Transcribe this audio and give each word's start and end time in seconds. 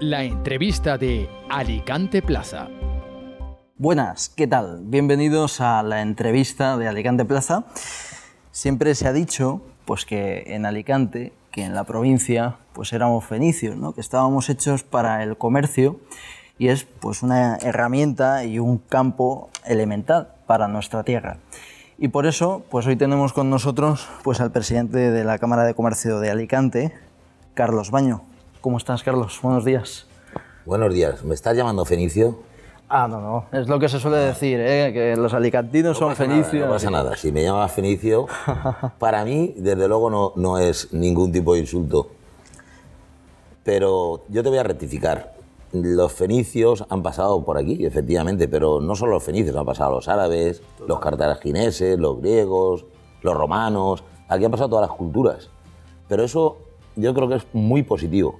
La 0.00 0.24
entrevista 0.24 0.96
de 0.96 1.28
Alicante 1.50 2.22
Plaza. 2.22 2.70
Buenas, 3.76 4.30
¿qué 4.30 4.46
tal? 4.46 4.80
Bienvenidos 4.84 5.60
a 5.60 5.82
la 5.82 6.00
entrevista 6.00 6.78
de 6.78 6.88
Alicante 6.88 7.26
Plaza. 7.26 7.66
Siempre 8.50 8.94
se 8.94 9.06
ha 9.06 9.12
dicho 9.12 9.60
pues 9.84 10.06
que 10.06 10.54
en 10.54 10.64
Alicante, 10.64 11.34
que 11.50 11.64
en 11.64 11.74
la 11.74 11.84
provincia, 11.84 12.56
pues 12.72 12.94
éramos 12.94 13.26
fenicios, 13.26 13.76
¿no? 13.76 13.92
que 13.92 14.00
estábamos 14.00 14.48
hechos 14.48 14.84
para 14.84 15.22
el 15.22 15.36
comercio 15.36 16.00
y 16.56 16.68
es 16.68 16.84
pues 16.84 17.22
una 17.22 17.56
herramienta 17.56 18.44
y 18.46 18.58
un 18.58 18.78
campo 18.78 19.50
elemental 19.66 20.28
para 20.46 20.66
nuestra 20.66 21.04
tierra. 21.04 21.36
Y 21.98 22.08
por 22.08 22.24
eso, 22.24 22.64
pues 22.70 22.86
hoy 22.86 22.96
tenemos 22.96 23.34
con 23.34 23.50
nosotros 23.50 24.08
pues 24.22 24.40
al 24.40 24.50
presidente 24.50 25.10
de 25.10 25.24
la 25.24 25.38
Cámara 25.38 25.64
de 25.64 25.74
Comercio 25.74 26.20
de 26.20 26.30
Alicante, 26.30 26.94
Carlos 27.52 27.90
Baño. 27.90 28.29
¿Cómo 28.60 28.76
estás, 28.76 29.02
Carlos? 29.02 29.40
Buenos 29.42 29.64
días. 29.64 30.06
Buenos 30.66 30.92
días. 30.92 31.24
¿Me 31.24 31.34
estás 31.34 31.56
llamando 31.56 31.86
Fenicio? 31.86 32.40
Ah, 32.90 33.08
no, 33.08 33.18
no. 33.18 33.46
Es 33.58 33.68
lo 33.68 33.78
que 33.78 33.88
se 33.88 33.98
suele 33.98 34.18
decir, 34.18 34.60
¿eh? 34.60 34.92
que 34.92 35.16
los 35.16 35.32
alicantinos 35.32 35.96
son 35.96 36.14
fenicios. 36.14 36.66
no 36.66 36.72
pasa 36.74 36.90
nada. 36.90 37.16
Si 37.16 37.32
me 37.32 37.42
llamas 37.42 37.72
Fenicio, 37.72 38.26
para 38.98 39.24
mí, 39.24 39.54
desde 39.56 39.88
luego, 39.88 40.10
no, 40.10 40.34
no 40.36 40.58
es 40.58 40.92
ningún 40.92 41.32
tipo 41.32 41.54
de 41.54 41.60
insulto. 41.60 42.08
Pero 43.64 44.24
yo 44.28 44.42
te 44.42 44.50
voy 44.50 44.58
a 44.58 44.62
rectificar. 44.62 45.32
Los 45.72 46.12
fenicios 46.12 46.84
han 46.90 47.02
pasado 47.02 47.42
por 47.42 47.56
aquí, 47.56 47.86
efectivamente, 47.86 48.46
pero 48.46 48.78
no 48.78 48.94
solo 48.94 49.12
los 49.12 49.22
fenicios, 49.22 49.56
han 49.56 49.64
pasado 49.64 49.92
los 49.92 50.06
árabes, 50.06 50.60
los 50.86 51.00
cartagineses, 51.00 51.98
los 51.98 52.20
griegos, 52.20 52.84
los 53.22 53.34
romanos. 53.34 54.04
Aquí 54.28 54.44
han 54.44 54.50
pasado 54.50 54.68
todas 54.68 54.86
las 54.86 54.98
culturas. 54.98 55.48
Pero 56.08 56.24
eso 56.24 56.58
yo 56.94 57.14
creo 57.14 57.26
que 57.26 57.36
es 57.36 57.46
muy 57.54 57.82
positivo 57.82 58.38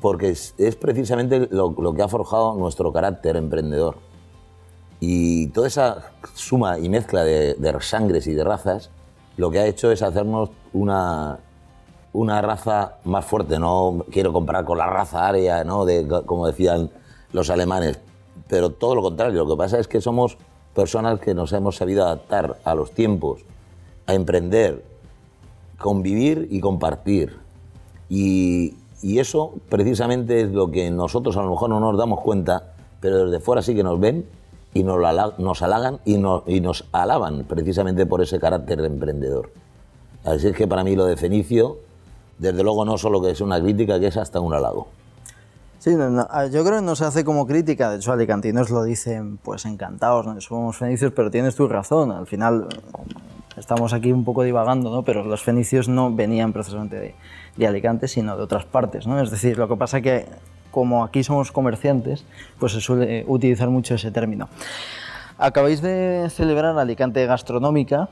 porque 0.00 0.30
es, 0.30 0.54
precisamente 0.80 1.48
lo, 1.50 1.94
que 1.94 2.02
ha 2.02 2.08
forjado 2.08 2.54
nuestro 2.54 2.92
carácter 2.92 3.36
emprendedor. 3.36 3.96
Y 5.00 5.48
toda 5.48 5.66
esa 5.66 6.12
suma 6.34 6.78
y 6.78 6.88
mezcla 6.88 7.24
de, 7.24 7.76
sangres 7.80 8.26
y 8.26 8.34
de 8.34 8.44
razas, 8.44 8.90
lo 9.36 9.50
que 9.50 9.58
ha 9.58 9.66
hecho 9.66 9.90
es 9.90 10.02
hacernos 10.02 10.50
una, 10.72 11.38
una 12.12 12.40
raza 12.40 12.98
más 13.04 13.24
fuerte. 13.24 13.58
No 13.58 14.04
quiero 14.10 14.32
comparar 14.32 14.64
con 14.64 14.78
la 14.78 14.86
raza 14.86 15.26
aria, 15.26 15.64
¿no? 15.64 15.84
de, 15.84 16.06
como 16.24 16.46
decían 16.46 16.90
los 17.32 17.50
alemanes, 17.50 17.98
pero 18.48 18.70
todo 18.70 18.94
lo 18.94 19.02
contrario. 19.02 19.44
Lo 19.44 19.56
que 19.56 19.58
pasa 19.58 19.78
es 19.78 19.88
que 19.88 20.00
somos 20.00 20.38
personas 20.74 21.20
que 21.20 21.34
nos 21.34 21.52
hemos 21.52 21.76
sabido 21.76 22.04
adaptar 22.04 22.58
a 22.64 22.74
los 22.74 22.92
tiempos, 22.92 23.42
a 24.06 24.14
emprender, 24.14 24.84
convivir 25.78 26.48
y 26.50 26.60
compartir. 26.60 27.38
Y, 28.08 28.74
y 29.04 29.18
eso 29.18 29.52
precisamente 29.68 30.40
es 30.40 30.50
lo 30.50 30.70
que 30.70 30.90
nosotros 30.90 31.36
a 31.36 31.42
lo 31.42 31.50
mejor 31.50 31.68
no 31.68 31.78
nos 31.78 31.98
damos 31.98 32.22
cuenta, 32.22 32.72
pero 33.00 33.26
desde 33.26 33.38
fuera 33.38 33.60
sí 33.60 33.74
que 33.74 33.82
nos 33.82 34.00
ven 34.00 34.24
y 34.72 34.82
nos, 34.82 34.98
nos 35.38 35.60
halagan 35.60 35.98
y 36.06 36.16
nos, 36.16 36.42
y 36.46 36.62
nos 36.62 36.86
alaban 36.90 37.44
precisamente 37.44 38.06
por 38.06 38.22
ese 38.22 38.40
carácter 38.40 38.80
emprendedor. 38.80 39.50
Así 40.24 40.48
es 40.48 40.56
que 40.56 40.66
para 40.66 40.84
mí 40.84 40.96
lo 40.96 41.04
de 41.04 41.18
Fenicio, 41.18 41.76
desde 42.38 42.62
luego 42.62 42.86
no 42.86 42.96
solo 42.96 43.20
que 43.20 43.32
es 43.32 43.42
una 43.42 43.60
crítica, 43.60 44.00
que 44.00 44.06
es 44.06 44.16
hasta 44.16 44.40
un 44.40 44.54
halago. 44.54 44.86
Sí, 45.80 45.90
yo 45.90 46.64
creo 46.64 46.78
que 46.78 46.82
no 46.82 46.96
se 46.96 47.04
hace 47.04 47.26
como 47.26 47.46
crítica, 47.46 47.90
de 47.90 47.98
hecho 47.98 48.10
alicantinos 48.10 48.70
lo 48.70 48.84
dicen 48.84 49.36
pues 49.36 49.66
encantados, 49.66 50.24
¿no? 50.24 50.40
somos 50.40 50.78
fenicios, 50.78 51.12
pero 51.14 51.30
tienes 51.30 51.54
tu 51.56 51.68
razón, 51.68 52.10
al 52.10 52.26
final 52.26 52.68
estamos 53.58 53.92
aquí 53.92 54.12
un 54.12 54.24
poco 54.24 54.44
divagando, 54.44 54.90
¿no? 54.90 55.02
pero 55.02 55.24
los 55.24 55.42
fenicios 55.42 55.90
no 55.90 56.10
venían 56.10 56.54
precisamente 56.54 56.96
de, 56.98 57.14
de 57.56 57.66
Alicante, 57.66 58.08
sino 58.08 58.36
de 58.36 58.42
otras 58.42 58.64
partes. 58.64 59.06
¿no? 59.06 59.20
Es 59.20 59.30
decir, 59.30 59.58
lo 59.58 59.68
que 59.68 59.76
pasa 59.76 60.00
que 60.00 60.26
como 60.70 61.04
aquí 61.04 61.22
somos 61.22 61.52
comerciantes, 61.52 62.24
pues 62.58 62.72
se 62.72 62.80
suele 62.80 63.24
utilizar 63.28 63.70
mucho 63.70 63.94
ese 63.94 64.10
término. 64.10 64.48
Acabáis 65.38 65.80
de 65.80 66.28
celebrar 66.30 66.76
Alicante 66.76 67.24
Gastronómica 67.26 68.08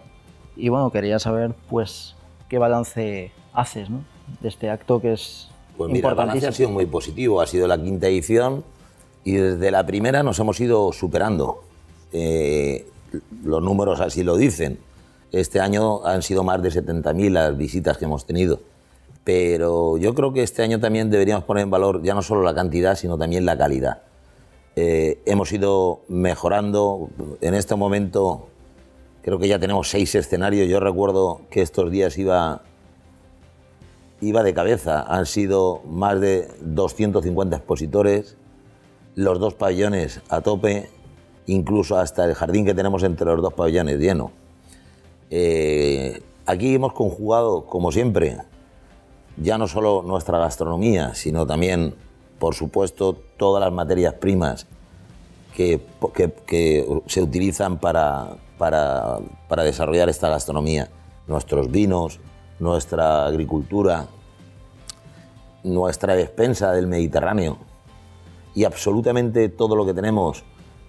y 0.54 0.68
bueno, 0.68 0.90
quería 0.90 1.18
saber 1.18 1.54
pues 1.68 2.14
qué 2.48 2.58
balance 2.58 3.32
haces 3.52 3.90
¿no? 3.90 4.04
de 4.40 4.48
este 4.48 4.70
acto 4.70 5.00
que 5.00 5.14
es 5.14 5.48
pues 5.76 5.90
mira, 5.90 6.10
el 6.10 6.14
balance 6.14 6.46
ha 6.46 6.52
sido 6.52 6.68
muy 6.68 6.86
positivo, 6.86 7.40
ha 7.40 7.46
sido 7.46 7.66
la 7.66 7.82
quinta 7.82 8.06
edición 8.06 8.62
y 9.24 9.32
desde 9.32 9.70
la 9.72 9.84
primera 9.84 10.22
nos 10.22 10.38
hemos 10.38 10.60
ido 10.60 10.92
superando. 10.92 11.64
Eh, 12.12 12.86
los 13.42 13.62
números 13.62 14.00
así 14.00 14.22
lo 14.22 14.36
dicen. 14.36 14.78
Este 15.32 15.60
año 15.60 16.04
han 16.04 16.22
sido 16.22 16.44
más 16.44 16.62
de 16.62 16.68
70.000 16.70 17.30
las 17.30 17.56
visitas 17.56 17.98
que 17.98 18.04
hemos 18.04 18.24
tenido 18.26 18.60
pero 19.24 19.98
yo 19.98 20.14
creo 20.14 20.32
que 20.32 20.42
este 20.42 20.62
año 20.62 20.80
también 20.80 21.10
deberíamos 21.10 21.44
poner 21.44 21.62
en 21.64 21.70
valor 21.70 22.02
ya 22.02 22.14
no 22.14 22.22
solo 22.22 22.42
la 22.42 22.54
cantidad, 22.54 22.96
sino 22.96 23.16
también 23.16 23.44
la 23.46 23.56
calidad. 23.56 24.02
Eh, 24.74 25.20
hemos 25.26 25.52
ido 25.52 26.00
mejorando. 26.08 27.10
En 27.40 27.54
este 27.54 27.76
momento 27.76 28.48
creo 29.22 29.38
que 29.38 29.48
ya 29.48 29.58
tenemos 29.58 29.88
seis 29.90 30.14
escenarios. 30.14 30.68
Yo 30.68 30.80
recuerdo 30.80 31.42
que 31.50 31.62
estos 31.62 31.90
días 31.90 32.18
iba, 32.18 32.62
iba 34.20 34.42
de 34.42 34.54
cabeza. 34.54 35.02
Han 35.02 35.26
sido 35.26 35.82
más 35.86 36.20
de 36.20 36.48
250 36.60 37.56
expositores, 37.56 38.36
los 39.14 39.38
dos 39.38 39.54
pabellones 39.54 40.20
a 40.30 40.40
tope, 40.40 40.88
incluso 41.46 41.96
hasta 41.96 42.24
el 42.24 42.34
jardín 42.34 42.64
que 42.64 42.74
tenemos 42.74 43.02
entre 43.02 43.26
los 43.26 43.42
dos 43.42 43.52
pabellones 43.52 43.98
lleno. 43.98 44.32
Eh, 45.30 46.22
aquí 46.46 46.74
hemos 46.74 46.92
conjugado, 46.92 47.66
como 47.66 47.92
siempre, 47.92 48.38
ya 49.36 49.58
no 49.58 49.66
solo 49.68 50.02
nuestra 50.02 50.38
gastronomía, 50.38 51.14
sino 51.14 51.46
también, 51.46 51.94
por 52.38 52.54
supuesto, 52.54 53.16
todas 53.36 53.62
las 53.62 53.72
materias 53.72 54.14
primas 54.14 54.66
que, 55.54 55.80
se 57.06 57.22
utilizan 57.22 57.78
para, 57.78 58.36
para, 58.58 59.18
para 59.48 59.62
desarrollar 59.64 60.08
esta 60.08 60.28
gastronomía. 60.28 60.90
Nuestros 61.26 61.70
vinos, 61.70 62.20
nuestra 62.58 63.26
agricultura, 63.26 64.06
nuestra 65.62 66.14
despensa 66.14 66.72
del 66.72 66.86
Mediterráneo 66.86 67.58
y 68.54 68.64
absolutamente 68.64 69.48
todo 69.48 69.76
lo 69.76 69.86
que 69.86 69.94
tenemos, 69.94 70.44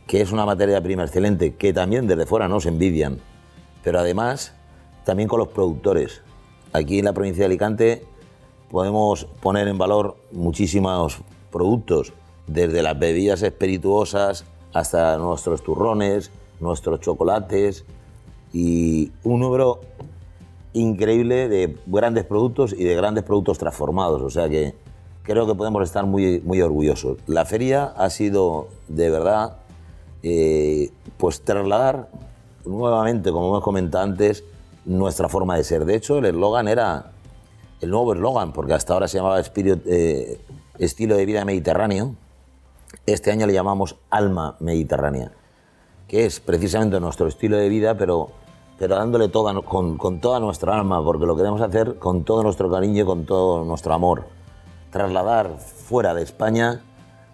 que 0.08 0.22
es 0.22 0.32
una 0.32 0.46
materia 0.46 0.82
prima 0.82 1.04
excelente, 1.04 1.56
que 1.56 1.74
también 1.74 2.08
desde 2.08 2.26
fuera 2.26 2.48
nos 2.48 2.66
envidian, 2.66 3.20
pero 3.84 4.00
además 4.00 4.54
también 5.06 5.30
con 5.30 5.40
los 5.40 5.50
productores. 5.50 6.22
Aquí 6.74 7.00
en 7.00 7.06
la 7.06 7.14
provincia 7.14 7.42
de 7.42 7.46
Alicante 7.46 8.06
podemos 8.74 9.26
poner 9.40 9.68
en 9.68 9.78
valor 9.78 10.16
muchísimos 10.32 11.20
productos, 11.52 12.12
desde 12.48 12.82
las 12.82 12.98
bebidas 12.98 13.44
espirituosas 13.44 14.46
hasta 14.74 15.16
nuestros 15.20 15.62
turrones, 15.62 16.32
nuestros 16.60 17.00
chocolates 17.00 17.86
y 18.52 19.12
un 19.24 19.42
número 19.42 19.82
increíble 20.74 21.50
de 21.50 21.78
grandes 21.86 22.26
productos 22.26 22.74
y 22.74 22.84
de 22.84 22.96
grandes 22.96 23.24
productos 23.24 23.60
transformados. 23.60 24.24
O 24.24 24.32
sea 24.32 24.50
que 24.50 24.74
creo 25.22 25.46
que 25.46 25.54
podemos 25.54 25.84
estar 25.84 26.08
muy, 26.08 26.42
muy 26.44 26.60
orgullosos. 26.60 27.20
La 27.28 27.46
feria 27.46 27.94
ha 27.96 28.10
sido 28.10 28.70
de 28.88 29.12
verdad 29.12 29.58
eh, 30.24 30.90
pues 31.18 31.42
trasladar 31.42 32.10
nuevamente, 32.66 33.32
como 33.32 33.50
hemos 33.50 33.64
comentado 33.64 34.04
antes, 34.04 34.44
nuestra 34.84 35.30
forma 35.30 35.58
de 35.58 35.64
ser. 35.64 35.86
De 35.86 35.94
hecho, 35.96 36.18
el 36.18 36.26
eslogan 36.26 36.68
era 36.68 37.13
el 37.84 37.90
nuevo 37.90 38.14
eslogan, 38.14 38.54
porque 38.54 38.74
hasta 38.74 38.94
ahora 38.94 39.08
se 39.08 39.18
llamaba 39.18 39.42
eh, 39.42 40.40
Estilo 40.80 41.18
de 41.18 41.26
Vida 41.26 41.44
Mediterráneo, 41.44 42.16
este 43.06 43.32
año 43.32 43.46
le 43.46 43.54
llamamos 43.54 43.98
Alma 44.10 44.56
Mediterránea, 44.60 45.32
que 46.08 46.26
es 46.26 46.40
precisamente 46.40 47.00
nuestro 47.00 47.28
estilo 47.28 47.58
de 47.58 47.68
vida, 47.68 47.98
pero, 47.98 48.30
pero 48.80 48.96
dándole 48.96 49.28
toda, 49.28 49.62
con, 49.62 49.98
con 49.98 50.22
toda 50.22 50.40
nuestra 50.40 50.76
alma, 50.76 51.04
porque 51.04 51.26
lo 51.26 51.36
queremos 51.36 51.60
hacer 51.60 51.96
con 52.00 52.24
todo 52.24 52.42
nuestro 52.44 52.72
cariño 52.72 53.04
y 53.04 53.06
con 53.06 53.26
todo 53.26 53.66
nuestro 53.66 53.94
amor. 53.94 54.28
Trasladar 54.90 55.58
fuera 55.58 56.14
de 56.14 56.24
España, 56.24 56.82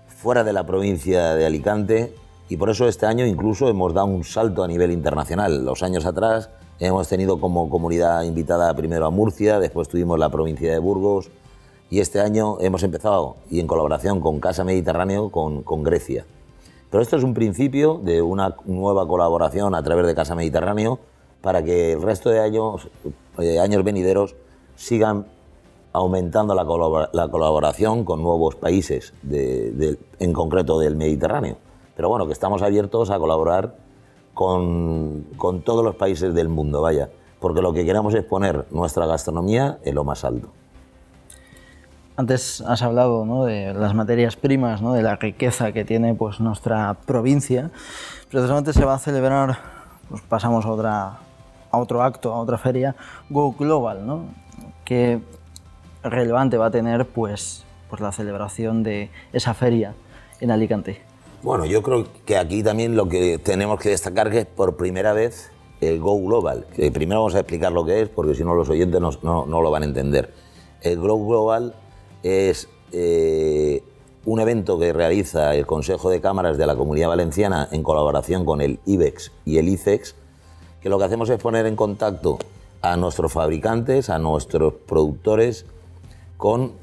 fuera 0.08 0.44
de 0.44 0.54
la 0.54 0.66
provincia 0.66 1.36
de 1.36 1.46
Alicante, 1.46 2.16
y 2.48 2.58
por 2.58 2.72
eso 2.72 2.88
este 2.88 3.06
año 3.06 3.28
incluso 3.28 3.70
hemos 3.70 3.94
dado 3.94 4.08
un 4.08 4.24
salto 4.24 4.64
a 4.64 4.68
nivel 4.68 4.92
internacional. 4.92 5.64
Los 5.64 5.84
años 5.84 6.06
atrás 6.08 6.50
Hemos 6.82 7.10
tenido 7.10 7.42
como 7.42 7.70
comunidad 7.70 8.24
invitada 8.24 8.74
primero 8.74 9.06
a 9.06 9.10
Murcia, 9.10 9.60
después 9.60 9.90
tuvimos 9.90 10.18
la 10.18 10.30
provincia 10.30 10.72
de 10.72 10.80
Burgos 10.80 11.30
y 11.90 12.00
este 12.00 12.22
año 12.22 12.58
hemos 12.62 12.84
empezado, 12.84 13.36
y 13.50 13.60
en 13.60 13.68
colaboración 13.68 14.22
con 14.22 14.40
Casa 14.40 14.64
Mediterráneo, 14.64 15.30
con, 15.30 15.84
Grecia. 15.84 16.26
Pero 16.90 17.04
esto 17.04 17.18
es 17.18 17.24
un 17.24 17.34
principio 17.34 18.00
de 18.02 18.22
una 18.22 18.56
nueva 18.64 19.06
colaboración 19.06 19.76
a 19.76 19.84
través 19.84 20.08
de 20.08 20.16
Casa 20.16 20.36
Mediterráneo 20.36 21.00
para 21.42 21.62
que 21.64 21.92
el 21.92 22.02
resto 22.02 22.30
de 22.30 22.40
años, 22.40 22.88
eh, 23.40 23.60
años 23.60 23.84
venideros 23.84 24.38
sigan 24.78 25.26
aumentando 25.92 26.56
la, 26.56 26.64
colaboración 26.64 28.06
con 28.06 28.24
nuevos 28.24 28.56
países, 28.56 29.14
en 29.30 30.34
concreto 30.34 30.80
del 30.80 30.96
Mediterráneo. 30.96 31.58
Pero 31.98 32.08
bueno, 32.08 32.26
que 32.26 32.34
estamos 32.34 32.62
abiertos 32.62 33.10
a 33.10 33.20
colaborar 33.20 33.76
con, 34.40 35.64
todos 35.66 35.84
los 35.84 35.96
países 35.96 36.34
del 36.34 36.48
mundo, 36.48 36.82
vaya, 36.82 37.10
porque 37.42 37.62
lo 37.62 37.74
que 37.74 37.84
queremos 37.84 38.14
es 38.14 38.24
poner 38.24 38.66
nuestra 38.72 39.06
gastronomía 39.06 39.80
en 39.84 39.96
lo 39.96 40.06
más 40.06 40.24
alto. 40.24 40.48
antes 42.16 42.62
has 42.62 42.82
hablado 42.82 43.26
¿no? 43.26 43.44
de 43.44 43.74
las 43.74 43.94
materias 43.94 44.38
primas, 44.38 44.82
¿no? 44.82 44.94
de 44.94 45.02
la 45.02 45.18
riqueza 45.18 45.74
que 45.74 45.84
tiene 45.84 46.16
pues, 46.16 46.40
nuestra 46.40 46.94
provincia. 47.06 47.72
Precisamente 48.32 48.72
se 48.72 48.86
va 48.86 48.94
a 48.94 49.00
celebrar, 49.00 49.58
pues 50.08 50.22
pasamos 50.22 50.66
a, 50.66 50.72
otra, 50.72 51.18
a 51.70 51.78
otro 51.78 52.02
acto, 52.02 52.34
a 52.34 52.40
otra 52.40 52.58
feria, 52.58 52.96
Go 53.30 53.52
Global, 53.52 54.08
¿no? 54.08 54.22
que 54.86 55.20
relevante 56.02 56.58
va 56.58 56.68
a 56.68 56.72
tener 56.72 57.06
pues, 57.08 57.66
pues 57.90 58.02
la 58.02 58.14
celebración 58.14 58.84
de 58.84 59.10
esa 59.34 59.54
feria 59.54 59.96
en 60.40 60.52
Alicante. 60.52 61.09
Bueno, 61.42 61.66
yo 61.66 61.82
creo 61.82 62.06
que 62.26 62.38
aquí 62.38 62.64
también 62.64 62.96
lo 62.96 63.08
que 63.08 63.38
tenemos 63.38 63.80
que 63.80 63.90
destacar 63.90 64.28
es 64.28 64.34
que 64.34 64.46
por 64.46 64.76
primera 64.76 65.14
vez 65.14 65.52
el 65.80 66.00
Go 66.00 66.20
Global, 66.22 66.66
primero 66.94 67.22
vamos 67.22 67.36
a 67.36 67.40
explicar 67.40 67.72
lo 67.72 67.86
que 67.86 68.02
es, 68.02 68.10
porque 68.10 68.36
si 68.36 68.44
no 68.44 68.54
los 68.56 68.70
oyentes 68.70 69.00
no 69.02 69.46
lo 69.46 69.72
van 69.72 69.84
a 69.84 69.86
entender. 69.86 70.34
El 70.82 71.00
Go 71.00 71.26
Global 71.26 71.76
es 72.24 72.68
eh, 72.92 73.84
un 74.26 74.40
evento 74.40 74.78
que 74.80 74.94
realiza 74.94 75.56
el 75.56 75.66
Consejo 75.66 76.10
de 76.10 76.22
Cámaras 76.22 76.58
de 76.58 76.66
la 76.66 76.76
Comunidad 76.76 77.10
Valenciana 77.10 77.68
en 77.72 77.84
colaboración 77.84 78.46
con 78.46 78.62
el 78.62 78.80
IBEX 78.86 79.32
y 79.46 79.58
el 79.58 79.70
ICEX, 79.70 80.16
que 80.82 80.90
lo 80.90 80.98
que 80.98 81.06
hacemos 81.06 81.30
es 81.30 81.40
poner 81.42 81.66
en 81.66 81.76
contacto 81.76 82.38
a 82.82 82.96
nuestros 82.98 83.32
fabricantes, 83.32 84.10
a 84.10 84.20
nuestros 84.20 84.74
productores, 84.74 85.66
con 86.38 86.74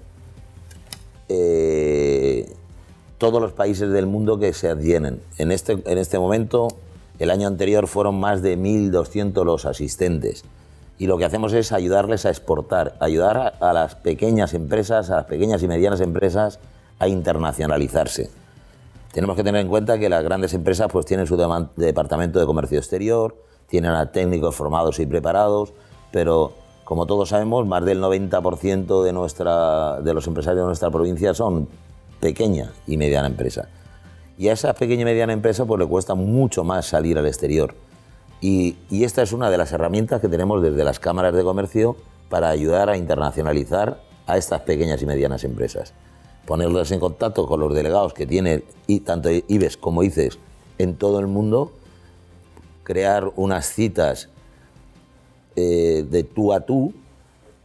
eh, 1.28 2.15
todos 3.18 3.40
los 3.40 3.52
países 3.52 3.90
del 3.90 4.06
mundo 4.06 4.38
que 4.38 4.52
se 4.52 4.68
adhieren. 4.68 5.20
En 5.38 5.52
este, 5.52 5.72
en 5.84 5.98
este 5.98 6.18
momento, 6.18 6.68
el 7.18 7.30
año 7.30 7.48
anterior 7.48 7.86
fueron 7.86 8.20
más 8.20 8.42
de 8.42 8.58
1.200 8.58 9.44
los 9.44 9.64
asistentes. 9.64 10.44
Y 10.98 11.06
lo 11.06 11.18
que 11.18 11.24
hacemos 11.24 11.52
es 11.52 11.72
ayudarles 11.72 12.26
a 12.26 12.30
exportar, 12.30 12.96
ayudar 13.00 13.54
a, 13.60 13.72
las 13.72 13.94
pequeñas 13.96 14.54
empresas, 14.54 15.10
a 15.10 15.16
las 15.16 15.24
pequeñas 15.26 15.62
y 15.62 15.68
medianas 15.68 16.00
empresas 16.00 16.58
a 16.98 17.08
internacionalizarse. 17.08 18.30
Tenemos 19.12 19.36
que 19.36 19.44
tener 19.44 19.60
en 19.60 19.68
cuenta 19.68 19.98
que 19.98 20.08
las 20.08 20.24
grandes 20.24 20.54
empresas 20.54 20.88
pues, 20.90 21.06
tienen 21.06 21.26
su 21.26 21.36
departamento 21.76 22.38
de 22.38 22.46
comercio 22.46 22.78
exterior, 22.78 23.36
tienen 23.68 23.92
a 23.92 24.10
técnicos 24.12 24.54
formados 24.54 24.98
y 24.98 25.06
preparados, 25.06 25.72
pero 26.12 26.52
como 26.84 27.06
todos 27.06 27.30
sabemos, 27.30 27.66
más 27.66 27.84
del 27.84 28.00
90% 28.00 29.02
de, 29.02 29.12
nuestra, 29.12 30.00
de 30.00 30.14
los 30.14 30.26
empresarios 30.26 30.62
de 30.62 30.66
nuestra 30.66 30.90
provincia 30.90 31.34
son 31.34 31.68
pequeña 32.20 32.72
y 32.86 32.96
mediana 32.96 33.26
empresa. 33.26 33.68
Y 34.38 34.48
a 34.48 34.52
esa 34.52 34.74
pequeña 34.74 35.02
y 35.02 35.04
mediana 35.04 35.32
empresa 35.32 35.64
pues 35.64 35.78
le 35.80 35.86
cuesta 35.86 36.14
mucho 36.14 36.64
más 36.64 36.86
salir 36.86 37.18
al 37.18 37.26
exterior. 37.26 37.74
Y, 38.40 38.76
esta 38.90 39.22
es 39.22 39.32
una 39.32 39.50
de 39.50 39.56
las 39.56 39.72
herramientas 39.72 40.20
que 40.20 40.28
tenemos 40.28 40.62
desde 40.62 40.84
las 40.84 41.00
cámaras 41.00 41.34
de 41.34 41.42
comercio 41.42 41.96
para 42.28 42.50
ayudar 42.50 42.90
a 42.90 42.96
internacionalizar 42.96 44.02
a 44.26 44.36
estas 44.36 44.60
pequeñas 44.62 45.00
y 45.00 45.06
medianas 45.06 45.44
empresas. 45.44 45.94
Ponerlos 46.44 46.92
en 46.92 47.00
contacto 47.00 47.46
con 47.46 47.60
los 47.60 47.74
delegados 47.74 48.12
que 48.12 48.26
tiene 48.26 48.64
y 48.86 49.00
tanto 49.00 49.30
IBES 49.30 49.76
como 49.78 50.02
ICES 50.02 50.38
en 50.78 50.96
todo 50.96 51.18
el 51.18 51.26
mundo, 51.26 51.72
crear 52.82 53.32
unas 53.36 53.66
citas 53.66 54.28
eh, 55.56 56.04
de 56.08 56.22
tú 56.22 56.52
a 56.52 56.60
tú, 56.60 56.92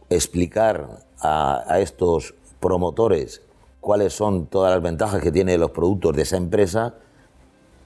explicar 0.08 1.04
a 1.20 1.78
estos 1.78 2.34
promotores 2.58 3.41
cuáles 3.82 4.14
son 4.14 4.46
todas 4.46 4.72
las 4.72 4.80
ventajas 4.80 5.20
que 5.20 5.32
tienen 5.32 5.60
los 5.60 5.72
productos 5.72 6.14
de 6.14 6.22
esa 6.22 6.36
empresa 6.36 6.94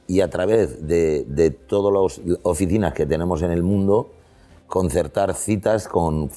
y 0.06 0.20
a 0.20 0.28
través 0.28 0.86
de, 0.86 1.58
todas 1.66 2.20
las 2.20 2.38
oficinas 2.42 2.92
que 2.92 3.06
tenemos 3.06 3.40
en 3.40 3.50
el 3.50 3.62
mundo 3.62 4.10
concertar 4.66 5.34
citas 5.34 5.88
con 5.88 6.30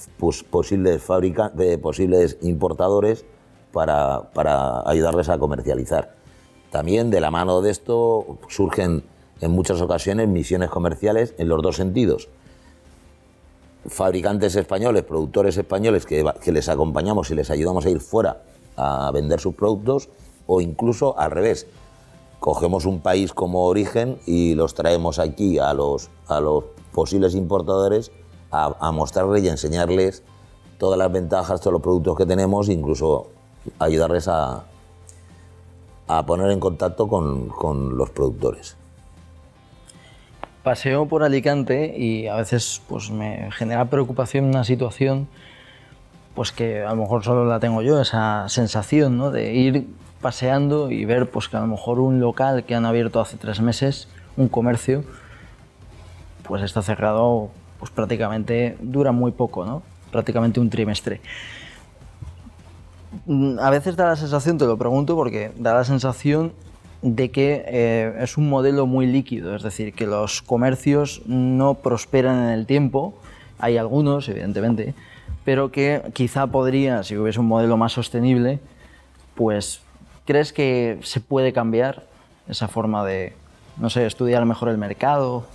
posibles, 0.49 1.03
posibles 1.81 2.37
importadores 2.41 3.25
para, 3.73 4.31
para 4.33 4.89
ayudarles 4.89 5.27
a 5.27 5.37
comercializar. 5.37 6.15
También 6.71 7.09
de 7.09 7.19
la 7.19 7.29
mano 7.29 7.61
de 7.61 7.71
esto 7.71 8.37
surgen 8.47 9.03
en 9.41 9.51
muchas 9.51 9.81
ocasiones 9.81 10.29
misiones 10.29 10.69
comerciales 10.69 11.35
en 11.37 11.49
los 11.49 11.61
dos 11.61 11.75
sentidos. 11.75 12.29
Fabricantes 13.87 14.55
españoles, 14.55 15.03
productores 15.03 15.57
españoles 15.57 16.05
que 16.05 16.51
les 16.51 16.69
acompañamos 16.69 17.29
y 17.29 17.35
les 17.35 17.49
ayudamos 17.49 17.85
a 17.85 17.89
ir 17.89 17.99
fuera 17.99 18.41
a 18.79 19.11
vender 19.11 19.39
sus 19.39 19.55
productos 19.55 20.09
o 20.47 20.61
incluso 20.61 21.17
al 21.19 21.31
revés. 21.31 21.67
Cogemos 22.39 22.85
un 22.85 23.01
país 23.01 23.33
como 23.33 23.65
origen 23.65 24.17
y 24.25 24.55
los 24.55 24.73
traemos 24.73 25.19
aquí 25.19 25.59
a 25.59 25.73
los, 25.73 26.09
a 26.27 26.39
los 26.39 26.63
posibles 26.93 27.35
importadores 27.35 28.11
a, 28.51 28.91
mostrarles 28.91 29.43
y 29.43 29.49
enseñarles 29.49 30.23
todas 30.77 30.97
las 30.97 31.11
ventajas, 31.11 31.59
todos 31.59 31.73
los 31.73 31.81
productos 31.81 32.17
que 32.17 32.25
tenemos, 32.25 32.69
incluso 32.69 33.27
ayudarles 33.77 34.27
a, 34.27 34.63
a 36.07 36.25
poner 36.25 36.49
en 36.51 36.59
contacto 36.59 37.07
con, 37.07 37.49
con, 37.49 37.97
los 37.97 38.09
productores. 38.09 38.75
Paseo 40.63 41.07
por 41.07 41.23
Alicante 41.23 41.95
y 41.95 42.27
a 42.27 42.35
veces 42.35 42.81
pues, 42.87 43.11
me 43.11 43.51
genera 43.51 43.89
preocupación 43.89 44.45
una 44.45 44.63
situación 44.63 45.27
pues 46.35 46.51
que 46.51 46.83
a 46.83 46.89
lo 46.89 46.97
mejor 46.97 47.23
solo 47.23 47.45
la 47.45 47.59
tengo 47.59 47.81
yo, 47.81 48.01
esa 48.01 48.47
sensación 48.49 49.17
¿no? 49.17 49.31
de 49.31 49.53
ir 49.53 49.87
paseando 50.21 50.91
y 50.91 51.05
ver 51.05 51.29
pues 51.29 51.47
que 51.49 51.57
a 51.57 51.61
lo 51.61 51.67
mejor 51.67 51.99
un 51.99 52.19
local 52.19 52.63
que 52.65 52.75
han 52.75 52.85
abierto 52.85 53.19
hace 53.21 53.37
tres 53.37 53.61
meses, 53.61 54.07
un 54.37 54.47
comercio, 54.47 55.03
pues 56.43 56.63
está 56.63 56.81
cerrado 56.81 57.49
pues 57.79 57.91
prácticamente 57.91 58.77
dura 58.81 59.11
muy 59.11 59.31
poco, 59.31 59.65
¿no? 59.65 59.81
prácticamente 60.11 60.59
un 60.59 60.69
trimestre. 60.69 61.21
Mm, 63.25 63.59
a 63.59 63.69
veces 63.69 63.95
da 63.95 64.07
la 64.07 64.15
sensación, 64.15 64.57
te 64.57 64.65
lo 64.65 64.77
pregunto 64.77 65.15
porque 65.15 65.51
da 65.57 65.73
la 65.73 65.83
sensación 65.83 66.53
de 67.01 67.31
que 67.31 67.63
eh, 67.67 68.13
es 68.19 68.37
un 68.37 68.49
modelo 68.49 68.85
muy 68.85 69.07
líquido, 69.07 69.55
es 69.55 69.63
decir, 69.63 69.93
que 69.93 70.05
los 70.05 70.41
comercios 70.41 71.21
no 71.25 71.75
prosperan 71.75 72.43
en 72.43 72.49
el 72.49 72.65
tiempo, 72.65 73.13
hay 73.57 73.77
algunos, 73.77 74.27
evidentemente, 74.27 74.93
pero 75.49 75.71
que 75.71 76.03
quizá 76.13 76.45
podría, 76.45 77.01
si 77.01 77.17
hubiese 77.17 77.39
un 77.39 77.47
modelo 77.47 77.75
más 77.75 77.93
sostenible, 77.93 78.59
pues 79.33 79.81
¿crees 80.23 80.53
que 80.53 80.99
se 81.01 81.21
puede 81.21 81.53
cambiar 81.53 82.03
esa 82.47 82.67
forma 82.67 83.03
de, 83.03 83.33
no 83.77 83.89
sé, 83.89 84.05
estudiar 84.05 84.45
mejor 84.45 84.69
el 84.69 84.77
mercado? 84.77 85.45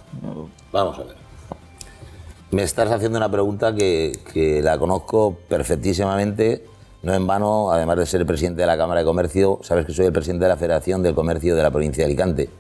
Vamos 0.73 0.99
a 0.99 1.05
ver. 1.05 1.15
Me 2.51 2.65
estás 2.65 2.91
haciendo 2.91 3.19
una 3.19 3.31
pregunta 3.31 3.73
que, 3.73 4.61
la 4.65 4.77
conozco 4.79 5.39
perfectísimamente, 5.49 6.65
no 7.05 7.15
en 7.15 7.25
vano, 7.29 7.71
además 7.71 7.97
de 7.99 8.07
ser 8.07 8.27
presidente 8.27 8.63
de 8.63 8.67
la 8.67 8.77
Cámara 8.77 8.99
de 8.99 9.07
Comercio, 9.07 9.61
sabes 9.63 9.87
que 9.87 9.93
soy 9.93 10.07
el 10.07 10.13
presidente 10.13 10.47
de 10.47 10.49
la 10.49 10.57
Federación 10.57 11.05
del 11.05 11.15
Comercio 11.15 11.55
de 11.55 11.63
la 11.63 11.71
provincia 11.71 12.03
de 12.03 12.07
Alicante 12.07 12.51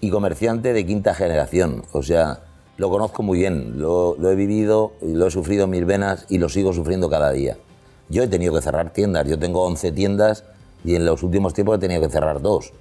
y 0.00 0.10
comerciante 0.10 0.72
de 0.72 0.84
quinta 0.84 1.14
generación, 1.14 1.84
o 1.92 2.02
sea, 2.02 2.40
lo 2.76 2.90
conozco 2.90 3.22
muy 3.22 3.38
bien, 3.38 3.80
lo, 3.80 4.16
he 4.30 4.34
vivido, 4.34 4.92
lo 5.00 5.26
he 5.26 5.30
sufrido 5.30 5.64
en 5.64 5.70
mis 5.70 5.86
venas 5.86 6.26
y 6.28 6.38
lo 6.38 6.48
sigo 6.48 6.72
sufriendo 6.72 7.08
cada 7.08 7.32
día. 7.32 7.56
Yo 8.08 8.22
he 8.22 8.28
tenido 8.28 8.54
que 8.54 8.60
cerrar 8.60 8.92
tiendas, 8.92 9.26
yo 9.26 9.38
tengo 9.38 9.64
11 9.64 9.92
tiendas 9.92 10.44
y 10.84 10.94
en 10.94 11.06
los 11.06 11.22
últimos 11.22 11.54
tiempos 11.54 11.76
he 11.76 11.80
tenido 11.80 12.02
que 12.02 12.10
cerrar 12.10 12.40
dos. 12.42 12.72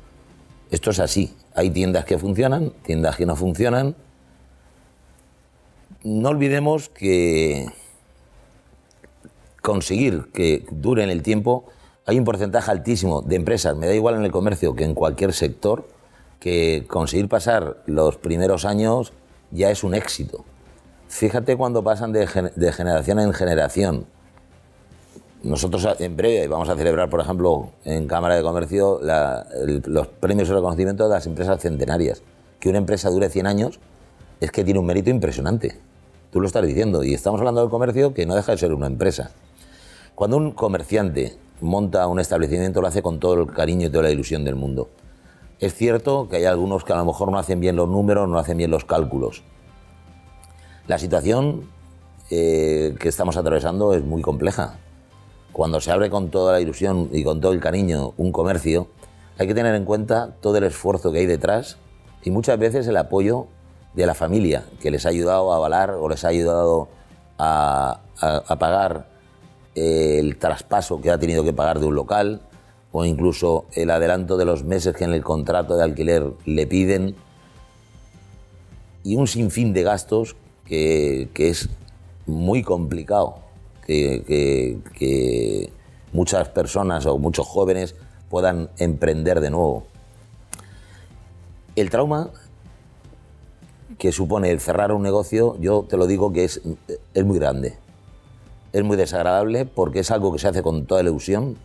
Esto 0.69 0.91
es 0.91 0.99
así, 0.99 1.33
hay 1.53 1.69
tiendas 1.69 2.05
que 2.05 2.17
funcionan, 2.17 2.71
tiendas 2.83 3.15
que 3.15 3.25
no 3.25 3.35
funcionan. 3.35 3.95
No 6.03 6.29
olvidemos 6.29 6.89
que 6.89 7.67
conseguir 9.61 10.25
que 10.33 10.65
dure 10.69 11.03
en 11.03 11.09
el 11.09 11.23
tiempo, 11.23 11.65
hay 12.05 12.19
un 12.19 12.25
porcentaje 12.25 12.69
altísimo 12.69 13.21
de 13.21 13.35
empresas, 13.35 13.75
me 13.75 13.87
da 13.87 13.95
igual 13.95 14.15
en 14.15 14.25
el 14.25 14.31
comercio 14.31 14.75
que 14.75 14.83
en 14.83 14.93
cualquier 14.93 15.33
sector, 15.33 15.87
que 16.39 16.85
conseguir 16.87 17.27
pasar 17.29 17.77
los 17.87 18.17
primeros 18.17 18.65
años 18.65 19.13
ya 19.51 19.69
es 19.69 19.83
un 19.83 19.93
éxito. 19.93 20.45
Fíjate 21.07 21.55
cuando 21.55 21.83
pasan 21.83 22.11
de, 22.11 22.27
generación 22.27 23.19
en 23.19 23.33
generación. 23.33 24.05
Nosotros 25.43 25.87
en 25.99 26.17
breve 26.17 26.47
vamos 26.47 26.69
a 26.69 26.75
celebrar, 26.75 27.09
por 27.09 27.21
ejemplo, 27.21 27.71
en 27.83 28.07
Cámara 28.07 28.35
de 28.35 28.41
Comercio 28.41 28.99
los 29.85 30.07
premios 30.07 30.49
de 30.49 30.55
reconocimiento 30.55 31.03
de 31.03 31.11
las 31.11 31.27
empresas 31.27 31.61
centenarias. 31.61 32.23
Que 32.59 32.69
una 32.69 32.79
empresa 32.79 33.09
dure 33.09 33.29
100 33.29 33.47
años 33.47 33.79
es 34.39 34.51
que 34.51 34.63
tiene 34.63 34.79
un 34.79 34.85
mérito 34.85 35.09
impresionante. 35.09 35.77
Tú 36.31 36.41
lo 36.41 36.47
estás 36.47 36.65
diciendo. 36.65 37.03
Y 37.03 37.13
estamos 37.13 37.39
hablando 37.39 37.61
del 37.61 37.69
comercio 37.69 38.13
que 38.13 38.25
no 38.25 38.35
deja 38.35 38.53
de 38.53 38.57
ser 38.57 38.73
una 38.73 38.87
empresa. 38.87 39.31
Cuando 40.15 40.37
un 40.37 40.51
comerciante 40.51 41.37
monta 41.61 42.07
un 42.07 42.19
establecimiento 42.19 42.81
lo 42.81 42.87
hace 42.87 43.01
con 43.01 43.19
todo 43.19 43.41
el 43.41 43.47
cariño 43.53 43.87
y 43.87 43.89
toda 43.89 44.03
la 44.03 44.11
ilusión 44.11 44.43
del 44.43 44.55
mundo. 44.55 44.89
Es 45.59 45.73
cierto 45.73 46.27
que 46.29 46.37
hay 46.37 46.45
algunos 46.45 46.83
que 46.83 46.93
a 46.93 46.97
lo 46.97 47.05
mejor 47.05 47.31
no 47.31 47.37
hacen 47.37 47.59
bien 47.59 47.75
los 47.75 47.87
números, 47.87 48.27
no 48.27 48.37
hacen 48.37 48.57
bien 48.57 48.71
los 48.71 48.83
cálculos. 48.83 49.43
La 50.87 50.99
situación 50.99 51.69
eh, 52.29 52.95
que 52.99 53.07
estamos 53.07 53.37
atravesando 53.37 53.93
es 53.93 54.03
muy 54.03 54.21
compleja. 54.21 54.79
Cuando 55.53 55.79
se 55.79 55.91
abre 55.91 56.09
con 56.09 56.29
toda 56.29 56.53
la 56.53 56.59
ilusión 56.59 57.09
y 57.13 57.23
con 57.23 57.39
todo 57.39 57.53
el 57.53 57.61
cariño 57.61 58.13
un 58.17 58.31
comercio, 58.31 58.87
hay 59.37 59.47
que 59.47 59.53
tener 59.53 59.75
en 59.75 59.85
cuenta 59.85 60.35
todo 60.41 60.57
el 60.57 60.65
esfuerzo 60.65 61.11
que 61.11 61.19
hay 61.19 61.25
detrás 61.25 61.77
y 62.23 62.31
muchas 62.31 62.59
veces 62.59 62.87
el 62.87 62.97
apoyo 62.97 63.47
de 63.93 64.05
la 64.05 64.13
familia, 64.13 64.65
que 64.81 64.91
les 64.91 65.05
ha 65.05 65.09
ayudado 65.09 65.53
a 65.53 65.55
avalar 65.55 65.91
o 65.91 66.09
les 66.09 66.25
ha 66.25 66.27
ayudado 66.27 66.89
a, 67.37 68.01
pagar 68.59 69.07
el 69.73 70.37
traspaso 70.37 71.01
que 71.01 71.11
ha 71.11 71.17
tenido 71.17 71.43
que 71.43 71.53
pagar 71.53 71.79
de 71.79 71.85
un 71.85 71.95
local 71.95 72.41
o 72.97 73.03
incluso 73.03 73.65
el 73.73 73.89
adelanto 73.89 74.37
de 74.37 74.45
los 74.45 74.63
meses 74.63 74.95
que 74.95 75.03
en 75.03 75.11
el 75.11 75.21
contrato 75.21 75.75
de 75.75 75.83
alquiler 75.83 76.31
le 76.45 76.65
piden 76.65 77.13
y 79.03 79.17
un 79.17 79.27
sinfín 79.27 79.73
de 79.73 79.83
gastos 79.83 80.37
que, 80.63 81.27
es 81.35 81.67
muy 82.25 82.63
complicado 82.63 83.39
que, 83.85 85.69
muchas 86.13 86.47
personas 86.47 87.05
o 87.05 87.17
muchos 87.17 87.45
jóvenes 87.45 87.95
puedan 88.29 88.69
emprender 88.77 89.41
de 89.41 89.49
nuevo. 89.49 89.83
El 91.75 91.89
trauma 91.89 92.29
que 93.97 94.13
supone 94.13 94.51
el 94.51 94.61
cerrar 94.61 94.93
un 94.93 95.03
negocio, 95.03 95.57
yo 95.59 95.83
te 95.83 95.97
lo 95.97 96.07
digo 96.07 96.31
que 96.31 96.45
es, 96.45 96.61
es 97.13 97.25
muy 97.25 97.39
grande. 97.39 97.75
Es 98.71 98.85
muy 98.85 98.95
desagradable 98.95 99.65
porque 99.65 99.99
es 99.99 100.11
algo 100.11 100.31
que 100.31 100.39
se 100.39 100.47
hace 100.47 100.63
con 100.63 100.85
toda 100.85 101.01
ilusión. 101.01 101.57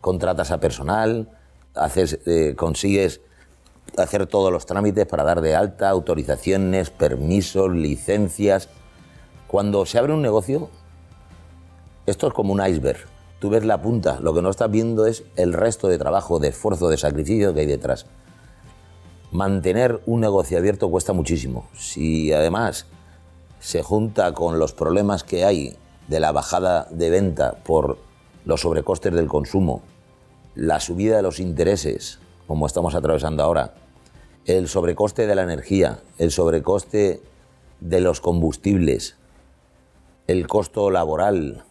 Contratas 0.00 0.50
a 0.50 0.60
personal, 0.60 1.30
haces, 1.74 2.20
eh, 2.26 2.54
consigues 2.56 3.20
hacer 3.96 4.26
todos 4.26 4.52
los 4.52 4.66
trámites 4.66 5.06
para 5.06 5.24
dar 5.24 5.40
de 5.40 5.54
alta, 5.54 5.90
autorizaciones, 5.90 6.90
permisos, 6.90 7.70
licencias. 7.70 8.68
Cuando 9.46 9.84
se 9.84 9.98
abre 9.98 10.12
un 10.12 10.22
negocio, 10.22 10.70
esto 12.06 12.28
es 12.28 12.32
como 12.32 12.52
un 12.52 12.64
iceberg. 12.64 13.00
Tú 13.40 13.50
ves 13.50 13.64
la 13.64 13.80
punta, 13.82 14.20
lo 14.20 14.34
que 14.34 14.42
no 14.42 14.50
estás 14.50 14.70
viendo 14.70 15.06
es 15.06 15.24
el 15.36 15.52
resto 15.52 15.88
de 15.88 15.98
trabajo, 15.98 16.38
de 16.38 16.48
esfuerzo, 16.48 16.88
de 16.88 16.98
sacrificio 16.98 17.54
que 17.54 17.60
hay 17.60 17.66
detrás 17.66 18.06
mantener 19.30 20.00
un 20.06 20.20
negocio 20.20 20.58
abierto 20.58 20.90
cuesta 20.90 21.12
muchísimo. 21.12 21.68
Si 21.74 22.32
además 22.32 22.86
se 23.60 23.82
junta 23.82 24.32
con 24.32 24.58
los 24.58 24.72
problemas 24.72 25.24
que 25.24 25.44
hay 25.44 25.76
de 26.08 26.20
la 26.20 26.32
bajada 26.32 26.88
de 26.90 27.10
venta 27.10 27.58
por 27.64 27.98
los 28.44 28.62
sobrecostes 28.62 29.12
del 29.14 29.28
consumo, 29.28 29.82
la 30.54 30.80
subida 30.80 31.16
de 31.16 31.22
los 31.22 31.40
intereses, 31.40 32.18
como 32.46 32.66
estamos 32.66 32.94
atravesando 32.94 33.42
ahora, 33.42 33.74
el 34.46 34.68
sobrecoste 34.68 35.26
de 35.26 35.34
la 35.34 35.42
energía, 35.42 36.00
el 36.18 36.30
sobrecoste 36.30 37.20
de 37.80 38.00
los 38.00 38.20
combustibles, 38.20 39.16
el 40.26 40.46
costo 40.46 40.90
laboral. 40.90 41.64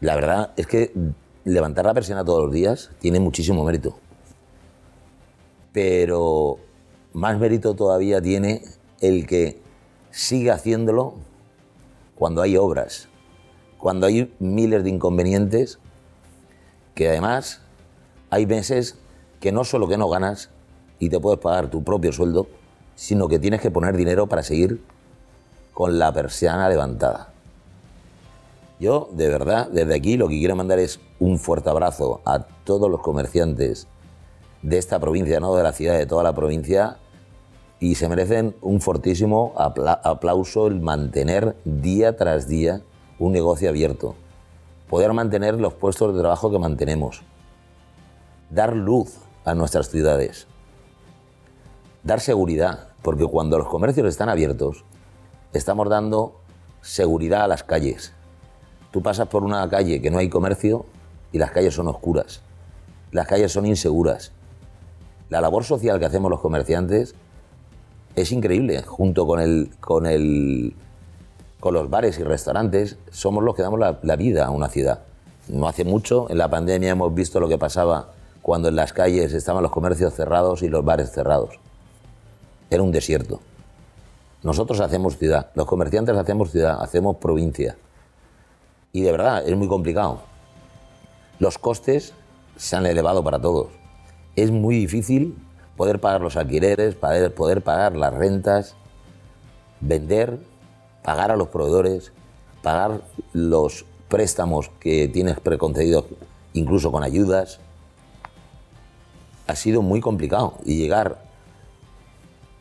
La 0.00 0.14
verdad 0.14 0.52
es 0.56 0.66
que 0.66 0.92
levantar 1.44 1.84
la 1.84 1.94
persiana 1.94 2.24
todos 2.24 2.44
los 2.44 2.52
días 2.52 2.90
tiene 3.00 3.20
muchísimo 3.20 3.64
mérito 3.64 3.98
pero 5.74 6.58
más 7.12 7.36
mérito 7.40 7.74
todavía 7.74 8.22
tiene 8.22 8.62
el 9.00 9.26
que 9.26 9.58
sigue 10.12 10.52
haciéndolo 10.52 11.14
cuando 12.14 12.42
hay 12.42 12.56
obras, 12.56 13.08
cuando 13.78 14.06
hay 14.06 14.32
miles 14.38 14.84
de 14.84 14.90
inconvenientes, 14.90 15.80
que 16.94 17.08
además 17.08 17.60
hay 18.30 18.46
meses 18.46 18.96
que 19.40 19.52
no 19.52 19.64
solo 19.64 19.88
que 19.88 19.98
no 19.98 20.08
ganas 20.08 20.50
y 20.98 21.08
te 21.10 21.20
puedes 21.20 21.40
pagar 21.40 21.68
tu 21.68 21.82
propio 21.82 22.12
sueldo, 22.12 22.46
sino 22.94 23.28
que 23.28 23.38
tienes 23.38 23.60
que 23.60 23.70
poner 23.70 23.96
dinero 23.96 24.26
para 24.26 24.42
seguir 24.42 24.82
con 25.72 25.98
la 25.98 26.12
persiana 26.12 26.68
levantada. 26.68 27.32
Yo, 28.78 29.08
de 29.12 29.28
verdad, 29.28 29.68
desde 29.68 29.94
aquí 29.94 30.16
lo 30.16 30.28
que 30.28 30.38
quiero 30.38 30.56
mandar 30.56 30.78
es 30.78 31.00
un 31.18 31.38
fuerte 31.38 31.70
abrazo 31.70 32.20
a 32.24 32.40
todos 32.40 32.90
los 32.90 33.00
comerciantes 33.00 33.86
de 34.62 34.78
esta 34.78 34.98
provincia, 34.98 35.40
no 35.40 35.54
de 35.54 35.62
la 35.62 35.72
ciudad, 35.72 35.98
de 35.98 36.06
toda 36.06 36.22
la 36.22 36.34
provincia, 36.34 36.98
y 37.80 37.96
se 37.96 38.08
merecen 38.08 38.56
un 38.62 38.80
fortísimo 38.80 39.52
aplauso 39.56 40.66
el 40.66 40.80
mantener 40.80 41.54
día 41.64 42.16
tras 42.16 42.48
día 42.48 42.80
un 43.18 43.32
negocio 43.32 43.68
abierto, 43.68 44.14
poder 44.88 45.12
mantener 45.12 45.60
los 45.60 45.74
puestos 45.74 46.14
de 46.14 46.20
trabajo 46.20 46.50
que 46.50 46.58
mantenemos, 46.58 47.22
dar 48.50 48.74
luz 48.74 49.18
a 49.44 49.54
nuestras 49.54 49.88
ciudades, 49.88 50.46
dar 52.02 52.20
seguridad, 52.20 52.88
porque 53.02 53.26
cuando 53.26 53.58
los 53.58 53.68
comercios 53.68 54.06
están 54.08 54.28
abiertos, 54.28 54.84
estamos 55.52 55.88
dando 55.88 56.40
seguridad 56.80 57.42
a 57.42 57.48
las 57.48 57.64
calles. 57.64 58.12
Tú 58.90 59.02
pasas 59.02 59.28
por 59.28 59.42
una 59.42 59.68
calle 59.68 60.00
que 60.00 60.10
no 60.10 60.18
hay 60.18 60.28
comercio 60.28 60.86
y 61.32 61.38
las 61.38 61.50
calles 61.50 61.74
son 61.74 61.88
oscuras, 61.88 62.42
las 63.10 63.26
calles 63.26 63.52
son 63.52 63.66
inseguras, 63.66 64.32
la 65.30 65.40
labor 65.40 65.64
social 65.64 65.98
que 65.98 66.06
hacemos 66.06 66.30
los 66.30 66.40
comerciantes 66.40 67.14
es 68.14 68.32
increíble. 68.32 68.82
Junto 68.82 69.26
con, 69.26 69.40
el, 69.40 69.70
con, 69.80 70.06
el, 70.06 70.74
con 71.64 71.72
los 71.72 71.88
bares 71.88 72.18
y 72.18 72.22
restaurantes, 72.22 72.98
somos 73.10 73.42
los 73.42 73.54
que 73.54 73.62
damos 73.62 73.80
la, 73.80 74.16
vida 74.16 74.44
a 74.44 74.50
una 74.50 74.68
ciudad. 74.68 75.00
No 75.48 75.66
hace 75.66 75.82
mucho, 75.82 76.26
en 76.28 76.36
la 76.36 76.50
pandemia 76.50 76.90
hemos 76.90 77.14
visto 77.14 77.40
lo 77.40 77.48
que 77.48 77.56
pasaba 77.56 78.10
cuando 78.42 78.68
en 78.68 78.76
las 78.76 78.92
calles 78.92 79.32
estaban 79.32 79.62
los 79.62 79.72
comercios 79.72 80.12
cerrados 80.12 80.62
y 80.62 80.68
los 80.68 80.84
bares 80.84 81.10
cerrados. 81.10 81.58
Era 82.68 82.82
un 82.82 82.92
desierto. 82.92 83.40
Nosotros 84.42 84.80
hacemos 84.80 85.16
ciudad, 85.16 85.52
los 85.54 85.64
comerciantes 85.64 86.14
hacemos 86.14 86.50
ciudad, 86.50 86.82
hacemos 86.82 87.16
provincia. 87.16 87.78
Y 88.92 89.00
de 89.00 89.12
verdad, 89.12 89.48
es 89.48 89.56
muy 89.56 89.66
complicado. 89.66 90.20
Los 91.38 91.56
costes 91.56 92.12
se 92.58 92.76
han 92.76 92.84
elevado 92.84 93.24
para 93.24 93.40
todos 93.40 93.68
es 94.36 94.50
muy 94.50 94.74
difícil 94.76 95.36
poder 95.76 95.98
pagar 95.98 96.20
los 96.20 96.36
alquileres, 96.36 96.94
poder, 96.94 97.34
poder 97.34 97.62
pagar 97.62 97.96
las 97.96 98.12
rentas, 98.12 98.74
vender, 99.80 100.38
pagar 101.04 101.30
a 101.30 101.36
los 101.36 101.48
proveedores, 101.48 102.12
pagar 102.62 103.02
los 103.34 103.84
préstamos 104.08 104.70
que 104.80 105.06
tienes 105.06 105.38
preconcedidos, 105.38 106.06
incluso 106.54 106.90
con 106.90 107.04
ayudas. 107.04 107.60
Ha 109.46 109.54
sido 109.54 109.82
muy 109.82 110.00
complicado 110.00 110.54
y 110.64 110.78
llegar 110.78 111.22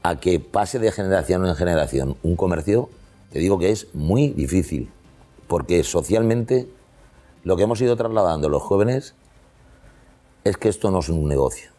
a 0.04 0.20
que 0.20 0.42
pase 0.42 0.78
de 0.78 0.92
generación 0.92 1.48
en 1.48 1.56
generación 1.56 2.18
un 2.22 2.36
comercio, 2.36 2.90
te 3.32 3.40
digo 3.40 3.58
que 3.58 3.72
es 3.72 3.88
muy 3.96 4.28
difícil, 4.28 4.92
porque 5.48 5.82
socialmente 5.86 6.68
lo 7.46 7.56
que 7.56 7.64
hemos 7.64 7.80
ido 7.80 7.96
trasladando 7.96 8.50
los 8.50 8.62
jóvenes 8.62 9.16
es 10.44 10.58
que 10.58 10.68
esto 10.68 10.92
no 10.92 11.00
es 11.00 11.08
un 11.08 11.30
negocio, 11.30 11.72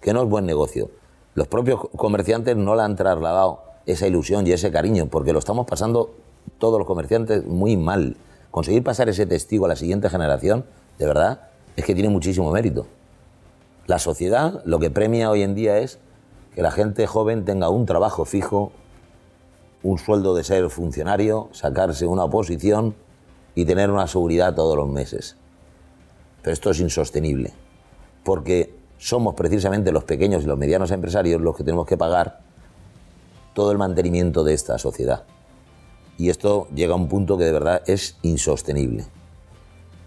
que 0.00 0.12
no 0.12 0.22
es 0.22 0.28
buen 0.28 0.46
negocio. 0.46 0.90
Los 1.34 1.48
propios 1.48 1.80
comerciantes 1.96 2.56
no 2.56 2.76
le 2.76 2.82
han 2.82 2.94
trasladado 2.94 3.73
esa 3.86 4.06
ilusión 4.06 4.46
y 4.46 4.52
ese 4.52 4.70
cariño, 4.70 5.06
porque 5.06 5.32
lo 5.32 5.38
estamos 5.38 5.66
pasando 5.66 6.14
todos 6.58 6.78
los 6.78 6.86
comerciantes 6.86 7.44
muy 7.44 7.76
mal. 7.76 8.16
Conseguir 8.50 8.82
pasar 8.82 9.08
ese 9.08 9.26
testigo 9.26 9.66
a 9.66 9.68
la 9.68 9.76
siguiente 9.76 10.08
generación, 10.08 10.64
de 10.98 11.06
verdad, 11.06 11.48
es 11.76 11.84
que 11.84 11.94
tiene 11.94 12.08
muchísimo 12.08 12.50
mérito. 12.50 12.86
La 13.86 13.98
sociedad 13.98 14.62
lo 14.64 14.78
que 14.78 14.90
premia 14.90 15.30
hoy 15.30 15.42
en 15.42 15.54
día 15.54 15.78
es 15.78 15.98
que 16.54 16.62
la 16.62 16.70
gente 16.70 17.06
joven 17.06 17.44
tenga 17.44 17.68
un 17.68 17.84
trabajo 17.84 18.24
fijo, 18.24 18.72
un 19.82 19.98
sueldo 19.98 20.34
de 20.34 20.44
ser 20.44 20.70
funcionario, 20.70 21.48
sacarse 21.52 22.06
una 22.06 22.24
oposición 22.24 22.94
y 23.54 23.64
tener 23.64 23.90
una 23.90 24.06
seguridad 24.06 24.54
todos 24.54 24.76
los 24.76 24.88
meses. 24.88 25.36
Pero 26.42 26.52
esto 26.52 26.70
es 26.70 26.80
insostenible 26.80 27.52
porque 28.24 28.74
somos 28.98 29.34
precisamente 29.34 29.92
los 29.92 30.04
pequeños 30.04 30.42
y 30.42 30.46
los 30.46 30.58
medianos 30.58 30.90
empresarios 30.90 31.40
los 31.40 31.56
que 31.56 31.62
tenemos 31.62 31.86
que 31.86 31.96
pagar 31.96 32.40
todo 33.54 33.72
el 33.72 33.78
mantenimiento 33.78 34.44
de 34.44 34.52
esta 34.52 34.78
sociedad. 34.78 35.24
Y 36.18 36.28
esto 36.28 36.68
llega 36.74 36.92
a 36.92 36.96
un 36.96 37.08
punto 37.08 37.38
que 37.38 37.44
de 37.44 37.52
verdad 37.52 37.82
es 37.86 38.18
insostenible. 38.22 39.06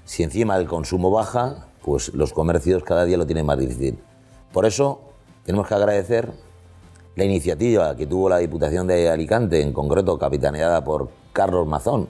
Si 0.06 0.24
encima 0.24 0.56
el 0.58 0.68
consumo 0.68 1.12
baja, 1.12 1.68
pues 1.84 2.14
los 2.14 2.34
comercios 2.34 2.84
cada 2.84 3.06
día 3.06 3.18
lo 3.18 3.26
tienen 3.26 3.46
más 3.46 3.58
difícil. 3.58 4.00
Por 4.54 4.66
eso 4.66 5.02
tenemos 5.46 5.68
que 5.68 5.74
agradecer 5.74 6.32
la 7.16 7.24
iniciativa 7.24 7.96
que 7.96 8.06
tuvo 8.06 8.30
la 8.30 8.38
Diputación 8.38 8.88
de 8.88 9.10
Alicante, 9.10 9.62
en 9.62 9.74
concreto 9.74 10.18
capitaneada 10.20 10.84
por 10.84 11.10
Carlos 11.34 11.68
Mazón, 11.68 12.08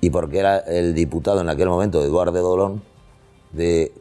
y 0.00 0.10
porque 0.10 0.38
era 0.38 0.58
el 0.58 0.94
diputado 0.94 1.40
en 1.40 1.48
aquel 1.48 1.68
momento, 1.68 2.02
Eduardo 2.02 2.40
Dolón, 2.40 2.82
de 3.52 3.92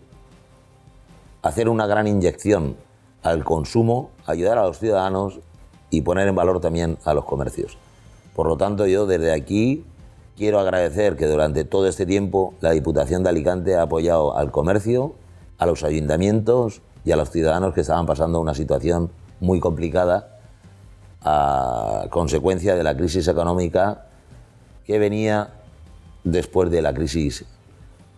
hacer 1.42 1.70
una 1.70 1.88
gran 1.88 2.08
inyección 2.08 2.76
al 3.24 3.44
consumo, 3.44 4.12
ayudar 4.26 4.58
a 4.58 4.66
los 4.66 4.80
ciudadanos 4.80 5.40
y 5.90 6.02
poner 6.02 6.28
en 6.28 6.36
valor 6.36 6.60
también 6.60 6.98
a 7.06 7.14
los 7.14 7.26
comercios. 7.26 7.78
Por 8.36 8.48
lo 8.48 8.58
tanto, 8.58 8.86
yo 8.86 9.06
desde 9.06 9.34
aquí 9.34 9.84
quiero 10.38 10.60
agradecer 10.60 11.16
que 11.16 11.28
durante 11.28 11.66
todo 11.66 11.88
este 11.88 12.06
tiempo 12.06 12.54
la 12.62 12.72
Diputación 12.72 13.24
de 13.24 13.30
Alicante 13.30 13.76
ha 13.76 13.84
apoyado 13.84 14.38
al 14.38 14.52
comercio, 14.52 15.14
a 15.58 15.66
los 15.66 15.84
ayuntamientos 15.84 16.82
y 17.04 17.12
a 17.12 17.16
los 17.16 17.30
ciudadanos 17.30 17.74
que 17.74 17.82
estaban 17.82 18.06
pasando 18.06 18.40
una 18.40 18.54
situación 18.54 19.12
muy 19.40 19.60
complicada 19.60 20.40
a 21.22 22.06
consecuencia 22.10 22.76
de 22.76 22.84
la 22.84 22.96
crisis 22.96 23.28
económica 23.28 24.06
que 24.86 25.00
venía 25.00 25.50
después 26.24 26.72
de 26.72 26.82
la 26.82 26.94
crisis 26.94 27.46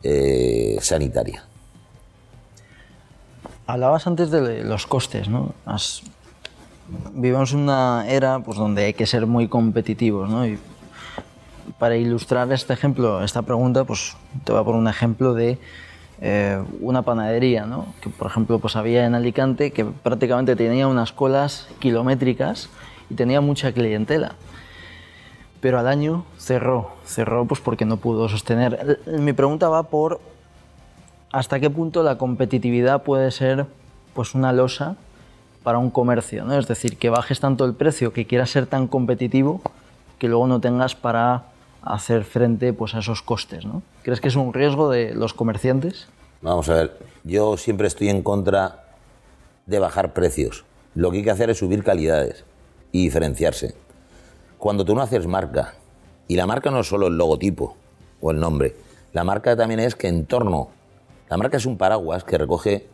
eh, 0.03 0.77
sanitaria. 0.81 1.43
Hablabas 3.67 4.05
antes 4.07 4.31
de 4.31 4.63
los 4.63 4.85
costes, 4.85 5.29
¿no? 5.29 5.53
Vivimos 7.13 7.53
una 7.53 8.05
era 8.07 8.39
pues, 8.39 8.57
donde 8.57 8.85
hay 8.85 8.93
que 8.93 9.05
ser 9.05 9.25
muy 9.27 9.47
competitivos, 9.47 10.29
¿no? 10.29 10.45
Y 10.45 10.59
para 11.79 11.95
ilustrar 11.95 12.51
este 12.51 12.73
ejemplo, 12.73 13.23
esta 13.23 13.41
pregunta, 13.41 13.83
pues 13.83 14.15
te 14.43 14.51
voy 14.51 14.61
a 14.61 14.63
poner 14.63 14.79
un 14.79 14.87
ejemplo 14.87 15.33
de 15.33 15.57
eh, 16.23 16.63
una 16.81 17.01
panadería, 17.01 17.65
¿no? 17.65 17.87
que 17.99 18.11
por 18.11 18.27
ejemplo 18.27 18.59
pues 18.59 18.75
había 18.75 19.07
en 19.07 19.15
Alicante 19.15 19.71
que 19.71 19.83
prácticamente 19.83 20.55
tenía 20.55 20.87
unas 20.87 21.11
colas 21.11 21.67
kilométricas 21.79 22.69
y 23.09 23.15
tenía 23.15 23.41
mucha 23.41 23.71
clientela. 23.71 24.35
Pero 25.61 25.79
al 25.79 25.87
año 25.87 26.23
cerró, 26.37 26.91
cerró 27.05 27.45
pues 27.45 27.59
porque 27.59 27.85
no 27.85 27.97
pudo 27.97 28.29
sostener. 28.29 28.99
Mi 29.07 29.33
pregunta 29.33 29.67
va 29.69 29.81
por 29.81 30.21
hasta 31.31 31.59
qué 31.59 31.71
punto 31.71 32.03
la 32.03 32.19
competitividad 32.19 33.01
puede 33.01 33.31
ser 33.31 33.65
pues 34.13 34.35
una 34.35 34.53
losa 34.53 34.97
para 35.63 35.77
un 35.77 35.89
comercio, 35.89 36.43
¿no? 36.45 36.57
Es 36.57 36.67
decir, 36.67 36.97
que 36.97 37.09
bajes 37.09 37.39
tanto 37.39 37.65
el 37.65 37.73
precio, 37.73 38.13
que 38.13 38.25
quieras 38.25 38.49
ser 38.49 38.65
tan 38.65 38.87
competitivo, 38.87 39.61
que 40.17 40.27
luego 40.27 40.47
no 40.47 40.59
tengas 40.59 40.95
para 40.95 41.45
hacer 41.81 42.23
frente 42.23 42.73
pues, 42.73 42.95
a 42.95 42.99
esos 42.99 43.21
costes. 43.21 43.65
¿no? 43.65 43.81
¿Crees 44.03 44.21
que 44.21 44.27
es 44.27 44.35
un 44.35 44.53
riesgo 44.53 44.89
de 44.89 45.13
los 45.13 45.33
comerciantes? 45.33 46.07
Vamos 46.41 46.69
a 46.69 46.75
ver, 46.75 46.99
yo 47.23 47.57
siempre 47.57 47.87
estoy 47.87 48.09
en 48.09 48.23
contra 48.23 48.85
de 49.65 49.79
bajar 49.79 50.13
precios. 50.13 50.65
Lo 50.95 51.11
que 51.11 51.17
hay 51.17 51.23
que 51.23 51.31
hacer 51.31 51.49
es 51.49 51.59
subir 51.59 51.83
calidades 51.83 52.43
y 52.91 53.03
diferenciarse. 53.03 53.75
Cuando 54.57 54.85
tú 54.85 54.95
no 54.95 55.01
haces 55.01 55.27
marca, 55.27 55.75
y 56.27 56.35
la 56.35 56.45
marca 56.45 56.71
no 56.71 56.79
es 56.81 56.87
solo 56.87 57.07
el 57.07 57.17
logotipo 57.17 57.75
o 58.21 58.31
el 58.31 58.39
nombre, 58.39 58.75
la 59.13 59.23
marca 59.23 59.55
también 59.55 59.79
es 59.79 59.95
que 59.95 60.07
en 60.07 60.25
torno, 60.25 60.69
la 61.29 61.37
marca 61.37 61.57
es 61.57 61.65
un 61.65 61.77
paraguas 61.77 62.23
que 62.23 62.37
recoge 62.37 62.87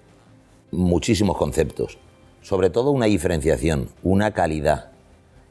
muchísimos 0.71 1.37
conceptos, 1.37 1.97
sobre 2.41 2.69
todo 2.69 2.91
una 2.91 3.05
diferenciación, 3.07 3.89
una 4.03 4.31
calidad. 4.31 4.91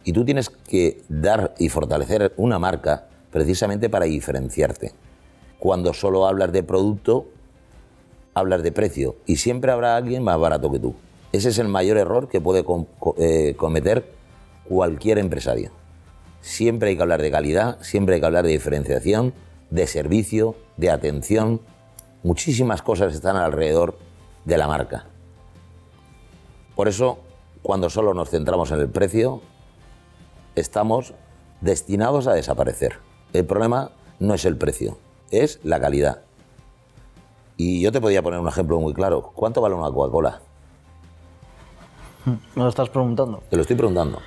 Y 0.05 0.13
tú 0.13 0.25
tienes 0.25 0.51
que 0.51 1.03
dar 1.09 1.55
y 1.59 1.69
fortalecer 1.69 2.33
una 2.37 2.59
marca 2.59 3.09
precisamente 3.31 3.91
para 3.91 4.07
diferenciarte. 4.07 4.93
Cuando 5.59 5.93
solo 5.93 6.27
hablas 6.27 6.53
de 6.53 6.63
producto, 6.63 7.27
hablas 8.35 8.63
de 8.63 8.73
precio 8.73 9.17
y 9.27 9.37
siempre 9.37 9.73
habrá 9.73 9.97
alguien 9.97 10.23
más 10.23 10.39
barato 10.39 10.71
que 10.71 10.79
tú. 10.79 10.95
Ese 11.33 11.49
es 11.49 11.59
el 11.59 11.69
mayor 11.69 11.97
error 11.97 12.29
que 12.29 12.41
puede 12.41 12.65
eh, 13.19 13.55
cometer 13.57 14.13
cualquier 14.69 15.19
empresario. 15.19 15.71
Siempre 16.41 16.91
hay 16.91 16.97
que 16.97 17.03
hablar 17.03 17.23
de 17.23 17.31
calidad, 17.31 17.79
siempre 17.81 18.15
hay 18.15 18.21
que 18.21 18.27
hablar 18.27 18.45
de 18.45 18.53
diferenciación, 18.53 19.35
de 19.71 19.87
servicio, 19.87 20.55
de 20.77 20.91
atención. 20.91 21.61
Muchísimas 22.23 22.83
cosas 22.83 23.15
están 23.15 23.37
alrededor 23.37 23.99
de 24.45 24.57
la 24.57 24.69
marca. 24.69 25.07
Por 26.77 26.89
eso, 26.89 27.19
cuando 27.63 27.89
solo 27.89 28.13
nos 28.13 28.29
centramos 28.29 28.71
en 28.71 28.81
el 28.81 28.89
precio, 28.89 29.41
estamos 30.55 31.15
destinados 31.63 32.27
a 32.27 32.35
desaparecer. 32.35 32.99
El 33.33 33.47
problema 33.47 33.91
no 34.21 34.35
es 34.35 34.45
el 34.45 34.59
precio, 34.59 34.99
es 35.31 35.59
la 35.65 35.81
calidad. 35.81 36.21
Y 37.57 37.81
yo 37.81 37.91
te 37.91 38.01
podía 38.01 38.23
poner 38.23 38.39
un 38.39 38.49
ejemplo 38.49 38.79
muy 38.79 38.93
claro. 38.93 39.33
¿Cuánto 39.35 39.63
vale 39.63 39.75
una 39.75 39.91
Coca-Cola? 39.91 40.41
Me 42.27 42.63
lo 42.63 42.69
estás 42.69 42.91
preguntando. 42.91 43.43
Te 43.49 43.57
lo 43.57 43.63
estoy 43.63 43.77
preguntando. 43.77 44.19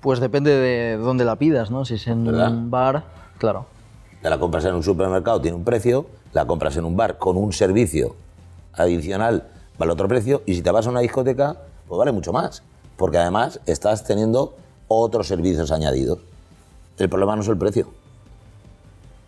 Pues 0.00 0.18
depende 0.18 0.56
de 0.56 0.96
dónde 0.96 1.26
la 1.26 1.36
pidas, 1.36 1.70
¿no? 1.70 1.84
Si 1.84 1.94
es 1.94 2.06
en 2.06 2.26
un 2.26 2.70
bar, 2.70 3.04
claro. 3.36 3.66
Te 4.22 4.30
la 4.30 4.38
compras 4.38 4.64
en 4.64 4.74
un 4.74 4.82
supermercado, 4.82 5.42
tiene 5.42 5.58
un 5.58 5.64
precio, 5.64 6.06
la 6.32 6.46
compras 6.46 6.76
en 6.78 6.86
un 6.86 6.96
bar 6.96 7.18
con 7.18 7.36
un 7.36 7.52
servicio 7.52 8.16
adicional, 8.72 9.48
vale 9.76 9.92
otro 9.92 10.08
precio, 10.08 10.42
y 10.46 10.54
si 10.54 10.62
te 10.62 10.70
vas 10.70 10.86
a 10.86 10.90
una 10.90 11.00
discoteca, 11.00 11.56
pues 11.92 11.98
vale 11.98 12.12
mucho 12.12 12.32
más, 12.32 12.62
porque 12.96 13.18
además 13.18 13.60
estás 13.66 14.02
teniendo 14.02 14.54
otros 14.88 15.26
servicios 15.28 15.70
añadidos. 15.70 16.20
El 16.96 17.10
problema 17.10 17.36
no 17.36 17.42
es 17.42 17.48
el 17.48 17.58
precio 17.58 17.86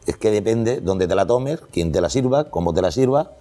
es 0.06 0.16
que 0.16 0.30
depende 0.30 0.80
dónde 0.80 1.06
te 1.06 1.14
la 1.14 1.26
tomes, 1.26 1.61
quién 1.71 1.92
te 1.92 2.00
la 2.00 2.09
sirva, 2.09 2.44
cómo 2.44 2.73
te 2.73 2.80
la 2.80 2.90
sirva. 2.90 3.33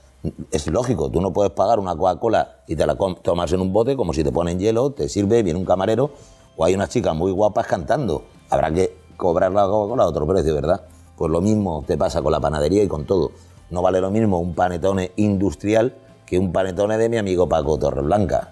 Es 0.52 0.68
lógico, 0.68 1.10
tú 1.10 1.22
no 1.22 1.32
puedes 1.32 1.54
pagar 1.54 1.80
una 1.80 1.96
Coca-Cola 1.96 2.64
y 2.68 2.76
te 2.76 2.86
la 2.86 2.96
tomas 2.96 3.54
en 3.54 3.62
un 3.62 3.72
bote 3.72 3.96
como 3.96 4.12
si 4.12 4.26
te 4.26 4.32
ponen 4.34 4.60
hielo, 4.60 4.90
te 4.90 5.08
sirve, 5.08 5.42
viene 5.42 5.58
un 5.58 5.66
camarero 5.66 6.12
o 6.58 6.66
hay 6.66 6.76
unas 6.76 6.90
chicas 6.90 7.16
muy 7.16 7.32
guapas 7.32 7.66
cantando. 7.66 8.24
Habrá 8.50 8.74
que 8.74 8.98
cobrar 9.16 9.54
la 9.54 9.66
Coca-Cola 9.68 10.04
a 10.04 10.08
otro 10.08 10.28
precio, 10.28 10.54
¿verdad? 10.54 10.82
Pues 11.16 11.32
lo 11.32 11.40
mismo 11.40 11.86
te 11.88 11.98
pasa 11.98 12.22
con 12.22 12.34
la 12.34 12.42
panadería 12.42 12.84
y 12.84 12.90
con 12.90 13.06
todo. 13.06 13.32
No 13.70 13.82
vale 13.82 14.02
lo 14.02 14.12
mismo 14.12 14.40
un 14.40 14.54
panetone 14.54 15.14
industrial 15.16 15.96
que 16.26 16.38
un 16.38 16.52
panetone 16.52 16.98
de 16.98 17.08
mi 17.08 17.16
amigo 17.16 17.48
Paco 17.48 17.80
Torreblanca. 17.80 18.52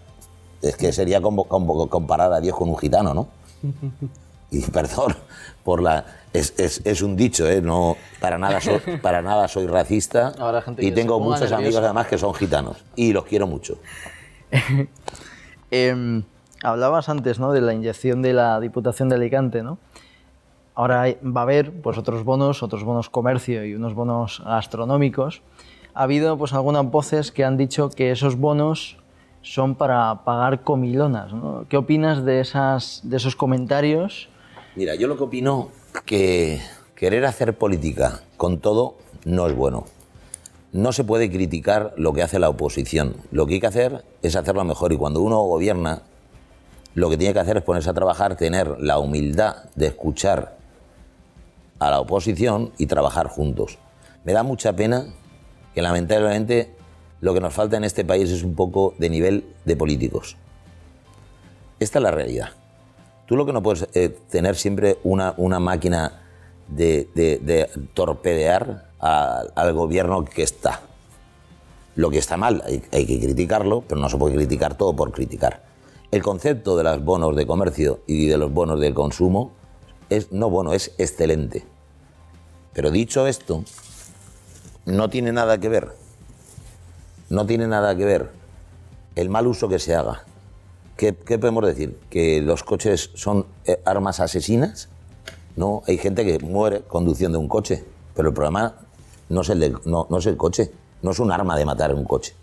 Es 0.62 0.78
que 0.78 0.92
sería 0.94 1.22
como, 1.22 1.46
comparar 1.46 2.32
a 2.34 2.40
Dios 2.40 2.56
con 2.56 2.70
un 2.70 2.78
gitano, 2.78 3.14
¿no? 3.14 3.28
Y 4.54 4.60
perdón 4.70 5.16
por 5.64 5.82
la 5.82 6.04
es, 6.34 7.02
un 7.02 7.16
dicho, 7.16 7.50
¿eh? 7.50 7.62
No, 7.62 7.96
para, 8.20 8.38
nada 8.38 8.60
soy, 8.62 8.80
para 9.02 9.22
nada 9.22 9.48
soy 9.48 9.68
racista 9.68 10.34
y 10.78 10.92
tengo 10.92 11.20
muchos 11.20 11.52
amigos 11.52 11.78
además 11.78 12.08
que 12.08 12.18
son 12.18 12.34
gitanos 12.34 12.84
y 12.96 13.14
los 13.14 13.26
quiero 13.26 13.48
mucho. 13.48 13.78
Em, 15.74 16.24
hablabas 16.64 17.08
antes 17.08 17.40
¿no? 17.40 17.54
de 17.54 17.62
la 17.62 17.74
inyección 17.74 18.22
de 18.22 18.34
la 18.34 18.60
Diputación 18.60 19.08
de 19.08 19.16
Alicante, 19.16 19.64
¿no? 19.64 19.78
Ahora 20.76 21.06
va 21.24 21.42
a 21.42 21.44
haber 21.44 21.72
pues, 21.72 21.98
otros 21.98 22.26
bonos, 22.26 22.62
otros 22.62 22.84
bonos 22.84 23.10
comercio 23.10 23.66
y 23.66 23.74
unos 23.74 23.94
bonos 23.94 24.42
gastronómicos. 24.46 25.44
Ha 25.94 26.04
habido 26.04 26.38
pues, 26.38 26.52
algunas 26.52 26.92
voces 26.92 27.32
que 27.32 27.46
han 27.46 27.56
dicho 27.56 27.90
que 27.90 28.12
esos 28.12 28.36
bonos 28.36 28.98
son 29.42 29.76
para 29.76 30.24
pagar 30.24 30.64
comilonas. 30.64 31.32
¿Qué 31.70 31.78
opinas 31.78 32.26
de, 32.26 32.40
esas, 32.40 33.02
de 33.04 33.18
esos 33.18 33.36
comentarios? 33.36 34.30
Mira, 34.76 34.96
yo 34.96 35.08
lo 35.08 35.18
que 35.18 35.24
opino 35.24 35.70
que 36.06 36.62
querer 36.96 37.26
hacer 37.26 37.58
política 37.58 38.22
con 38.38 38.60
todo 38.60 38.96
no 39.26 39.48
es 39.48 39.56
bueno. 39.56 39.86
No 40.72 40.94
se 40.94 41.04
puede 41.04 41.30
criticar 41.30 41.94
lo 41.98 42.14
que 42.14 42.24
hace 42.24 42.40
la 42.40 42.50
oposición. 42.50 43.16
Lo 43.32 43.46
que 43.46 43.56
hay 43.56 43.60
que 43.60 43.68
hacer 43.68 44.06
es 44.22 44.36
hacerlo 44.36 44.64
mejor 44.64 44.94
y 44.94 44.98
cuando 44.98 45.22
uno 45.22 45.42
gobierna, 45.42 46.04
lo 46.94 47.10
que 47.10 47.18
tiene 47.18 47.34
que 47.34 47.40
hacer 47.40 47.58
es 47.58 47.64
ponerse 47.64 47.90
a 47.90 47.94
trabajar, 47.94 48.36
tener 48.38 48.80
la 48.80 49.00
humildad 49.00 49.66
de 49.76 49.88
escuchar 49.88 50.58
a 51.80 51.90
la 51.90 52.00
oposición 52.00 52.72
y 52.78 52.86
trabajar 52.86 53.28
juntos. 53.28 53.80
Me 54.24 54.34
da 54.34 54.44
mucha 54.44 54.74
pena 54.74 55.08
que 55.74 55.82
lamentablemente 55.82 56.76
lo 57.22 57.34
que 57.34 57.40
nos 57.40 57.54
falta 57.54 57.78
en 57.78 57.84
este 57.84 58.04
país 58.04 58.30
es 58.30 58.44
un 58.44 58.56
poco 58.56 58.96
de 58.98 59.10
nivel 59.10 59.46
de 59.64 59.76
políticos. 59.76 60.36
Esta 61.80 62.00
es 62.00 62.04
la 62.04 62.12
realidad. 62.12 62.50
Tú 63.28 63.36
lo 63.38 63.46
que 63.46 63.54
no 63.54 63.64
puedes 63.64 63.88
eh, 63.94 64.10
tener 64.30 64.56
siempre 64.56 64.98
una, 65.04 65.34
una 65.38 65.60
máquina 65.60 66.22
de, 66.68 67.70
torpedear 67.94 68.90
al 69.00 69.74
gobierno 69.74 70.26
que 70.26 70.44
está. 70.44 70.82
Lo 71.96 72.10
que 72.10 72.18
está 72.18 72.38
mal 72.38 72.64
hay, 72.66 73.06
que 73.06 73.20
criticarlo, 73.20 73.82
pero 73.88 74.00
no 74.00 74.10
se 74.10 74.18
puede 74.18 74.36
criticar 74.36 74.76
todo 74.76 74.96
por 74.96 75.12
criticar. 75.12 75.64
El 76.12 76.22
concepto 76.24 76.76
de 76.76 76.84
los 76.84 77.04
bonos 77.04 77.36
de 77.36 77.46
comercio 77.46 78.02
y 78.08 78.28
de 78.28 78.38
los 78.38 78.52
bonos 78.52 78.80
de 78.80 78.94
consumo 78.94 79.52
es 80.10 80.32
no 80.32 80.50
bueno, 80.50 80.74
es 80.74 80.94
excelente. 80.98 81.66
Pero 82.74 82.92
dicho 82.92 83.28
esto, 83.28 83.64
no 84.86 85.10
tiene 85.10 85.32
nada 85.32 85.58
que 85.58 85.70
ver, 85.70 86.01
no 87.32 87.46
tiene 87.46 87.68
nada 87.68 87.96
que 87.96 88.06
ver 88.06 88.30
el 89.16 89.30
mal 89.30 89.48
uso 89.48 89.68
que 89.68 89.80
se 89.80 89.96
haga 89.96 90.24
¿Qué, 91.02 91.14
podemos 91.14 91.66
decir? 91.66 91.98
¿Que 92.12 92.44
los 92.44 92.64
coches 92.64 93.10
son 93.16 93.48
eh, 93.66 93.82
armas 93.86 94.20
asesinas? 94.20 94.88
No, 95.56 95.82
hay 95.88 95.98
gente 95.98 96.24
que 96.24 96.38
muere 96.38 96.82
conduciendo 96.82 97.40
un 97.40 97.48
coche, 97.48 97.84
pero 98.16 98.30
el 98.30 98.36
problema 98.36 98.76
no 99.30 99.42
es 99.42 99.50
el, 99.50 100.38
coche, 100.38 100.72
no 101.02 101.10
es 101.10 101.18
un 101.18 101.32
arma 101.32 101.58
de 101.58 101.66
matar 101.66 101.96
un 101.96 102.06
coche. 102.06 102.36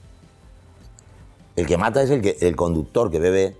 El 1.54 1.66
que 1.66 1.78
mata 1.78 2.02
es 2.02 2.10
el, 2.10 2.20
que, 2.20 2.36
el 2.40 2.56
conductor 2.56 3.12
que 3.12 3.20
bebe, 3.20 3.56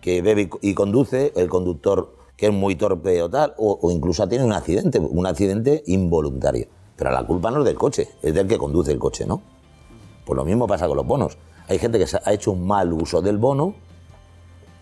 que 0.00 0.20
bebe 0.20 0.50
y, 0.62 0.74
conduce, 0.74 1.32
el 1.36 1.48
conductor 1.48 2.12
que 2.36 2.46
es 2.46 2.52
muy 2.52 2.74
torpe 2.74 3.22
o 3.22 3.30
tal, 3.30 3.54
o, 3.56 3.78
o 3.80 3.92
incluso 3.92 4.28
tiene 4.28 4.44
un 4.44 4.52
accidente, 4.52 4.98
un 4.98 5.28
accidente 5.28 5.84
involuntario. 5.86 6.66
Pero 6.96 7.12
la 7.12 7.24
culpa 7.24 7.52
no 7.52 7.60
es 7.60 7.66
del 7.66 7.76
coche, 7.76 8.08
es 8.20 8.34
del 8.34 8.48
que 8.48 8.58
conduce 8.58 8.90
el 8.90 8.98
coche, 8.98 9.26
¿no? 9.26 9.42
Pues 10.26 10.36
lo 10.36 10.44
mismo 10.44 10.66
pasa 10.66 10.88
con 10.88 10.96
los 10.96 11.06
bonos. 11.06 11.38
Hay 11.68 11.78
gente 11.78 11.98
que 11.98 12.06
ha 12.22 12.32
hecho 12.32 12.50
un 12.50 12.66
mal 12.66 12.92
uso 12.92 13.22
del 13.22 13.38
bono 13.38 13.74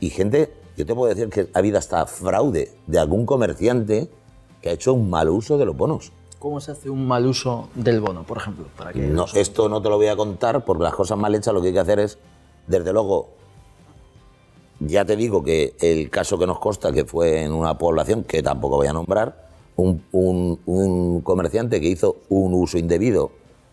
y 0.01 0.09
gente, 0.09 0.55
yo 0.77 0.87
te 0.87 0.95
puedo 0.95 1.15
decir 1.15 1.29
que 1.29 1.49
ha 1.53 1.59
habido 1.59 1.79
hasta 1.79 2.07
fraude 2.07 2.73
de 2.87 2.99
algún 2.99 3.27
comerciante 3.27 4.11
que 4.63 4.71
ha 4.71 4.73
hecho 4.73 4.95
un 4.95 5.11
mal 5.11 5.29
uso 5.29 5.59
de 5.59 5.67
los 5.67 5.77
bonos. 5.77 6.13
¿Cómo 6.39 6.61
se 6.61 6.73
hace 6.73 6.89
un 6.89 7.07
mal 7.07 7.27
uso 7.27 7.69
del 7.75 8.01
bono, 8.01 8.25
por 8.25 8.39
ejemplo? 8.39 8.67
Para 8.77 8.93
que 8.93 9.01
no, 9.01 9.27
esto 9.35 9.69
no 9.69 9.83
te 9.83 9.91
lo 9.91 9.97
voy 9.97 10.09
a 10.09 10.17
contar 10.17 10.65
porque 10.65 10.83
las 10.83 10.95
cosas 10.95 11.19
mal 11.19 11.35
hechas 11.35 11.53
lo 11.53 11.61
que 11.61 11.69
hay 11.69 11.75
que 11.75 11.81
hacer 11.81 11.99
es, 12.01 12.19
desde 12.67 12.93
luego, 12.93 13.29
ya 14.81 15.05
te 15.05 15.17
digo 15.17 15.43
que 15.43 15.75
el 15.81 16.09
caso 16.09 16.39
que 16.39 16.47
nos 16.47 16.59
consta, 16.59 16.91
que 16.93 17.05
fue 17.05 17.45
en 17.45 17.53
una 17.53 17.77
población 17.77 18.25
que 18.25 18.43
tampoco 18.43 18.77
voy 18.77 18.87
a 18.87 18.95
nombrar, 18.95 19.49
un 19.77 21.21
comerciante 21.23 21.81
que 21.81 21.89
hizo 21.89 22.17
un 22.29 22.55
uso 22.55 22.79
indebido, 22.79 23.31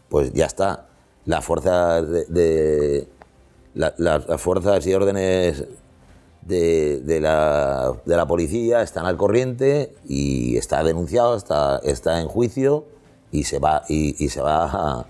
pues 0.10 0.34
ya 0.34 0.46
está, 0.46 0.88
las 1.26 1.44
fuerzas 1.46 2.08
de, 2.30 3.08
las 3.74 4.42
fuerzas 4.42 4.86
y 4.88 4.94
órdenes 4.94 5.66
de, 6.42 7.02
de 7.02 7.22
la, 7.22 7.94
de 8.06 8.16
la 8.18 8.26
policía 8.28 8.82
están 8.82 9.06
al 9.06 9.18
corriente 9.18 9.94
y 10.08 10.58
está 10.58 10.84
denunciado, 10.84 11.36
está, 11.36 11.80
está 11.84 12.20
en 12.20 12.28
juicio 12.28 12.86
y 13.32 13.44
se 13.44 13.60
va, 13.60 13.84
y, 13.88 14.28
se 14.30 14.42
va 14.42 14.66
a, 14.66 15.06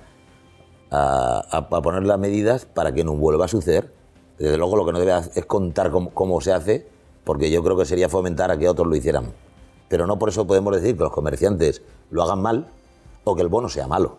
a- 0.91 1.57
a 1.59 1.81
poner 1.81 2.03
las 2.03 2.19
medidas 2.19 2.65
para 2.65 2.91
que 2.93 3.03
no 3.03 3.15
vuelva 3.15 3.45
a 3.45 3.47
suceder. 3.47 3.91
Desde 4.37 4.57
luego 4.57 4.75
lo 4.75 4.85
que 4.85 4.91
no 4.91 4.99
debe 4.99 5.13
es 5.35 5.45
contar 5.45 5.91
cómo, 5.91 6.09
cómo 6.11 6.41
se 6.41 6.51
hace, 6.51 6.87
porque 7.23 7.49
yo 7.51 7.63
creo 7.63 7.77
que 7.77 7.85
sería 7.85 8.09
fomentar 8.09 8.51
a 8.51 8.57
que 8.57 8.67
otros 8.67 8.87
lo 8.87 8.95
hicieran. 8.95 9.31
Pero 9.87 10.07
no 10.07 10.17
por 10.19 10.29
eso 10.29 10.45
podemos 10.47 10.75
decir 10.75 10.95
que 10.97 11.03
los 11.03 11.11
comerciantes 11.13 11.81
lo 12.09 12.23
hagan 12.23 12.41
mal 12.41 12.67
o 13.23 13.35
que 13.35 13.41
el 13.41 13.47
bono 13.49 13.69
sea 13.69 13.87
malo. 13.87 14.17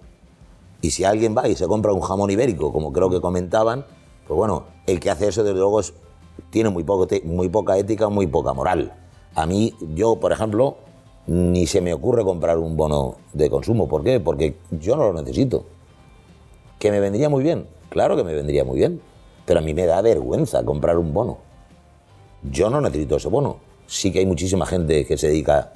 Y 0.83 0.91
si 0.91 1.05
alguien 1.05 1.35
va 1.35 1.49
y 1.49 1.57
se 1.57 1.67
compra 1.67 1.93
un 1.93 2.01
jamón 2.01 2.31
ibérico, 2.31 2.71
como 2.73 2.93
creo 2.93 3.09
que 3.09 3.21
comentaban, 3.23 3.87
pues 4.27 4.37
bueno, 4.37 4.65
el 4.87 5.01
que 5.01 5.11
hace 5.11 5.29
eso 5.29 5.43
desde 5.43 5.59
luego 5.59 5.81
es- 5.81 5.95
tiene 6.51 6.69
muy, 6.69 6.85
poco, 6.85 7.09
muy 7.25 7.49
poca 7.49 7.79
ética, 7.79 8.09
muy 8.11 8.27
poca 8.27 8.53
moral. 8.53 8.93
A 9.35 9.47
mí, 9.47 9.73
yo, 9.95 10.17
por 10.17 10.33
ejemplo, 10.33 10.77
ni 11.27 11.67
se 11.67 11.81
me 11.81 11.95
ocurre 11.95 12.25
comprar 12.25 12.59
un 12.59 12.77
bono 12.77 13.15
de 13.33 13.49
consumo. 13.49 13.89
¿Por 13.89 14.03
qué? 14.03 14.21
Porque 14.21 14.57
yo 14.71 14.97
no 14.97 15.05
lo 15.11 15.23
necesito. 15.23 15.65
¿Que 16.79 16.91
me 16.91 17.01
vendría 17.01 17.29
muy 17.29 17.43
bien? 17.43 17.67
Claro 17.89 18.17
que 18.17 18.25
me 18.25 18.35
vendría 18.35 18.65
muy 18.65 18.79
bien. 18.79 19.01
Pero 19.47 19.61
a 19.61 19.63
mí 19.63 19.73
me 19.75 19.87
da 19.87 20.03
vergüenza 20.03 20.65
comprar 20.65 20.99
un 20.99 21.15
bono. 21.15 21.39
Yo 22.43 22.71
no 22.71 22.81
necesito 22.81 23.17
ese 23.17 23.29
bono. 23.29 23.57
Sí 23.87 24.13
que 24.13 24.19
hay 24.19 24.27
muchísima 24.27 24.67
gente 24.67 25.07
que 25.07 25.17
se 25.17 25.29
dedica 25.29 25.73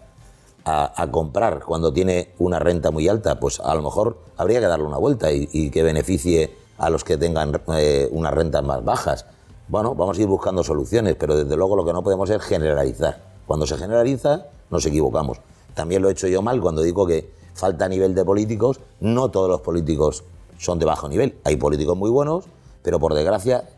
a, 0.67 1.01
a 1.01 1.11
comprar 1.11 1.63
cuando 1.65 1.93
tiene 1.93 2.35
una 2.39 2.59
renta 2.59 2.91
muy 2.91 3.09
alta. 3.09 3.41
Pues 3.41 3.61
a 3.61 3.75
lo 3.75 3.83
mejor 3.83 4.19
habría 4.37 4.61
que 4.61 4.67
darle 4.67 4.85
una 4.85 4.99
vuelta 4.99 5.33
y, 5.33 5.49
y 5.53 5.71
que 5.71 5.83
beneficie 5.83 6.55
a 6.77 6.91
los 6.91 7.05
que 7.05 7.17
tengan 7.17 7.59
eh, 7.79 8.09
unas 8.11 8.35
rentas 8.35 8.63
más 8.63 8.85
bajas. 8.85 9.25
Bueno, 9.69 9.95
vamos 9.95 10.19
a 10.19 10.21
ir 10.21 10.27
buscando 10.29 10.63
soluciones, 10.63 11.17
pero 11.19 11.37
desde 11.37 11.57
luego 11.57 11.75
lo 11.77 11.85
que 11.85 11.93
no 11.93 12.03
podemos 12.03 12.29
es 12.29 12.43
generalizar. 12.43 13.23
Cuando 13.47 13.67
se 13.67 13.77
generaliza, 13.77 14.47
nos 14.71 14.85
equivocamos. 14.85 15.39
También 15.75 16.03
lo 16.03 16.09
he 16.09 16.13
hecho 16.13 16.27
yo 16.27 16.43
mal 16.43 16.61
cuando 16.61 16.83
digo 16.83 17.07
que 17.07 17.31
falta 17.55 17.89
nivel 17.89 18.15
de 18.15 18.25
políticos. 18.25 18.81
No 19.01 19.31
todos 19.31 19.49
los 19.49 19.61
políticos 19.63 20.25
son 20.59 20.79
de 20.79 20.85
bajo 20.85 21.09
nivel. 21.09 21.39
Hay 21.45 21.57
políticos 21.57 21.97
muy 21.97 22.11
buenos, 22.11 22.45
pero 22.83 22.99
por 22.99 23.15
desgracia 23.15 23.69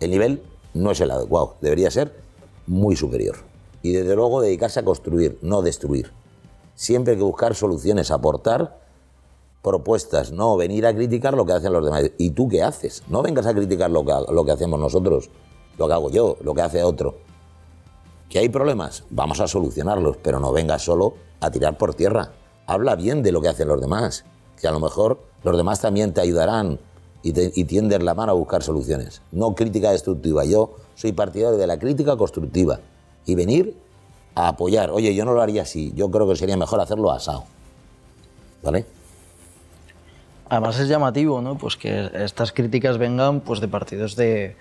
el 0.00 0.10
nivel 0.10 0.42
no 0.74 0.90
es 0.90 1.00
el 1.00 1.10
adecuado. 1.10 1.56
Debería 1.60 1.90
ser 1.90 2.14
muy 2.66 2.96
superior. 2.96 3.36
Y 3.82 3.92
desde 3.92 4.14
luego 4.14 4.40
dedicarse 4.40 4.80
a 4.80 4.84
construir, 4.84 5.38
no 5.42 5.62
destruir. 5.62 6.12
Siempre 6.74 7.12
hay 7.12 7.18
que 7.18 7.24
buscar 7.24 7.54
soluciones, 7.54 8.10
aportar 8.10 8.80
propuestas, 9.62 10.32
no 10.32 10.56
venir 10.56 10.84
a 10.86 10.94
criticar 10.94 11.34
lo 11.34 11.46
que 11.46 11.52
hacen 11.52 11.72
los 11.72 11.84
demás. 11.84 12.10
¿Y 12.18 12.30
tú 12.30 12.48
qué 12.48 12.62
haces? 12.62 13.04
No 13.08 13.22
vengas 13.22 13.46
a 13.46 13.54
criticar 13.54 13.90
lo 13.90 14.04
que, 14.04 14.12
lo 14.32 14.44
que 14.44 14.52
hacemos 14.52 14.78
nosotros, 14.78 15.30
lo 15.78 15.86
que 15.86 15.92
hago 15.92 16.10
yo, 16.10 16.36
lo 16.42 16.52
que 16.54 16.62
hace 16.62 16.82
otro. 16.82 17.16
¿Que 18.28 18.40
hay 18.40 18.48
problemas? 18.48 19.04
Vamos 19.10 19.40
a 19.40 19.46
solucionarlos, 19.46 20.16
pero 20.16 20.40
no 20.40 20.52
vengas 20.52 20.82
solo 20.82 21.14
a 21.40 21.50
tirar 21.50 21.78
por 21.78 21.94
tierra. 21.94 22.32
Habla 22.66 22.96
bien 22.96 23.22
de 23.22 23.30
lo 23.30 23.40
que 23.40 23.48
hacen 23.48 23.68
los 23.68 23.80
demás, 23.80 24.24
que 24.60 24.66
a 24.66 24.72
lo 24.72 24.80
mejor 24.80 25.20
los 25.44 25.56
demás 25.56 25.80
también 25.80 26.12
te 26.12 26.20
ayudarán 26.20 26.80
y, 27.22 27.32
te, 27.32 27.52
y 27.54 27.64
tienden 27.64 28.04
la 28.04 28.14
mano 28.14 28.32
a 28.32 28.34
buscar 28.34 28.62
soluciones. 28.62 29.22
No 29.30 29.54
crítica 29.54 29.92
destructiva. 29.92 30.44
Yo 30.44 30.76
soy 30.94 31.12
partidario 31.12 31.58
de 31.58 31.66
la 31.66 31.78
crítica 31.78 32.16
constructiva 32.16 32.80
y 33.26 33.34
venir 33.34 33.76
a 34.34 34.48
apoyar. 34.48 34.90
Oye, 34.90 35.14
yo 35.14 35.24
no 35.24 35.32
lo 35.32 35.42
haría 35.42 35.62
así, 35.62 35.92
yo 35.94 36.10
creo 36.10 36.28
que 36.28 36.36
sería 36.36 36.56
mejor 36.56 36.80
hacerlo 36.80 37.12
asado. 37.12 37.44
¿Vale? 38.62 38.86
Además 40.48 40.78
es 40.78 40.88
llamativo, 40.88 41.40
¿no? 41.40 41.56
Pues 41.56 41.76
que 41.76 42.10
estas 42.14 42.52
críticas 42.52 42.98
vengan 42.98 43.40
pues 43.40 43.60
de 43.60 43.68
partidos 43.68 44.16
de 44.16 44.56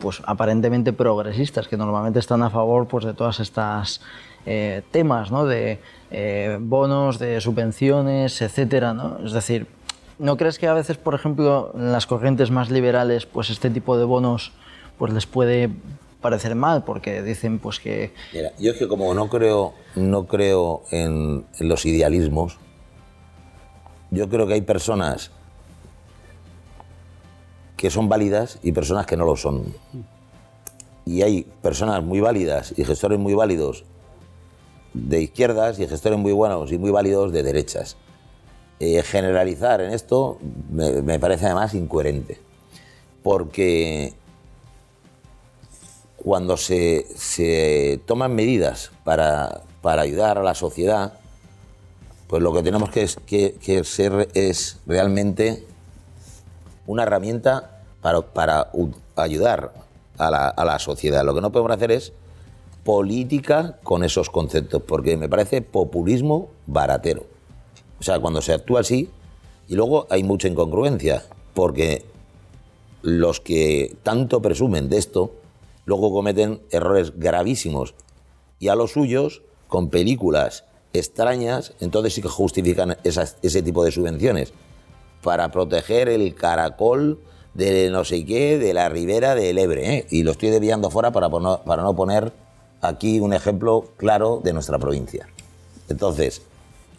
pues 0.00 0.22
aparentemente 0.24 0.92
progresistas 0.92 1.68
que 1.68 1.76
normalmente 1.76 2.18
están 2.18 2.42
a 2.42 2.50
favor 2.50 2.88
pues 2.88 3.04
de 3.04 3.14
todas 3.14 3.40
estas 3.40 4.00
eh, 4.46 4.82
temas, 4.90 5.30
¿no? 5.30 5.44
De 5.44 5.80
eh, 6.10 6.58
bonos, 6.60 7.18
de 7.18 7.40
subvenciones, 7.40 8.40
etcétera, 8.40 8.94
¿no? 8.94 9.18
Es 9.24 9.32
decir, 9.32 9.66
¿no 10.18 10.36
crees 10.36 10.58
que 10.58 10.66
a 10.66 10.74
veces, 10.74 10.96
por 10.96 11.14
ejemplo, 11.14 11.72
en 11.74 11.92
las 11.92 12.06
corrientes 12.06 12.50
más 12.50 12.70
liberales, 12.70 13.26
pues 13.26 13.50
este 13.50 13.70
tipo 13.70 13.98
de 13.98 14.04
bonos 14.04 14.52
pues 14.98 15.12
les 15.12 15.26
puede 15.26 15.70
parecer 16.20 16.54
mal 16.54 16.84
porque 16.84 17.22
dicen 17.22 17.58
pues 17.58 17.78
que 17.78 18.12
Mira, 18.32 18.52
yo 18.58 18.72
es 18.72 18.78
que 18.78 18.88
como 18.88 19.12
no 19.14 19.28
creo, 19.28 19.74
no 19.94 20.26
creo 20.26 20.82
en, 20.90 21.46
en 21.58 21.68
los 21.68 21.86
idealismos, 21.86 22.58
yo 24.10 24.28
creo 24.28 24.46
que 24.46 24.54
hay 24.54 24.62
personas 24.62 25.30
que 27.76 27.90
son 27.90 28.08
válidas 28.08 28.58
y 28.62 28.72
personas 28.72 29.06
que 29.06 29.16
no 29.16 29.24
lo 29.24 29.36
son. 29.36 29.72
Y 31.06 31.22
hay 31.22 31.44
personas 31.62 32.02
muy 32.02 32.20
válidas 32.20 32.74
y 32.76 32.84
gestores 32.84 33.18
muy 33.18 33.34
válidos 33.34 33.84
de 34.92 35.22
izquierdas 35.22 35.78
y 35.78 35.86
gestores 35.86 36.18
muy 36.18 36.32
buenos 36.32 36.72
y 36.72 36.78
muy 36.78 36.90
válidos 36.90 37.32
de 37.32 37.42
derechas. 37.42 37.96
Eh, 38.80 39.02
generalizar 39.02 39.80
en 39.80 39.92
esto 39.92 40.38
me, 40.70 41.02
me 41.02 41.18
parece 41.18 41.46
además 41.46 41.74
incoherente, 41.74 42.38
porque 43.22 44.14
cuando 46.22 46.56
se, 46.56 47.06
se 47.16 48.00
toman 48.06 48.34
medidas 48.34 48.90
para, 49.04 49.62
para 49.82 50.02
ayudar 50.02 50.38
a 50.38 50.42
la 50.42 50.54
sociedad, 50.54 51.14
pues 52.26 52.42
lo 52.42 52.52
que 52.52 52.62
tenemos 52.62 52.90
que, 52.90 53.08
que- 53.60 53.84
ser 53.84 54.28
es 54.34 54.78
realmente 54.86 55.64
una 56.86 57.04
herramienta 57.04 57.82
para, 58.02 58.20
para 58.20 58.70
ayudar 59.16 59.72
a 60.18 60.30
la, 60.30 60.48
a 60.48 60.64
la 60.64 60.78
sociedad. 60.78 61.24
Lo 61.24 61.34
que 61.34 61.40
no 61.40 61.52
podemos 61.52 61.72
hacer 61.72 61.92
es 61.92 62.12
política 62.84 63.78
con 63.82 64.04
esos 64.04 64.30
conceptos, 64.30 64.82
porque 64.82 65.16
me 65.16 65.28
parece 65.28 65.62
populismo 65.62 66.50
baratero. 66.66 67.24
O 68.00 68.02
sea, 68.02 68.18
cuando 68.18 68.40
se 68.42 68.52
actúa 68.54 68.80
así, 68.80 69.10
y 69.68 69.74
luego 69.74 70.06
hay 70.10 70.22
mucha 70.22 70.48
incongruencia, 70.48 71.22
porque 71.54 72.04
los 73.02 73.40
que 73.40 73.96
tanto 74.02 74.40
presumen 74.40 74.88
de 74.88 74.98
esto, 74.98 75.32
luego 75.88 76.12
cometen 76.12 76.60
errores 76.70 77.14
gravísimos. 77.16 77.94
Y 78.58 78.68
a 78.68 78.74
los 78.74 78.92
suyos, 78.92 79.40
con 79.68 79.88
películas 79.88 80.64
extrañas, 80.92 81.72
entonces 81.80 82.12
sí 82.12 82.20
que 82.20 82.28
justifican 82.28 82.98
ese 83.04 83.62
tipo 83.62 83.82
de 83.82 83.90
subvenciones. 83.90 84.52
Para 85.22 85.50
proteger 85.50 86.10
el 86.10 86.34
caracol 86.34 87.18
de 87.54 87.88
no 87.88 88.04
sé 88.04 88.26
qué, 88.26 88.58
de 88.58 88.74
la 88.74 88.90
ribera 88.90 89.34
del 89.34 89.56
Ebre. 89.56 89.94
¿eh? 89.96 90.06
Y 90.10 90.24
lo 90.24 90.32
estoy 90.32 90.50
desviando 90.50 90.90
fuera 90.90 91.10
para, 91.10 91.30
para 91.30 91.82
no 91.82 91.96
poner 91.96 92.34
aquí 92.82 93.18
un 93.18 93.32
ejemplo 93.32 93.86
claro 93.96 94.42
de 94.44 94.52
nuestra 94.52 94.78
provincia. 94.78 95.26
Entonces, 95.88 96.42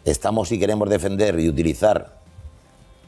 estamos 0.04 0.48
si 0.48 0.58
queremos 0.58 0.90
defender 0.90 1.38
y 1.38 1.48
utilizar 1.48 2.18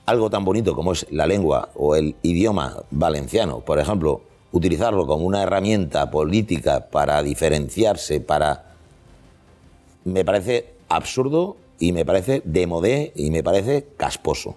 algo 0.07 0.31
tan 0.31 0.45
bonito 0.45 0.77
como 0.77 0.93
es 0.93 1.07
la 1.11 1.27
lengua 1.27 1.71
o 1.75 1.97
el 1.97 2.15
idioma 2.23 2.85
valenciano, 2.93 3.61
por 3.61 3.81
ejemplo, 3.81 4.23
utilizarlo 4.53 5.07
como 5.07 5.25
una 5.25 5.43
herramienta 5.43 6.11
política 6.11 6.89
para 6.91 7.23
diferenciarse, 7.23 8.21
para... 8.21 8.75
me 10.05 10.25
parece 10.25 10.75
absurdo 10.89 11.57
y 11.79 11.93
me 11.93 12.05
parece 12.05 12.43
demodé 12.45 13.13
y 13.17 13.31
me 13.31 13.43
parece 13.43 13.87
casposo. 13.97 14.57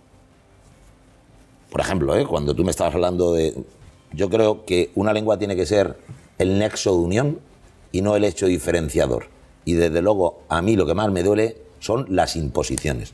Por 1.72 1.82
ejemplo, 1.82 2.16
¿eh? 2.16 2.26
cuando 2.26 2.54
tú 2.54 2.64
me 2.64 2.72
estabas 2.72 2.94
hablando 2.96 3.34
de... 3.34 3.56
Yo 4.14 4.30
creo 4.30 4.66
que 4.66 4.92
una 4.96 5.12
lengua 5.14 5.38
tiene 5.38 5.56
que 5.56 5.66
ser 5.66 5.98
el 6.38 6.58
nexo 6.60 6.92
de 6.92 7.00
unión 7.00 7.40
y 7.92 8.02
no 8.02 8.16
el 8.16 8.24
hecho 8.24 8.46
diferenciador. 8.46 9.28
Y 9.66 9.74
desde 9.74 10.02
luego, 10.02 10.42
a 10.48 10.62
mí 10.62 10.76
lo 10.76 10.86
que 10.86 10.94
más 10.94 11.12
me 11.12 11.24
duele 11.24 11.58
son 11.80 12.06
las 12.10 12.36
imposiciones 12.36 13.14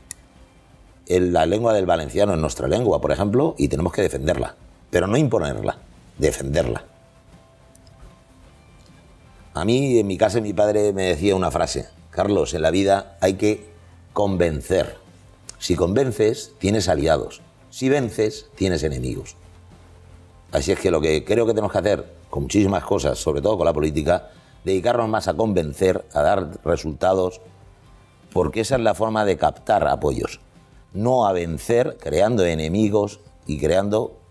el- 1.06 1.32
la 1.32 1.46
lengua 1.46 1.74
del 1.74 1.86
valenciano 1.86 2.32
es 2.34 2.38
nuestra 2.38 2.68
lengua, 2.68 3.00
por 3.00 3.12
ejemplo, 3.12 3.54
y 3.58 3.68
tenemos 3.68 3.92
que 3.92 4.02
defenderla. 4.02 4.54
Pero 4.90 5.06
no 5.06 5.16
imponerla, 5.16 5.78
defenderla. 6.22 6.84
A 9.54 9.64
mí, 9.66 9.98
en 9.98 10.06
mi 10.06 10.16
casa, 10.16 10.40
mi 10.40 10.54
padre 10.54 10.94
me 10.94 11.02
decía 11.02 11.36
una 11.36 11.50
frase. 11.50 11.88
Carlos, 12.10 12.54
en 12.54 12.62
la 12.62 12.70
vida 12.70 13.18
hay 13.20 13.34
que 13.34 13.66
convencer. 14.14 14.96
Si 15.58 15.76
convences, 15.76 16.52
tienes 16.58 16.88
aliados. 16.88 17.42
Si 17.70 17.88
vences, 17.88 18.46
tienes 18.54 18.82
enemigos. 18.82 19.36
Así 20.52 20.72
es 20.72 20.78
que 20.78 20.90
lo 20.90 21.00
que 21.00 21.24
creo 21.24 21.44
que 21.44 21.52
tenemos 21.52 21.72
que 21.72 21.78
hacer 21.78 22.06
con 22.30 22.44
muchísimas 22.44 22.84
cosas, 22.84 23.18
sobre 23.18 23.42
todo 23.42 23.58
con 23.58 23.66
la 23.66 23.72
política, 23.72 24.30
dedicarnos 24.64 25.08
más 25.08 25.28
a 25.28 25.34
convencer, 25.34 26.04
a 26.14 26.22
dar 26.22 26.64
resultados, 26.64 27.40
porque 28.32 28.60
esa 28.60 28.76
es 28.76 28.82
la 28.82 28.94
forma 28.94 29.24
de 29.24 29.36
captar 29.36 29.86
apoyos. 29.86 30.40
No 30.94 31.26
a 31.26 31.32
vencer 31.32 31.98
creando 32.00 32.44
enemigos 32.44 33.20
y 33.46 33.58
creando 33.58 34.21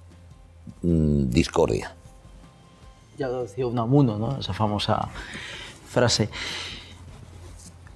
mm, 0.81 1.29
discordia. 1.29 1.95
Ya 3.17 3.27
lo 3.27 3.43
decía 3.43 3.67
Unamuno, 3.67 4.17
¿no? 4.17 4.39
Esa 4.39 4.53
famosa 4.53 5.10
frase. 5.88 6.29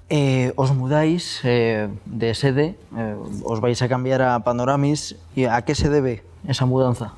Eh, 0.08 0.52
os 0.54 0.70
mudáis 0.70 1.40
eh, 1.42 1.88
de 2.04 2.34
sede, 2.34 2.78
eh, 2.96 3.16
os 3.42 3.60
vais 3.60 3.82
a 3.82 3.88
cambiar 3.88 4.22
a 4.22 4.38
Panoramis. 4.40 5.16
¿Y 5.34 5.46
a 5.46 5.62
qué 5.62 5.74
se 5.74 5.88
debe 5.88 6.22
esa 6.46 6.64
mudanza? 6.64 7.14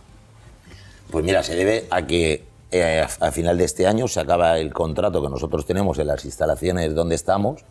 Pues 1.11 1.25
mira, 1.25 1.43
se 1.43 1.55
debe 1.55 1.85
a 1.91 2.07
que 2.07 2.45
eh, 2.71 3.05
a 3.21 3.31
final 3.33 3.59
de 3.59 3.65
este 3.65 3.87
año 3.87 4.09
se 4.09 4.21
acaba 4.21 4.59
el 4.59 4.73
contrato 4.73 5.21
que 5.21 5.29
nosotros 5.29 5.67
tenemos 5.67 5.99
en 5.99 6.07
las 6.07 6.25
instalaciones 6.25 6.95
donde 6.95 7.15
estamos 7.15 7.63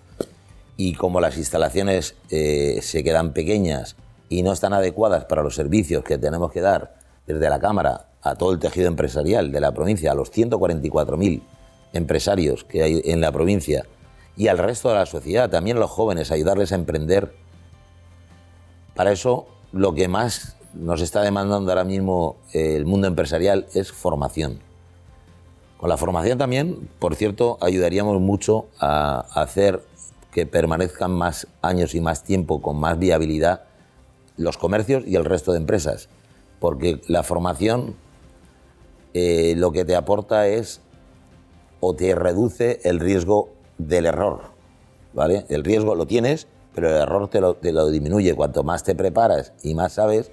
y 0.76 0.94
como 0.94 1.20
las 1.20 1.38
instalaciones 1.38 2.16
se 2.30 3.04
quedan 3.04 3.34
pequeñas 3.34 3.96
y 4.30 4.44
no 4.44 4.54
están 4.54 4.74
adecuadas 4.74 5.26
para 5.26 5.42
los 5.42 5.56
servicios 5.56 6.04
que 6.04 6.20
tenemos 6.20 6.52
que 6.52 6.62
dar 6.62 6.97
desde 7.28 7.50
la 7.50 7.60
Cámara 7.60 8.08
a 8.22 8.36
todo 8.36 8.52
el 8.52 8.60
tejido 8.60 8.88
empresarial 8.88 9.52
de 9.52 9.62
la 9.62 9.74
provincia, 9.74 10.12
a 10.12 10.16
los 10.16 10.32
144.000 10.32 11.42
empresarios 11.94 12.64
que 12.64 12.84
hay 12.84 13.02
en 13.06 13.22
la 13.22 13.32
provincia 13.32 13.86
y 14.36 14.48
al 14.48 14.58
resto 14.58 14.90
de 14.90 14.96
la 14.96 15.06
sociedad, 15.06 15.50
también 15.50 15.78
a 15.78 15.80
los 15.80 15.92
jóvenes, 15.92 16.32
ayudarles 16.32 16.72
a 16.72 16.76
emprender. 16.76 17.34
Para 18.96 19.12
eso, 19.12 19.48
lo 19.72 19.94
que 19.94 20.08
más 20.08 20.58
nos 20.74 21.02
está 21.02 21.22
demandando 21.22 21.72
ahora 21.72 21.84
mismo 21.84 22.38
el 22.54 22.86
mundo 22.86 23.08
empresarial 23.08 23.68
es 23.74 23.92
formación. 23.92 24.60
Con 25.78 25.90
la 25.90 25.98
formación 25.98 26.38
también, 26.38 26.90
por 27.00 27.16
cierto, 27.16 27.58
ayudaríamos 27.62 28.20
mucho 28.20 28.68
a 28.80 29.26
hacer 29.34 29.84
que 30.32 30.46
permanezcan 30.46 31.12
más 31.12 31.48
años 31.62 31.96
y 31.96 32.02
más 32.02 32.24
tiempo 32.24 32.62
con 32.62 32.78
más 32.78 33.00
viabilidad 33.00 33.64
los 34.38 34.58
comercios 34.58 35.04
y 35.08 35.16
el 35.16 35.26
resto 35.26 35.52
de 35.52 35.58
empresas. 35.58 36.10
Porque 36.60 37.02
la 37.08 37.24
formación 37.24 37.96
eh, 39.14 39.56
lo 39.58 39.72
que 39.72 39.86
te 39.86 39.96
aporta 39.96 40.48
es 40.48 40.82
o 41.80 41.96
te 41.96 42.16
reduce 42.16 42.80
el 42.84 43.00
riesgo 43.00 43.50
del 43.78 44.06
error. 44.06 44.42
¿vale? 45.14 45.46
El 45.50 45.64
riesgo 45.64 45.96
lo 45.96 46.06
tienes, 46.08 46.48
pero 46.74 46.90
el 46.90 47.02
error 47.02 47.28
te 47.30 47.42
lo, 47.42 47.56
te 47.56 47.72
lo 47.72 47.90
disminuye. 47.90 48.36
Cuanto 48.36 48.64
más 48.64 48.84
te 48.84 48.96
preparas 48.96 49.54
y 49.64 49.76
más 49.76 49.94
sabes, 49.94 50.32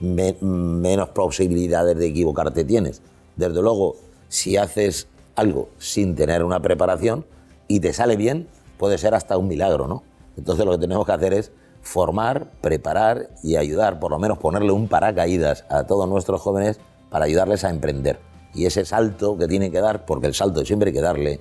menos 0.00 1.08
posibilidades 1.10 1.96
de 1.96 2.06
equivocarte 2.06 2.64
tienes. 2.64 3.02
Desde 3.36 3.62
luego, 3.62 3.96
si 4.28 4.56
haces 4.56 5.08
algo 5.36 5.68
sin 5.78 6.14
tener 6.14 6.44
una 6.44 6.60
preparación 6.60 7.24
y 7.68 7.80
te 7.80 7.92
sale 7.92 8.16
bien, 8.16 8.48
puede 8.78 8.98
ser 8.98 9.14
hasta 9.14 9.38
un 9.38 9.48
milagro, 9.48 9.86
¿no? 9.86 10.02
Entonces 10.36 10.64
lo 10.64 10.72
que 10.72 10.78
tenemos 10.78 11.06
que 11.06 11.12
hacer 11.12 11.32
es 11.34 11.52
formar, 11.82 12.46
preparar 12.60 13.30
y 13.42 13.56
ayudar, 13.56 13.98
por 14.00 14.10
lo 14.10 14.18
menos 14.18 14.38
ponerle 14.38 14.72
un 14.72 14.88
paracaídas 14.88 15.64
a 15.68 15.84
todos 15.84 16.08
nuestros 16.08 16.40
jóvenes 16.40 16.80
para 17.10 17.26
ayudarles 17.26 17.64
a 17.64 17.70
emprender. 17.70 18.18
Y 18.54 18.66
ese 18.66 18.84
salto 18.84 19.36
que 19.36 19.48
tienen 19.48 19.72
que 19.72 19.80
dar, 19.80 20.04
porque 20.06 20.26
el 20.26 20.34
salto 20.34 20.64
siempre 20.64 20.88
hay 20.88 20.94
que 20.94 21.00
darle, 21.00 21.40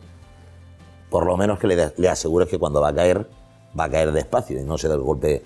por 1.10 1.25
lo 1.25 1.38
menos 1.38 1.60
que 1.60 1.67
le, 1.67 1.93
le 1.95 2.10
asegures 2.10 2.49
que 2.49 2.58
cuando 2.58 2.82
va 2.82 2.89
a 2.89 2.95
caer, 2.95 3.27
va 3.80 3.86
a 3.86 3.89
caer 3.89 4.12
despacio 4.12 4.60
y 4.60 4.63
no 4.63 4.77
se 4.77 4.88
dé 4.88 4.95
el 4.95 5.01
golpe 5.01 5.43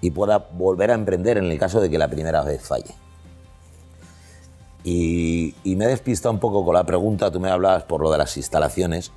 y 0.00 0.10
pueda 0.10 0.38
volver 0.52 0.90
a 0.90 0.94
emprender 0.94 1.38
en 1.38 1.44
el 1.44 1.58
caso 1.58 1.80
de 1.80 1.88
que 1.88 1.98
la 1.98 2.08
primera 2.08 2.42
vez 2.42 2.60
falle. 2.62 2.94
Y, 4.82 5.54
y 5.64 5.76
me 5.76 5.86
he 5.86 5.88
despistado 5.88 6.32
un 6.34 6.40
poco 6.40 6.64
con 6.64 6.74
la 6.74 6.84
pregunta, 6.84 7.30
tú 7.30 7.40
me 7.40 7.48
hablabas 7.48 7.84
por 7.84 8.02
lo 8.02 8.10
de 8.10 8.18
las 8.18 8.36
instalaciones. 8.36 9.12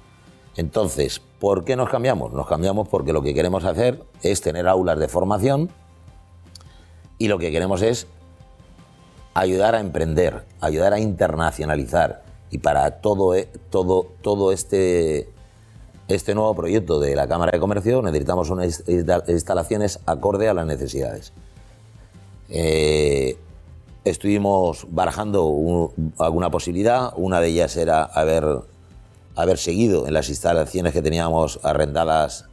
Entonces, 0.57 1.21
¿por 1.39 1.63
qué 1.63 1.75
nos 1.75 1.89
cambiamos? 1.89 2.33
Nos 2.33 2.47
cambiamos 2.47 2.87
porque 2.89 3.13
lo 3.13 3.21
que 3.21 3.33
queremos 3.33 3.63
hacer 3.63 4.03
es 4.21 4.41
tener 4.41 4.67
aulas 4.67 4.99
de 4.99 5.07
formación 5.07 5.69
y 7.17 7.27
lo 7.27 7.39
que 7.39 7.51
queremos 7.51 7.81
es 7.81 8.07
ayudar 9.33 9.75
a 9.75 9.79
emprender, 9.79 10.43
ayudar 10.59 10.93
a 10.93 10.99
internacionalizar. 10.99 12.23
Y 12.49 12.57
para 12.57 13.01
todo, 13.01 13.35
e, 13.35 13.47
todo, 13.69 14.07
todo 14.21 14.51
este, 14.51 15.29
este 16.07 16.33
nuevo 16.33 16.55
proyecto 16.55 16.99
de 16.99 17.15
la 17.15 17.27
Cámara 17.27 17.51
de 17.51 17.59
Comercio 17.59 18.01
necesitamos 18.01 18.49
unas 18.49 18.83
instalaciones 18.87 19.99
acorde 20.05 20.49
a 20.49 20.55
las 20.55 20.65
necesidades. 20.65 21.33
Eh, 22.49 23.37
estuvimos 24.05 24.87
barajando 24.89 25.91
alguna 26.17 26.49
posibilidad, 26.49 27.13
una 27.15 27.41
de 27.41 27.49
ellas 27.49 27.75
era 27.77 28.03
haber, 28.03 28.45
haber 29.37 29.57
seguido 29.57 30.07
en 30.07 30.13
las 30.13 30.29
instalaciones 30.29 30.91
que 30.91 31.01
teníamos 31.01 31.59
arrendadas 31.63 32.45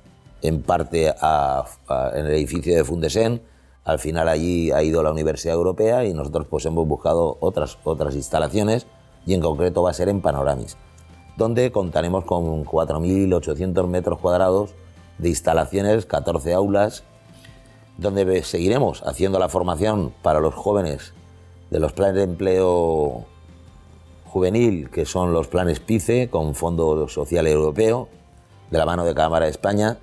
en 0.43 0.63
parte 0.63 1.09
en 1.09 2.27
el 2.27 2.33
edificio 2.33 2.77
de 2.77 2.85
Fundesen, 2.85 3.43
al 3.85 3.99
final 3.99 4.29
allí 4.29 4.71
ha 4.71 4.83
ido 4.83 5.03
la 5.03 5.11
Universidad 5.11 5.55
Europea 5.55 6.05
y 6.05 6.15
nosotros 6.15 6.47
pues 6.49 6.65
hemos 6.67 6.87
buscado 6.87 7.39
otras, 7.41 7.79
otras 7.85 8.15
instalaciones 8.15 8.87
y 9.27 9.35
en 9.35 9.41
concreto 9.41 9.83
va 9.83 9.91
a 9.91 9.95
ser 9.95 10.09
en 10.09 10.21
Panoramis 10.21 10.77
donde 11.37 11.73
contaremos 11.73 12.25
con 12.25 12.65
4.800 12.65 13.87
metros 13.89 14.21
cuadrados 14.21 14.75
de 15.19 15.29
instalaciones, 15.29 16.07
14 16.07 16.55
aulas, 16.55 17.05
donde 17.99 18.43
seguiremos 18.43 19.03
haciendo 19.03 19.39
la 19.39 19.49
formación 19.49 20.13
para 20.23 20.41
los 20.41 20.55
jóvenes 20.55 21.13
de 21.71 21.81
los 21.81 21.93
planes 21.93 22.17
de 22.17 22.23
empleo 22.23 23.25
juvenil, 24.35 24.91
que 24.91 25.07
son 25.07 25.33
los 25.33 25.47
planes 25.47 25.79
PICE, 25.79 26.29
con 26.29 26.57
Fondo 26.57 27.07
Social 27.07 27.47
Europeo, 27.47 28.09
de 28.69 28.79
la 28.79 28.85
mano 28.85 29.05
de 29.05 29.15
Cámara 29.15 29.45
de 29.45 29.53
España. 29.53 29.97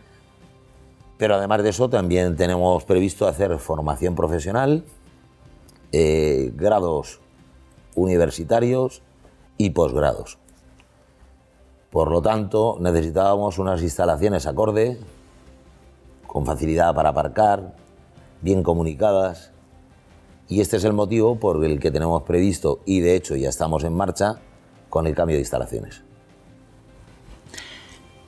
Pero 1.18 1.36
además 1.36 1.62
de 1.64 1.70
eso, 1.70 1.90
también 1.90 2.38
tenemos 2.38 2.86
previsto 2.86 3.28
hacer 3.28 3.60
formación 3.60 4.16
profesional, 4.16 4.86
eh, 5.92 6.54
grados 6.56 7.20
universitarios 7.96 9.02
y 9.58 9.72
posgrados. 9.72 10.38
Por 11.90 12.10
lo 12.10 12.22
tanto, 12.22 12.78
necesitábamos 12.80 13.60
unas 13.60 13.82
instalaciones 13.82 14.48
acorde, 14.48 14.98
con 16.26 16.46
facilidad 16.46 16.96
para 16.96 17.10
aparcar, 17.10 17.74
bien 18.40 18.64
comunicadas. 18.64 19.52
Y 20.52 20.60
este 20.60 20.76
es 20.76 20.84
el 20.84 20.92
motivo 20.92 21.40
por 21.40 21.64
el 21.64 21.80
que 21.80 21.92
tenemos 21.92 22.24
previsto, 22.24 22.82
y 22.86 23.00
de 23.00 23.16
hecho 23.16 23.38
ya 23.38 23.48
estamos 23.48 23.86
en 23.86 23.94
marcha, 23.94 24.36
con 24.90 25.08
el 25.08 25.16
cambio 25.16 25.38
de 25.38 25.44
instalaciones. 25.44 26.04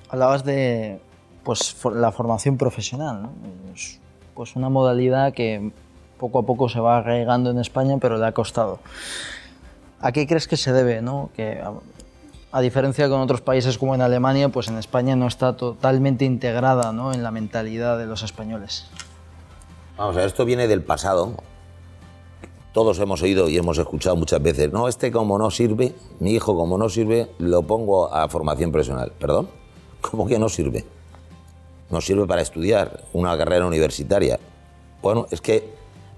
Hablabas 0.07 0.45
de 0.45 1.01
pues, 1.43 1.75
la 1.93 2.13
formación 2.13 2.57
profesional, 2.57 3.29
pues 4.35 4.55
una 4.55 4.69
modalidad 4.69 5.33
que 5.33 5.73
poco 6.17 6.39
a 6.39 6.43
poco 6.43 6.69
se 6.69 6.79
va 6.79 6.97
agregando 6.99 7.51
en 7.51 7.59
España, 7.59 7.97
pero 7.99 8.17
le 8.17 8.25
ha 8.25 8.31
costado. 8.31 8.79
¿A 9.99 10.13
qué 10.13 10.25
crees 10.25 10.47
que 10.47 10.55
se 10.55 10.71
debe? 10.71 11.01
¿no? 11.01 11.29
Que 11.35 11.61
a 12.53 12.61
diferencia 12.61 13.09
con 13.09 13.19
otros 13.19 13.41
países 13.41 13.77
como 13.77 13.95
en 13.95 14.01
Alemania, 14.01 14.47
pues 14.47 14.69
en 14.69 14.77
España 14.77 15.17
no 15.17 15.27
está 15.27 15.57
totalmente 15.57 16.23
integrada 16.23 16.93
¿no? 16.93 17.11
en 17.11 17.21
la 17.21 17.31
mentalidad 17.31 17.97
de 17.97 18.05
los 18.05 18.23
españoles. 18.23 18.87
Vamos 19.97 20.15
a 20.15 20.19
ver, 20.19 20.27
esto 20.27 20.45
viene 20.45 20.69
del 20.69 20.83
pasado. 20.83 21.35
Todos 22.73 22.97
hemos 22.97 23.21
oído 23.21 23.49
y 23.49 23.57
hemos 23.57 23.77
escuchado 23.77 24.15
muchas 24.15 24.41
veces, 24.41 24.73
no, 24.73 24.87
este 24.87 25.11
como 25.11 25.37
no 25.37 25.51
sirve, 25.51 25.93
mi 26.19 26.31
hijo 26.31 26.57
como 26.57 26.75
no 26.75 26.89
sirve, 26.89 27.29
lo 27.37 27.61
pongo 27.61 28.11
a 28.11 28.27
formación 28.27 28.71
profesional. 28.71 29.13
¿Perdón? 29.19 29.47
¿Cómo 30.01 30.25
que 30.25 30.39
no 30.39 30.49
sirve? 30.49 30.83
No 31.91 32.01
sirve 32.01 32.25
para 32.25 32.41
estudiar 32.41 33.03
una 33.13 33.37
carrera 33.37 33.67
universitaria. 33.67 34.39
Bueno, 35.03 35.27
es 35.29 35.39
que 35.39 35.71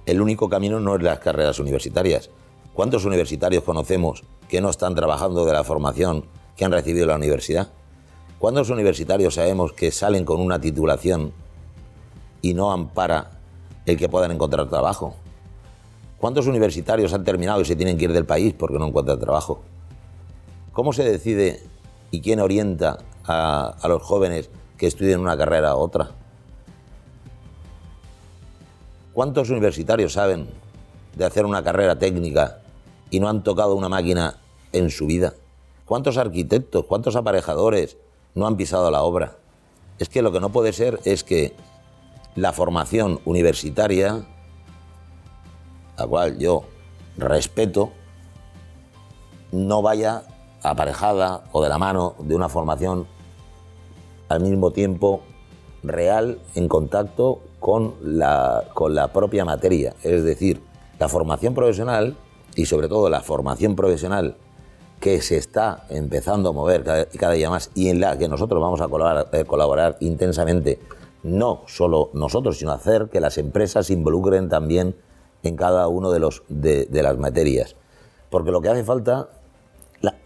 el 0.05 0.21
único 0.21 0.47
camino 0.47 0.79
no 0.79 0.95
es 0.95 1.03
las 1.03 1.19
carreras 1.19 1.59
universitarias. 1.59 2.29
¿Cuántos 2.73 3.03
universitarios 3.03 3.61
conocemos 3.63 4.23
que 4.47 4.61
no 4.61 4.69
están 4.69 4.95
trabajando 4.95 5.43
de 5.43 5.51
la 5.51 5.65
formación 5.65 6.23
que 6.55 6.63
han 6.63 6.71
recibido 6.71 7.05
la 7.05 7.15
universidad? 7.15 7.67
¿Cuántos 8.39 8.69
universitarios 8.69 9.33
sabemos 9.35 9.73
que 9.73 9.91
salen 9.91 10.23
con 10.23 10.39
una 10.39 10.61
titulación 10.61 11.33
y 12.41 12.53
no 12.53 12.71
ampara 12.71 13.41
el 13.85 13.97
que 13.97 14.07
puedan 14.07 14.31
encontrar 14.31 14.69
trabajo? 14.69 15.15
¿Cuántos 16.25 16.47
universitarios 16.47 17.13
han 17.13 17.23
terminado 17.23 17.61
y 17.61 17.65
se 17.65 17.75
tienen 17.75 17.99
que 17.99 18.05
ir 18.05 18.11
del 18.11 18.25
país 18.25 18.55
porque 18.57 18.79
no 18.79 18.87
encuentran 18.87 19.19
trabajo? 19.19 19.61
¿Cómo 20.73 20.91
se 20.91 21.03
decide 21.03 21.61
y 22.09 22.21
quién 22.21 22.39
orienta 22.39 22.97
a, 23.27 23.77
los 23.87 24.01
jóvenes 24.01 24.49
que 24.75 24.87
estudien 24.87 25.19
una 25.19 25.37
carrera 25.37 25.75
u 25.75 25.81
otra? 25.81 26.09
¿Cuántos 29.13 29.51
universitarios 29.51 30.13
saben 30.13 30.47
de 31.15 31.25
hacer 31.25 31.45
una 31.45 31.63
carrera 31.63 31.99
técnica 31.99 32.57
y 33.11 33.19
no 33.19 33.29
han 33.29 33.43
tocado 33.43 33.75
una 33.75 33.87
máquina 33.87 34.39
en 34.71 34.89
su 34.89 35.05
vida? 35.05 35.35
¿Cuántos 35.85 36.17
arquitectos, 36.17 36.85
cuántos 36.85 37.15
aparejadores 37.15 37.97
no 38.33 38.47
han 38.47 38.57
pisado 38.57 38.89
la 38.89 39.03
obra? 39.03 39.35
Es 39.99 40.09
que 40.09 40.23
lo 40.23 40.31
que 40.31 40.39
no 40.39 40.49
puede 40.49 40.73
ser 40.73 40.99
es 41.05 41.23
que 41.23 41.53
la 42.35 42.51
formación 42.51 43.19
universitaria, 43.25 44.25
la 45.97 46.07
cual 46.07 46.37
yo 46.37 46.63
respeto, 47.17 47.91
no 49.51 49.81
vaya 49.81 50.23
aparejada 50.61 51.43
o 51.51 51.63
de 51.63 51.69
la 51.69 51.77
mano 51.77 52.15
de 52.19 52.35
una 52.35 52.49
formación 52.49 53.07
al 54.29 54.41
mismo 54.41 54.71
tiempo 54.71 55.21
real 55.83 56.39
en 56.55 56.67
contacto 56.67 57.41
con 57.59 57.95
la, 58.01 58.65
con 58.73 58.95
la 58.95 59.13
propia 59.13 59.45
materia. 59.45 59.95
Es 60.03 60.23
decir, 60.23 60.61
la 60.99 61.07
formación 61.07 61.53
profesional 61.53 62.15
y 62.55 62.65
sobre 62.65 62.87
todo 62.87 63.09
la 63.09 63.21
formación 63.21 63.75
profesional 63.75 64.37
que 64.99 65.21
se 65.21 65.37
está 65.37 65.85
empezando 65.89 66.49
a 66.49 66.53
mover 66.53 66.83
cada, 66.83 67.33
día 67.33 67.49
más 67.49 67.69
y 67.75 67.89
en 67.89 67.99
la 67.99 68.17
que 68.17 68.27
nosotros 68.27 68.61
vamos 68.61 68.81
a 68.81 68.85
eh, 69.37 69.45
colaborar, 69.45 69.97
intensamente, 69.99 70.79
no 71.23 71.63
solo 71.67 72.09
nosotros, 72.13 72.57
sino 72.57 72.71
hacer 72.71 73.09
que 73.11 73.19
las 73.19 73.37
empresas 73.37 73.89
involucren 73.89 74.49
también 74.49 74.95
en 75.47 75.55
cada 75.55 75.87
uno 75.87 76.11
de, 76.11 76.19
los, 76.19 76.43
de, 76.49 76.87
las 76.91 77.17
materias. 77.17 77.75
Porque 78.29 78.51
lo 78.51 78.61
que 78.61 78.69
hace 78.69 78.83
falta, 78.83 79.29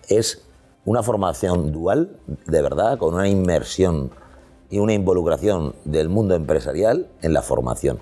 es 0.07 0.43
una 0.85 1.03
formación 1.03 1.71
dual, 1.71 2.17
de 2.45 2.61
verdad, 2.61 2.97
con 2.97 3.13
una 3.13 3.27
inmersión 3.27 4.11
y 4.69 4.79
una 4.79 4.93
involucración 4.93 5.75
del 5.85 6.09
mundo 6.09 6.35
empresarial 6.35 7.07
en 7.21 7.33
la 7.33 7.41
formación. 7.41 7.99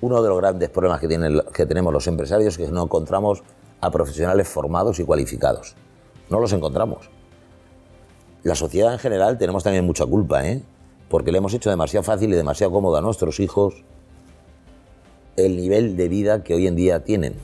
Uno 0.00 0.22
de 0.22 0.28
los 0.28 0.38
grandes 0.38 0.70
problemas 0.70 1.00
que, 1.00 1.08
tienen, 1.08 1.42
que 1.52 1.66
tenemos 1.66 1.92
los 1.92 2.06
empresarios 2.06 2.58
es 2.58 2.66
que 2.66 2.72
no 2.72 2.84
encontramos 2.84 3.42
a 3.80 3.90
profesionales 3.90 4.48
formados 4.48 4.98
y 4.98 5.04
cualificados. 5.04 5.76
No 6.30 6.40
los 6.40 6.52
encontramos. 6.52 7.10
La 8.42 8.54
sociedad 8.54 8.92
en 8.92 8.98
general 8.98 9.36
tenemos 9.36 9.62
también 9.62 9.84
mucha 9.84 10.06
culpa, 10.06 10.46
¿eh? 10.46 10.62
porque 11.10 11.30
le 11.32 11.38
hemos 11.38 11.52
hecho 11.52 11.68
demasiado 11.68 12.04
fácil 12.04 12.32
y 12.32 12.36
demasiado 12.36 12.72
cómodo 12.72 12.96
a 12.96 13.02
nuestros 13.02 13.40
hijos 13.40 13.84
el 15.46 15.56
nivel 15.56 15.96
de 15.96 16.08
vida 16.08 16.42
que 16.42 16.54
hoy 16.54 16.66
en 16.66 16.76
día 16.76 17.04
tienen. 17.04 17.34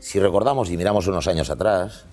Si 0.00 0.20
recordamos 0.20 0.70
y 0.70 0.76
miramos 0.76 1.06
unos 1.06 1.26
años 1.28 1.50
atrás, 1.50 2.04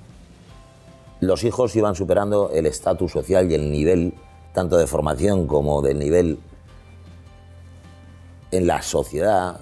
los 1.19 1.43
hijos 1.43 1.75
iban 1.75 1.95
superando 1.95 2.49
el 2.51 2.65
estatus 2.65 3.11
social 3.11 3.49
y 3.49 3.55
el 3.55 3.71
nivel 3.71 4.13
tanto 4.53 4.77
de 4.77 4.87
formación 4.87 5.47
como 5.47 5.81
del 5.81 5.99
nivel 5.99 6.39
en 8.51 8.67
la 8.67 8.81
sociedad 8.81 9.59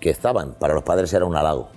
que 0.00 0.10
estaban. 0.10 0.54
Para 0.54 0.74
los 0.74 0.82
padres 0.82 1.12
era 1.12 1.24
un 1.24 1.36
halago. 1.36 1.68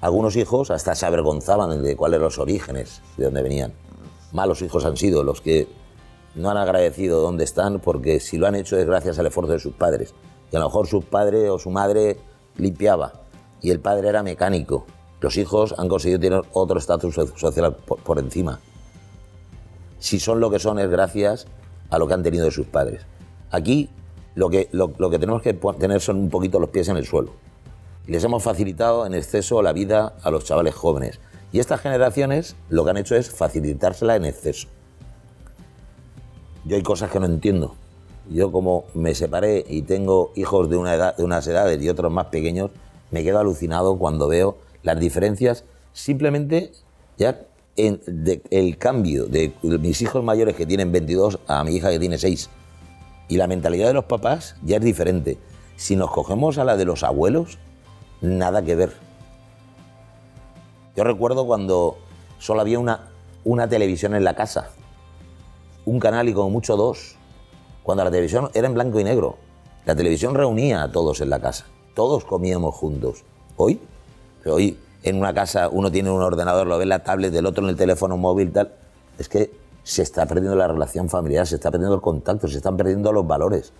Algunos 0.00 0.36
hijos 0.36 0.70
hasta 0.70 0.94
se 0.94 1.06
avergonzaban 1.06 1.82
de 1.82 1.96
cuáles 1.96 2.16
eran 2.16 2.24
los 2.24 2.38
orígenes, 2.38 3.02
de 3.16 3.24
dónde 3.24 3.42
venían. 3.42 3.72
Malos 4.32 4.62
hijos 4.62 4.84
han 4.84 4.96
sido 4.96 5.24
los 5.24 5.40
que 5.40 5.68
no 6.34 6.50
han 6.50 6.58
agradecido 6.58 7.20
dónde 7.20 7.44
están 7.44 7.80
porque 7.80 8.20
si 8.20 8.36
lo 8.36 8.46
han 8.46 8.54
hecho 8.54 8.76
es 8.76 8.86
gracias 8.86 9.18
al 9.18 9.26
esfuerzo 9.26 9.52
de 9.52 9.58
sus 9.58 9.74
padres. 9.74 10.14
Y 10.52 10.56
a 10.56 10.60
lo 10.60 10.66
mejor 10.66 10.86
su 10.86 11.02
padre 11.02 11.50
o 11.50 11.58
su 11.58 11.70
madre 11.70 12.18
limpiaba 12.56 13.12
y 13.60 13.70
el 13.70 13.80
padre 13.80 14.08
era 14.08 14.22
mecánico. 14.22 14.86
Los 15.20 15.36
hijos 15.36 15.74
han 15.78 15.88
conseguido 15.88 16.20
tener 16.20 16.42
otro 16.52 16.78
estatus 16.78 17.14
so- 17.14 17.36
social 17.36 17.74
por, 17.74 18.18
encima. 18.18 18.60
Si 19.98 20.20
son 20.20 20.40
lo 20.40 20.50
que 20.50 20.58
son 20.58 20.78
es 20.78 20.88
gracias 20.90 21.46
a 21.90 21.98
lo 21.98 22.06
que 22.06 22.14
han 22.14 22.22
tenido 22.22 22.44
de 22.44 22.50
sus 22.50 22.66
padres. 22.66 23.02
Aquí 23.50 23.88
lo 24.34 24.50
que, 24.50 24.68
lo, 24.72 24.92
lo 24.98 25.10
que 25.10 25.18
tenemos 25.18 25.42
que 25.42 25.54
tener 25.54 26.00
son 26.00 26.18
un 26.18 26.30
poquito 26.30 26.60
los 26.60 26.70
pies 26.70 26.88
en 26.88 26.96
el 26.96 27.06
suelo. 27.06 27.32
Les 28.06 28.22
hemos 28.22 28.42
facilitado 28.42 29.06
en 29.06 29.14
exceso 29.14 29.62
la 29.62 29.72
vida 29.72 30.12
a 30.22 30.30
los 30.30 30.44
chavales 30.44 30.74
jóvenes. 30.74 31.18
Y 31.52 31.58
estas 31.58 31.80
generaciones 31.80 32.54
lo 32.68 32.84
que 32.84 32.90
han 32.90 32.96
hecho 32.98 33.16
es 33.16 33.30
facilitársela 33.30 34.16
en 34.16 34.26
exceso. 34.26 34.68
Yo 36.64 36.76
hay 36.76 36.82
cosas 36.82 37.10
que 37.10 37.18
no 37.18 37.26
entiendo. 37.26 37.74
Yo 38.30 38.50
como 38.50 38.84
me 38.94 39.14
separé 39.14 39.64
y 39.68 39.82
tengo 39.82 40.32
hijos 40.34 40.68
de, 40.68 40.76
una 40.76 40.94
edad, 40.94 41.16
de 41.16 41.24
unas 41.24 41.46
edades 41.46 41.80
y 41.82 41.88
otros 41.88 42.10
más 42.12 42.26
pequeños, 42.26 42.70
me 43.10 43.22
quedo 43.22 43.38
alucinado 43.38 43.96
cuando 43.98 44.26
veo 44.28 44.58
las 44.82 44.98
diferencias 44.98 45.64
simplemente 45.92 46.72
ya 47.18 47.40
en 47.76 48.00
de- 48.06 48.42
el 48.50 48.78
cambio 48.78 49.26
de 49.26 49.52
mis 49.62 50.02
hijos 50.02 50.24
mayores 50.24 50.56
que 50.56 50.66
tienen 50.66 50.90
22 50.92 51.38
a 51.46 51.62
mi 51.64 51.76
hija 51.76 51.90
que 51.90 51.98
tiene 51.98 52.18
6. 52.18 52.50
Y 53.28 53.36
la 53.36 53.46
mentalidad 53.46 53.86
de 53.88 53.92
los 53.94 54.04
papás 54.06 54.56
ya 54.64 54.76
es 54.76 54.82
diferente. 54.82 55.38
Si 55.76 55.94
nos 55.96 56.10
cogemos 56.10 56.58
a 56.58 56.64
la 56.64 56.76
de 56.76 56.84
los 56.84 57.02
abuelos, 57.04 57.58
nada 58.20 58.62
que 58.62 58.74
ver. 58.76 58.92
Yo 60.96 61.04
recuerdo 61.04 61.46
cuando 61.46 61.98
solo 62.38 62.60
había 62.62 62.78
una, 62.78 63.08
una 63.44 63.68
televisión 63.68 64.14
en 64.14 64.24
la 64.24 64.34
casa, 64.34 64.70
un 65.84 66.00
canal 66.00 66.28
y 66.28 66.32
como 66.32 66.50
mucho 66.50 66.76
dos, 66.76 67.16
cuando 67.86 68.02
la 68.02 68.10
televisión 68.10 68.50
era 68.52 68.66
en 68.66 68.74
blanco 68.74 68.98
y 68.98 69.04
negro. 69.04 69.36
La 69.84 69.94
televisión 69.94 70.34
reunía 70.34 70.82
a 70.82 70.90
todos 70.90 71.20
en 71.20 71.30
la 71.30 71.38
casa, 71.38 71.66
todos 71.94 72.24
comíamos 72.24 72.74
juntos. 72.74 73.22
Hoy, 73.56 73.80
hoy 74.44 74.76
en 75.04 75.16
una 75.18 75.32
casa 75.32 75.68
uno 75.68 75.88
tiene 75.92 76.10
un 76.10 76.20
ordenador, 76.20 76.66
lo 76.66 76.78
ve 76.78 76.82
en 76.82 76.88
la 76.88 77.04
tablet, 77.04 77.32
del 77.32 77.46
otro 77.46 77.62
en 77.62 77.70
el 77.70 77.76
teléfono 77.76 78.16
móvil, 78.16 78.50
tal. 78.50 78.72
Es 79.20 79.28
que 79.28 79.52
se 79.84 80.02
está 80.02 80.26
perdiendo 80.26 80.56
la 80.56 80.66
relación 80.66 81.08
familiar, 81.08 81.46
se 81.46 81.54
está 81.54 81.70
perdiendo 81.70 81.94
el 81.94 82.00
contacto, 82.00 82.48
se 82.48 82.56
están 82.56 82.76
perdiendo 82.76 83.12
los 83.12 83.24
valores. 83.24 83.72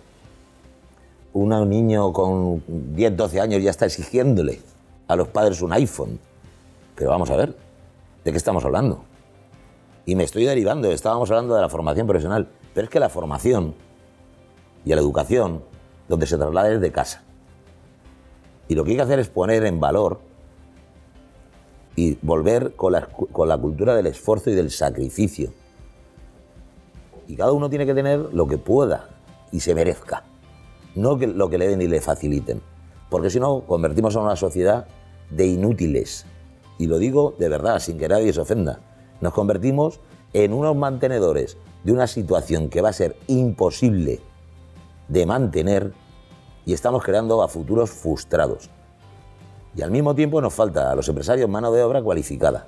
Un 1.33 1.69
niño 1.69 2.13
con 2.13 2.63
10, 2.65 3.17
12 3.17 3.41
años 3.41 3.61
ya 3.61 3.71
está 3.71 3.87
exigiéndole 3.87 4.61
a 5.09 5.17
los 5.17 5.27
padres 5.27 5.61
un 5.61 5.73
iPhone. 5.73 6.17
Pero 6.95 7.09
vamos 7.09 7.29
a 7.29 7.35
ver, 7.35 7.57
¿de 8.23 8.31
qué 8.31 8.37
estamos 8.37 8.63
hablando? 8.63 9.03
Y 10.05 10.15
me 10.15 10.23
estoy 10.23 10.45
derivando, 10.45 10.89
estábamos 10.89 11.29
hablando 11.29 11.55
de 11.55 11.61
la 11.61 11.67
formación 11.67 12.07
profesional, 12.07 12.47
pero 12.73 12.85
es 12.85 12.89
que 12.89 13.01
la 13.01 13.09
formación 13.09 13.75
y 14.87 14.95
la 14.95 15.01
educación, 15.01 15.63
donde 16.07 16.25
se 16.27 16.37
traslada 16.37 16.71
es 16.71 16.79
de 16.79 16.93
casa. 16.93 17.21
Y 18.69 18.75
lo 18.75 18.85
que 18.85 18.91
hay 18.91 18.95
que 18.95 19.03
hacer 19.03 19.19
es 19.19 19.27
poner 19.27 19.65
en 19.65 19.81
valor 19.81 20.21
y 21.97 22.17
volver 22.21 22.73
con 22.73 22.93
la, 22.93 23.05
con 23.07 23.49
la 23.49 23.57
cultura 23.57 23.95
del 23.95 24.07
esfuerzo 24.07 24.49
y 24.49 24.55
del 24.55 24.71
sacrificio. 24.71 25.51
Y 27.27 27.35
cada 27.35 27.51
uno 27.51 27.69
tiene 27.69 27.85
que 27.85 27.93
tener 27.93 28.33
lo 28.33 28.47
que 28.47 28.57
pueda 28.57 29.09
y 29.51 29.59
se 29.59 29.75
merezca, 29.75 30.23
no 30.95 31.17
lo 31.17 31.49
que 31.49 31.57
le 31.57 31.67
den 31.67 31.81
y 31.81 31.87
le 31.87 31.99
faciliten. 31.99 32.61
Porque 33.09 33.29
si 33.29 33.41
no, 33.41 33.63
convertimos 33.67 34.15
a 34.15 34.21
una 34.21 34.37
sociedad 34.37 34.87
de 35.29 35.47
inútiles. 35.47 36.25
Y 36.77 36.87
lo 36.87 36.97
digo 36.97 37.35
de 37.37 37.49
verdad, 37.49 37.79
sin 37.79 37.97
que 37.97 38.07
nadie 38.07 38.31
se 38.31 38.39
ofenda. 38.39 38.79
Nos 39.19 39.33
convertimos 39.33 39.99
en 40.31 40.53
unos 40.53 40.77
mantenedores 40.77 41.57
de 41.83 41.91
una 41.91 42.07
situación 42.07 42.69
que 42.69 42.79
va 42.79 42.89
a 42.89 42.93
ser 42.93 43.17
imposible 43.27 44.21
de 45.07 45.25
mantener 45.25 45.93
y 46.65 46.73
estamos 46.73 47.03
creando 47.03 47.41
a 47.41 47.47
futuros 47.47 47.89
frustrados. 47.89 48.69
Y 49.75 49.81
al 49.81 49.91
mismo 49.91 50.15
tiempo 50.15 50.41
nos 50.41 50.53
falta 50.53 50.91
a 50.91 50.95
los 50.95 51.07
empresarios 51.07 51.49
mano 51.49 51.71
de 51.71 51.83
obra 51.83 52.01
cualificada. 52.01 52.67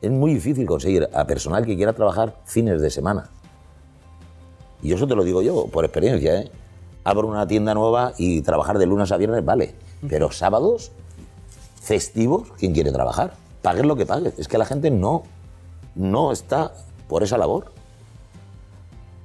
Es 0.00 0.10
muy 0.10 0.34
difícil 0.34 0.66
conseguir 0.66 1.08
a 1.12 1.26
personal 1.26 1.66
que 1.66 1.76
quiera 1.76 1.92
trabajar 1.92 2.36
fines 2.44 2.80
de 2.80 2.90
semana. 2.90 3.30
Y 4.82 4.92
eso 4.92 5.06
te 5.06 5.14
lo 5.14 5.24
digo 5.24 5.42
yo, 5.42 5.66
por 5.66 5.84
experiencia. 5.84 6.40
¿eh? 6.40 6.50
Abro 7.02 7.28
una 7.28 7.46
tienda 7.46 7.74
nueva 7.74 8.12
y 8.18 8.42
trabajar 8.42 8.78
de 8.78 8.86
lunes 8.86 9.10
a 9.10 9.16
viernes, 9.16 9.44
vale. 9.44 9.74
Pero 10.08 10.30
sábados, 10.30 10.92
festivos, 11.80 12.48
¿quién 12.58 12.72
quiere 12.72 12.92
trabajar? 12.92 13.34
Pagues 13.62 13.84
lo 13.84 13.96
que 13.96 14.06
pagues. 14.06 14.38
Es 14.38 14.48
que 14.48 14.58
la 14.58 14.64
gente 14.64 14.90
no, 14.90 15.24
no 15.94 16.30
está 16.30 16.72
por 17.08 17.22
esa 17.22 17.36
labor. 17.38 17.72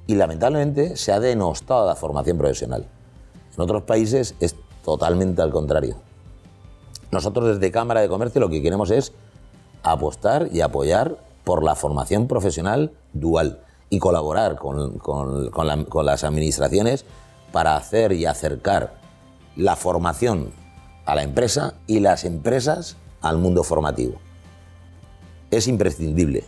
Y 0.07 0.15
lamentablemente 0.15 0.97
se 0.97 1.11
ha 1.11 1.19
denostado 1.19 1.85
la 1.85 1.95
formación 1.95 2.37
profesional. 2.37 2.85
En 3.55 3.61
otros 3.61 3.83
países 3.83 4.35
es 4.39 4.55
totalmente 4.83 5.41
al 5.41 5.51
contrario. 5.51 5.95
Nosotros 7.11 7.47
desde 7.47 7.71
Cámara 7.71 8.01
de 8.01 8.09
Comercio 8.09 8.41
lo 8.41 8.49
que 8.49 8.61
queremos 8.61 8.89
es 8.91 9.13
apostar 9.83 10.49
y 10.51 10.61
apoyar 10.61 11.17
por 11.43 11.63
la 11.63 11.75
formación 11.75 12.27
profesional 12.27 12.91
dual 13.13 13.61
y 13.89 13.99
colaborar 13.99 14.57
con, 14.57 14.97
con- 14.99 15.49
con 15.49 15.67
la- 15.67 15.83
con 15.85 16.05
las 16.05 16.23
administraciones 16.23 17.05
para 17.51 17.75
hacer 17.75 18.13
y 18.13 18.25
acercar 18.25 18.95
la 19.57 19.75
formación 19.75 20.51
a 21.05 21.15
la 21.15 21.23
empresa 21.23 21.73
y 21.87 21.99
las 21.99 22.23
empresas 22.23 22.95
al 23.21 23.37
mundo 23.37 23.63
formativo. 23.63 24.13
Es 25.49 25.67
imprescindible. 25.67 26.45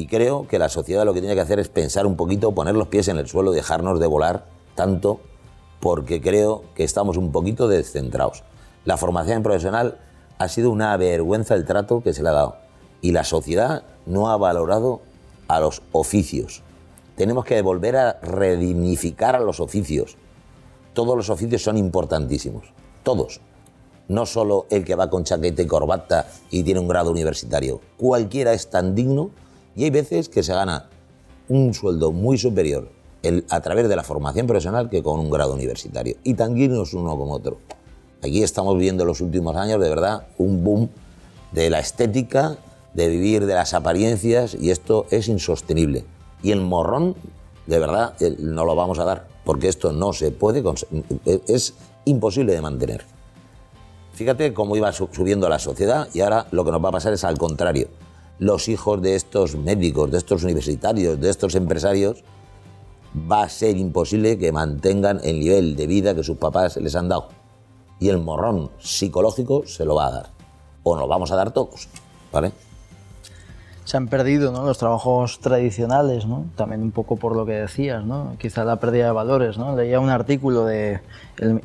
Y 0.00 0.06
creo 0.06 0.48
que 0.48 0.58
la 0.58 0.70
sociedad 0.70 1.04
lo 1.04 1.12
que 1.12 1.20
tiene 1.20 1.34
que 1.34 1.42
hacer 1.42 1.58
es 1.58 1.68
pensar 1.68 2.06
un 2.06 2.16
poquito, 2.16 2.52
poner 2.52 2.74
los 2.74 2.88
pies 2.88 3.08
en 3.08 3.18
el 3.18 3.28
suelo, 3.28 3.52
dejarnos 3.52 4.00
de 4.00 4.06
volar 4.06 4.46
tanto, 4.74 5.20
porque 5.78 6.22
creo 6.22 6.64
que 6.74 6.84
estamos 6.84 7.18
un 7.18 7.32
poquito 7.32 7.68
descentrados. 7.68 8.42
La 8.86 8.96
formación 8.96 9.42
profesional 9.42 9.98
ha 10.38 10.48
sido 10.48 10.70
una 10.70 10.96
vergüenza 10.96 11.54
el 11.54 11.66
trato 11.66 12.02
que 12.02 12.14
se 12.14 12.22
le 12.22 12.30
ha 12.30 12.32
dado. 12.32 12.56
Y 13.02 13.12
la 13.12 13.24
sociedad 13.24 13.82
no 14.06 14.30
ha 14.30 14.38
valorado 14.38 15.02
a 15.48 15.60
los 15.60 15.82
oficios. 15.92 16.62
Tenemos 17.14 17.44
que 17.44 17.60
volver 17.60 17.98
a 17.98 18.20
redignificar 18.22 19.36
a 19.36 19.40
los 19.40 19.60
oficios. 19.60 20.16
Todos 20.94 21.14
los 21.14 21.28
oficios 21.28 21.62
son 21.62 21.76
importantísimos. 21.76 22.72
Todos. 23.02 23.42
No 24.08 24.24
solo 24.24 24.64
el 24.70 24.82
que 24.82 24.94
va 24.94 25.10
con 25.10 25.24
chaqueta 25.24 25.60
y 25.60 25.66
corbata 25.66 26.26
y 26.48 26.62
tiene 26.62 26.80
un 26.80 26.88
grado 26.88 27.10
universitario. 27.10 27.82
Cualquiera 27.98 28.54
es 28.54 28.70
tan 28.70 28.94
digno 28.94 29.30
y 29.76 29.84
hay 29.84 29.90
veces 29.90 30.28
que 30.28 30.42
se 30.42 30.52
gana 30.54 30.88
un 31.48 31.74
sueldo 31.74 32.12
muy 32.12 32.38
superior 32.38 32.88
a 33.50 33.60
través 33.60 33.88
de 33.88 33.96
la 33.96 34.02
formación 34.02 34.46
profesional 34.46 34.88
que 34.88 35.02
con 35.02 35.20
un 35.20 35.30
grado 35.30 35.52
universitario. 35.54 36.16
Y 36.24 36.34
tan 36.34 36.54
dignos 36.54 36.94
uno 36.94 37.16
como 37.16 37.32
otro. 37.34 37.58
Aquí 38.22 38.42
estamos 38.42 38.74
viviendo 38.76 39.02
en 39.02 39.08
los 39.08 39.20
últimos 39.20 39.56
años, 39.56 39.80
de 39.80 39.88
verdad, 39.88 40.26
un 40.38 40.62
boom 40.64 40.88
de 41.52 41.70
la 41.70 41.80
estética, 41.80 42.56
de 42.94 43.08
vivir 43.08 43.46
de 43.46 43.54
las 43.54 43.74
apariencias, 43.74 44.54
y 44.54 44.70
esto 44.70 45.06
es 45.10 45.28
insostenible. 45.28 46.04
Y 46.42 46.50
el 46.52 46.60
morrón, 46.60 47.14
de 47.66 47.78
verdad, 47.78 48.14
no 48.38 48.64
lo 48.64 48.74
vamos 48.74 48.98
a 48.98 49.04
dar, 49.04 49.28
porque 49.44 49.68
esto 49.68 49.92
no 49.92 50.12
se 50.12 50.30
puede, 50.30 50.62
cons- 50.62 50.86
es 51.46 51.74
imposible 52.04 52.52
de 52.52 52.60
mantener. 52.60 53.04
Fíjate 54.12 54.52
cómo 54.52 54.76
iba 54.76 54.92
su- 54.92 55.08
subiendo 55.12 55.48
la 55.48 55.58
sociedad 55.58 56.08
y 56.12 56.20
ahora 56.20 56.46
lo 56.50 56.64
que 56.64 56.72
nos 56.72 56.84
va 56.84 56.88
a 56.90 56.92
pasar 56.92 57.12
es 57.12 57.24
al 57.24 57.38
contrario. 57.38 57.88
Los 58.40 58.68
hijos 58.68 59.00
de 59.00 59.14
estos 59.14 59.54
médicos, 59.54 60.10
de 60.10 60.18
estos 60.18 60.42
universitarios, 60.42 61.20
de 61.20 61.30
estos 61.30 61.54
empresarios, 61.54 62.24
va 63.30 63.42
a 63.42 63.48
ser 63.48 63.76
imposible 63.76 64.36
que 64.38 64.50
mantengan 64.50 65.20
el 65.22 65.38
nivel 65.38 65.76
de 65.76 65.86
vida 65.86 66.14
que 66.14 66.24
sus 66.24 66.38
papás 66.38 66.76
les 66.78 66.96
han 66.96 67.08
dado. 67.08 67.28
Y 68.00 68.08
el 68.08 68.18
morrón 68.18 68.70
psicológico 68.80 69.64
se 69.66 69.84
lo 69.84 69.94
va 69.94 70.06
a 70.06 70.10
dar. 70.10 70.30
O 70.82 70.96
nos 70.96 71.08
vamos 71.08 71.30
a 71.30 71.36
dar 71.36 71.52
todos. 71.52 71.86
¿vale? 72.32 72.50
se 73.90 73.96
han 73.96 74.06
perdido 74.06 74.52
¿no? 74.52 74.64
los 74.64 74.78
trabajos 74.78 75.40
tradicionales, 75.40 76.24
¿no? 76.24 76.44
también 76.54 76.80
un 76.80 76.92
poco 76.92 77.16
por 77.16 77.34
lo 77.34 77.44
que 77.44 77.54
decías, 77.54 78.04
¿no? 78.04 78.36
quizá 78.38 78.64
la 78.64 78.76
pérdida 78.76 79.06
de 79.06 79.10
valores. 79.10 79.58
¿no? 79.58 79.74
Leía 79.74 79.98
un 79.98 80.10
artículo 80.10 80.64
del 80.64 81.00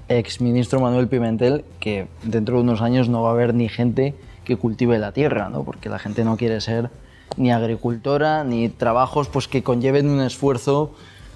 ex 0.09 0.41
ministro 0.41 0.79
Manuel 0.79 1.07
Pimentel 1.07 1.63
que 1.79 2.07
dentro 2.23 2.55
de 2.55 2.63
unos 2.63 2.81
años 2.81 3.09
no 3.09 3.21
va 3.21 3.29
a 3.29 3.33
haber 3.33 3.53
ni 3.53 3.69
gente 3.69 4.15
que 4.45 4.55
cultive 4.57 4.97
la 4.97 5.11
tierra, 5.11 5.49
¿no? 5.49 5.63
porque 5.63 5.89
la 5.89 5.99
gente 5.99 6.23
no 6.23 6.37
quiere 6.37 6.61
ser 6.61 6.89
ni 7.37 7.51
agricultora 7.51 8.43
ni 8.43 8.69
trabajos 8.69 9.27
pues, 9.27 9.47
que 9.47 9.63
conlleven 9.63 10.07
un 10.07 10.21
esfuerzo 10.21 10.91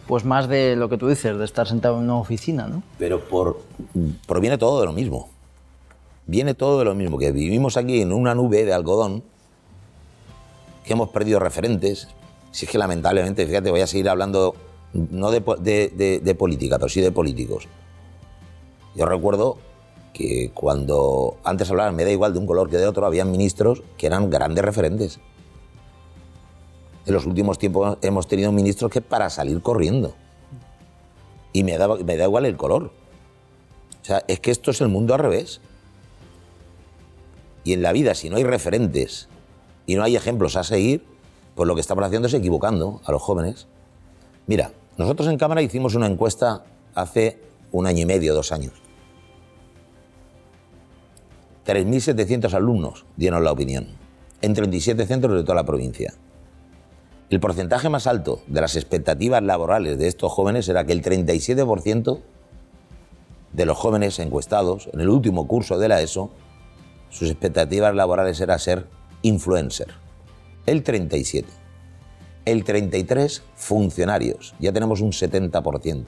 pues 0.07 0.26
más 0.26 0.47
de 0.47 0.76
lo 0.76 0.89
que 0.89 0.97
tú 0.97 1.07
dices, 1.07 1.38
de 1.38 1.45
estar 1.45 1.68
sentado 1.68 1.97
en 1.97 2.05
una 2.05 2.16
oficina. 2.16 2.68
¿no? 2.68 2.82
Pero 2.97 3.20
por, 3.28 3.62
proviene 4.26 4.57
todo 4.57 4.80
de 4.80 4.88
lo 4.88 4.93
mismo. 4.93 5.30
Viene 6.26 6.53
todo 6.53 6.80
de 6.80 6.86
lo 6.86 6.95
mismo, 6.95 7.18
que 7.18 7.32
vivimos 7.32 7.76
aquí 7.76 8.01
en 8.01 8.14
una 8.14 8.34
nube 8.34 8.64
de 8.64 8.74
algodón 8.74 9.24
que 10.84 10.93
hemos 10.93 11.10
perdido 11.10 11.39
referentes. 11.39 12.07
Si 12.51 12.66
es 12.66 12.72
que 12.72 12.78
lamentablemente, 12.78 13.45
fíjate, 13.45 13.70
voy 13.70 13.82
a 13.82 13.88
seguir 13.88 14.10
hablando 14.10 14.55
no 14.93 15.30
de, 15.30 16.22
de, 16.24 16.36
política, 16.36 16.78
pero 16.78 16.89
sí 16.89 17.01
de 17.01 17.12
políticos. 17.12 17.68
Yo 18.95 19.05
recuerdo 19.05 19.57
que 20.14 20.51
cuando 20.53 21.38
antes 21.43 21.70
hablaban, 21.70 21.95
me 21.95 22.03
da 22.03 22.12
igual 22.12 22.34
de 22.34 22.39
un 22.39 22.45
color 22.45 22.70
que 22.70 22.78
de 22.78 22.88
otro, 22.88 23.05
habían 23.05 23.32
ministros 23.32 23.84
que 23.97 24.07
eran 24.07 24.30
grandes 24.30 24.64
referentes. 24.64 25.20
En 27.05 27.14
los 27.14 27.26
últimos 27.26 27.57
tiempos 27.57 27.97
hemos 28.01 28.28
tenido 28.28 28.51
ministros 28.51 28.91
que 28.91 29.01
para 29.01 29.30
salir 29.30 29.62
corriendo. 29.62 30.14
Y 31.53 31.64
me 31.64 31.78
da, 31.78 31.88
me 31.95 32.18
da 32.18 32.26
igual 32.26 32.45
el 32.45 32.57
color. 32.57 32.91
O 34.01 34.05
sea, 34.05 34.24
es 34.28 34.39
que 34.39 34.51
esto 34.51 34.72
es 34.72 34.82
el 34.82 34.89
mundo 34.89 35.14
al 35.14 35.20
revés. 35.20 35.62
Y 37.64 37.74
en 37.74 37.82
la 37.82 37.91
vida, 37.91 38.14
si 38.16 38.30
no 38.30 38.38
hay 38.38 38.43
referentes 38.43 39.28
y 39.86 39.95
no 39.95 40.03
hay 40.03 40.16
ejemplos 40.16 40.55
a 40.55 40.64
seguir, 40.64 41.03
pues 41.55 41.68
lo 41.68 41.76
que 41.76 41.82
estamos 41.82 42.03
haciendo 42.03 42.28
es 42.28 42.34
equivocando 42.34 43.01
a 43.05 43.12
los 43.12 43.22
jóvenes. 43.22 43.68
Mira, 44.47 44.72
nosotros 44.97 45.28
en 45.30 45.38
Cámara 45.38 45.62
hicimos 45.62 45.95
una 45.95 46.07
encuesta 46.07 46.64
hace 46.95 47.41
un 47.72 47.88
año 47.88 48.03
y 48.03 48.05
medio, 48.05 48.34
dos 48.34 48.51
años. 48.51 48.74
3.700 51.70 52.51
alumnos 52.55 53.05
dieron 53.15 53.43
la 53.43 53.51
opinión, 53.51 53.89
en 54.41 54.55
37 54.55 55.05
centros 55.05 55.36
de 55.36 55.43
toda 55.43 55.53
la 55.53 55.65
provincia. 55.67 56.15
El 57.30 57.39
porcentaje 57.39 57.89
más 57.89 58.07
alto 58.07 58.41
de 58.47 58.59
las 58.59 58.76
expectativas 58.76 59.43
laborales 59.43 59.99
de 59.99 60.07
estos 60.07 60.32
jóvenes 60.32 60.67
era 60.67 60.84
que 60.84 60.93
el 60.93 61.03
37% 61.03 62.22
de 63.53 63.65
los 63.67 63.78
jóvenes 63.78 64.17
encuestados 64.17 64.89
en 64.93 65.01
el 65.01 65.09
último 65.09 65.47
curso 65.47 65.78
de 65.78 65.89
la 65.89 66.01
ESO, 66.01 66.32
sus 67.11 67.30
expectativas 67.30 67.93
laborales 67.93 68.41
era 68.41 68.57
ser 68.57 68.88
influencer. 69.22 69.89
El 70.65 70.82
37. 70.82 71.47
El 72.45 72.63
33, 72.63 73.43
funcionarios. 73.53 74.55
Ya 74.59 74.74
tenemos 74.74 75.01
un 75.01 75.11
70%. 75.11 76.05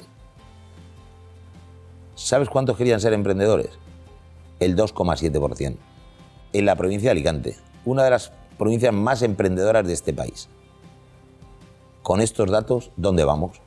¿Sabes 2.16 2.50
cuántos 2.50 2.78
querían 2.78 3.00
ser 3.00 3.14
emprendedores? 3.14 3.70
El 4.62 4.78
2,7%. 4.78 5.76
En 6.54 6.66
la 6.66 6.76
provincia 6.76 7.08
de 7.08 7.12
Alicante, 7.12 7.58
una 7.84 8.04
de 8.04 8.12
las 8.12 8.32
provincias 8.60 8.94
más 8.94 9.24
emprendedoras 9.24 9.88
de 9.88 9.94
este 9.94 10.14
país. 10.14 10.50
Con 12.04 12.22
estos 12.22 12.52
datos, 12.52 12.92
¿dónde 12.96 13.24
vamos? 13.24 13.60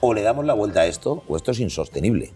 O 0.00 0.12
le 0.12 0.22
damos 0.22 0.44
la 0.44 0.54
vuelta 0.54 0.80
a 0.80 0.86
esto, 0.86 1.22
o 1.28 1.36
esto 1.36 1.52
es 1.52 1.60
insostenible. 1.60 2.32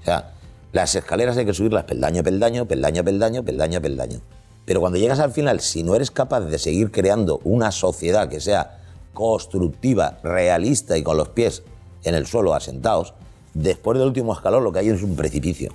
O 0.00 0.04
sea, 0.06 0.32
las 0.72 0.94
escaleras 0.94 1.36
hay 1.36 1.44
que 1.44 1.52
subirlas 1.52 1.84
peldaño, 1.84 2.22
peldaño, 2.22 2.64
peldaño, 2.66 3.04
peldaño, 3.04 3.44
peldaño, 3.44 3.82
peldaño. 3.82 4.20
Pero 4.64 4.80
cuando 4.80 4.98
llegas 4.98 5.20
al 5.20 5.32
final, 5.32 5.60
si 5.60 5.82
no 5.82 5.94
eres 5.94 6.10
capaz 6.10 6.40
de 6.40 6.58
seguir 6.58 6.90
creando 6.90 7.42
una 7.44 7.72
sociedad 7.72 8.30
que 8.30 8.40
sea 8.40 8.80
constructiva, 9.12 10.18
realista 10.22 10.96
y 10.96 11.02
con 11.02 11.18
los 11.18 11.28
pies 11.28 11.62
en 12.04 12.14
el 12.14 12.26
suelo 12.26 12.54
asentados, 12.54 13.12
después 13.56 13.98
del 13.98 14.08
último 14.08 14.32
escalón 14.32 14.64
lo 14.64 14.72
que 14.72 14.80
hay 14.80 14.88
es 14.88 15.02
un 15.02 15.16
precipicio. 15.16 15.72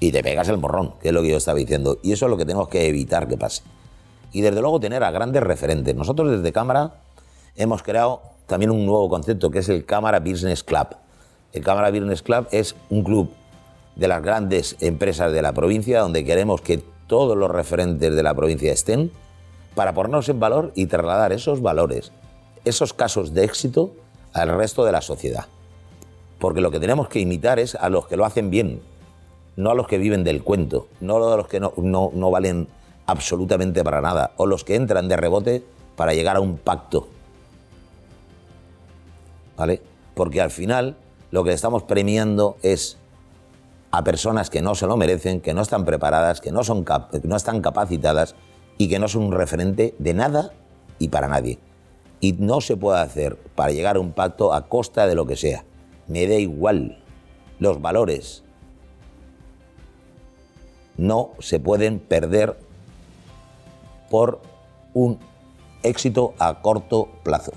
Y 0.00 0.12
te 0.12 0.22
pegas 0.22 0.48
el 0.48 0.58
morrón, 0.58 0.94
que 1.00 1.08
es 1.08 1.14
lo 1.14 1.22
que 1.22 1.30
yo 1.30 1.36
estaba 1.38 1.58
diciendo. 1.58 1.98
Y 2.02 2.12
eso 2.12 2.26
es 2.26 2.30
lo 2.30 2.36
que 2.36 2.44
tenemos 2.44 2.68
que 2.68 2.86
evitar 2.88 3.26
que 3.26 3.38
pase. 3.38 3.62
Y 4.32 4.42
desde 4.42 4.60
luego 4.60 4.80
tener 4.80 5.02
a 5.02 5.10
grandes 5.10 5.42
referentes. 5.42 5.94
Nosotros 5.94 6.30
desde 6.30 6.52
Cámara 6.52 7.02
hemos 7.56 7.82
creado 7.82 8.20
también 8.46 8.70
un 8.70 8.84
nuevo 8.84 9.08
concepto 9.08 9.50
que 9.50 9.60
es 9.60 9.68
el 9.68 9.86
Cámara 9.86 10.20
Business 10.20 10.62
Club. 10.62 10.88
El 11.52 11.62
Cámara 11.62 11.90
Business 11.90 12.22
Club 12.22 12.48
es 12.50 12.74
un 12.90 13.02
club 13.04 13.30
de 13.96 14.08
las 14.08 14.22
grandes 14.22 14.76
empresas 14.80 15.32
de 15.32 15.40
la 15.40 15.52
provincia, 15.52 16.00
donde 16.00 16.24
queremos 16.24 16.60
que 16.60 16.82
todos 17.06 17.36
los 17.36 17.50
referentes 17.50 18.14
de 18.14 18.22
la 18.22 18.34
provincia 18.34 18.72
estén, 18.72 19.12
para 19.74 19.94
ponernos 19.94 20.28
en 20.28 20.40
valor 20.40 20.72
y 20.74 20.86
trasladar 20.86 21.32
esos 21.32 21.62
valores, 21.62 22.12
esos 22.64 22.92
casos 22.92 23.32
de 23.32 23.44
éxito 23.44 23.92
al 24.32 24.48
resto 24.48 24.84
de 24.84 24.92
la 24.92 25.00
sociedad. 25.00 25.46
Porque 26.44 26.60
lo 26.60 26.70
que 26.70 26.78
tenemos 26.78 27.08
que 27.08 27.20
imitar 27.20 27.58
es 27.58 27.74
a 27.74 27.88
los 27.88 28.06
que 28.06 28.18
lo 28.18 28.26
hacen 28.26 28.50
bien, 28.50 28.82
no 29.56 29.70
a 29.70 29.74
los 29.74 29.88
que 29.88 29.96
viven 29.96 30.24
del 30.24 30.42
cuento, 30.42 30.88
no 31.00 31.32
a 31.32 31.38
los 31.38 31.48
que 31.48 31.58
no, 31.58 32.30
valen 32.30 32.68
absolutamente 33.06 33.82
para 33.82 34.02
nada, 34.02 34.32
o 34.36 34.44
los 34.44 34.62
que 34.62 34.74
entran 34.74 35.08
de 35.08 35.16
rebote 35.16 35.64
para 35.96 36.12
llegar 36.12 36.36
a 36.36 36.40
un 36.40 36.58
pacto. 36.58 37.08
¿Vale? 39.56 39.80
Porque 40.12 40.42
al 40.42 40.50
final 40.50 40.98
lo 41.30 41.44
que 41.44 41.54
estamos 41.54 41.84
premiando 41.84 42.58
es 42.60 42.98
a 43.90 44.04
personas 44.04 44.50
que 44.50 44.60
no 44.60 44.74
se 44.74 44.86
lo 44.86 44.98
merecen, 44.98 45.40
que 45.40 45.54
no 45.54 45.62
están 45.62 45.86
preparadas, 45.86 46.42
que 46.42 46.52
no, 46.52 46.62
son 46.62 46.84
no 47.22 47.36
están 47.36 47.62
capacitadas 47.62 48.34
y 48.76 48.90
que 48.90 48.98
no 48.98 49.08
son 49.08 49.22
un 49.22 49.32
referente 49.32 49.94
de 49.98 50.12
nada 50.12 50.52
y 50.98 51.08
para 51.08 51.26
nadie. 51.26 51.58
Y 52.20 52.34
no 52.34 52.60
se 52.60 52.76
puede 52.76 53.00
hacer 53.00 53.38
para 53.54 53.72
llegar 53.72 53.96
a 53.96 54.00
un 54.00 54.12
pacto 54.12 54.52
a 54.52 54.68
costa 54.68 55.06
de 55.06 55.14
lo 55.14 55.24
que 55.24 55.36
sea. 55.36 55.64
Me 56.08 56.26
da 56.26 56.34
igual. 56.34 56.98
Los 57.58 57.80
valores 57.80 58.42
no 60.96 61.30
se 61.38 61.60
pueden 61.60 61.98
perder 61.98 62.56
por 64.10 64.40
un 64.92 65.18
éxito 65.82 66.34
a 66.38 66.60
corto 66.62 67.08
plazo. 67.22 67.52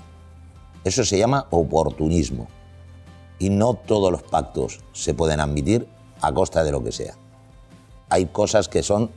Eso 0.84 1.04
se 1.04 1.18
llama 1.18 1.46
oportunismo. 1.50 2.48
Y 3.38 3.50
no 3.50 3.74
todos 3.74 4.10
los 4.10 4.22
pactos 4.22 4.80
se 4.92 5.14
pueden 5.14 5.40
admitir 5.40 5.86
a 6.20 6.32
costa 6.32 6.64
de 6.64 6.72
lo 6.72 6.82
que 6.82 6.92
sea. 6.92 7.14
Hay 8.08 8.26
cosas 8.26 8.68
que 8.68 8.82
son 8.82 9.10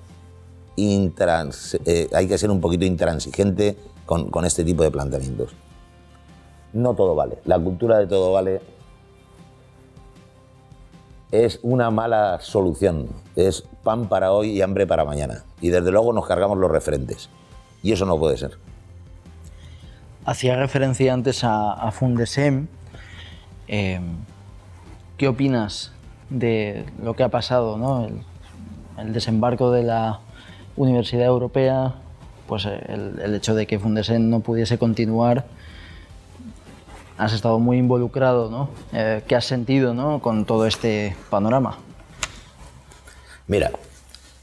eh, 0.77 2.09
hay 2.13 2.27
que 2.27 2.37
ser 2.37 2.49
un 2.49 2.61
poquito 2.61 2.85
intransigente 2.85 3.77
con, 4.05 4.29
con 4.29 4.45
este 4.45 4.63
tipo 4.63 4.83
de 4.83 4.91
planteamientos. 4.91 5.51
No 6.73 6.93
todo 6.93 7.15
vale. 7.15 7.39
La 7.45 7.59
cultura 7.59 7.97
de 7.97 8.07
todo 8.07 8.31
vale 8.31 8.61
es 11.31 11.59
una 11.63 11.89
mala 11.89 12.39
solución. 12.41 13.07
Es 13.35 13.63
pan 13.83 14.07
para 14.07 14.31
hoy 14.31 14.51
y 14.51 14.61
hambre 14.61 14.85
para 14.85 15.05
mañana. 15.05 15.43
Y 15.61 15.69
desde 15.69 15.91
luego 15.91 16.13
nos 16.13 16.27
cargamos 16.27 16.57
los 16.57 16.69
referentes. 16.69 17.29
Y 17.81 17.93
eso 17.93 18.05
no 18.05 18.19
puede 18.19 18.37
ser. 18.37 18.57
Hacía 20.25 20.55
referencia 20.55 21.13
antes 21.13 21.43
a, 21.43 21.89
Fundesem. 21.91 22.67
Eh, 23.67 23.99
¿Qué 25.17 25.27
opinas 25.27 25.91
de 26.29 26.85
lo 27.01 27.15
que 27.15 27.23
ha 27.23 27.29
pasado, 27.29 27.77
¿no? 27.77 28.07
el, 28.97 29.13
desembarco 29.13 29.71
de 29.71 29.83
la 29.83 30.19
Universidad 30.75 31.25
Europea, 31.25 31.95
pues 32.47 32.65
el, 32.65 33.33
hecho 33.33 33.55
de 33.55 33.65
que 33.65 33.79
Fundesen 33.79 34.29
no 34.29 34.41
pudiese 34.41 34.77
continuar. 34.77 35.45
Has 37.21 37.33
estado 37.33 37.59
muy 37.59 37.77
involucrado, 37.77 38.49
¿no? 38.49 38.69
Eh, 38.93 39.21
¿Qué 39.27 39.35
has 39.35 39.45
sentido 39.45 39.93
¿no? 39.93 40.23
con 40.23 40.43
todo 40.43 40.65
este 40.65 41.15
panorama? 41.29 41.77
Mira, 43.45 43.69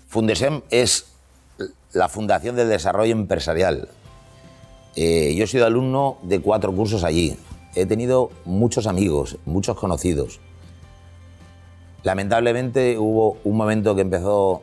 Fundesem 0.06 0.60
es 0.70 1.06
la 1.92 2.08
Fundación 2.08 2.54
del 2.54 2.68
Desarrollo 2.68 3.10
Empresarial. 3.10 3.88
Eh, 4.94 5.34
yo 5.36 5.42
he 5.42 5.46
sido 5.48 5.66
alumno 5.66 6.18
de 6.22 6.40
cuatro 6.40 6.70
cursos 6.72 7.02
allí. 7.02 7.36
He 7.74 7.84
tenido 7.84 8.30
muchos 8.44 8.86
amigos, 8.86 9.38
muchos 9.44 9.76
conocidos. 9.76 10.38
Lamentablemente 12.04 12.96
hubo 12.96 13.38
un 13.42 13.56
momento 13.56 13.96
que 13.96 14.02
empezó 14.02 14.62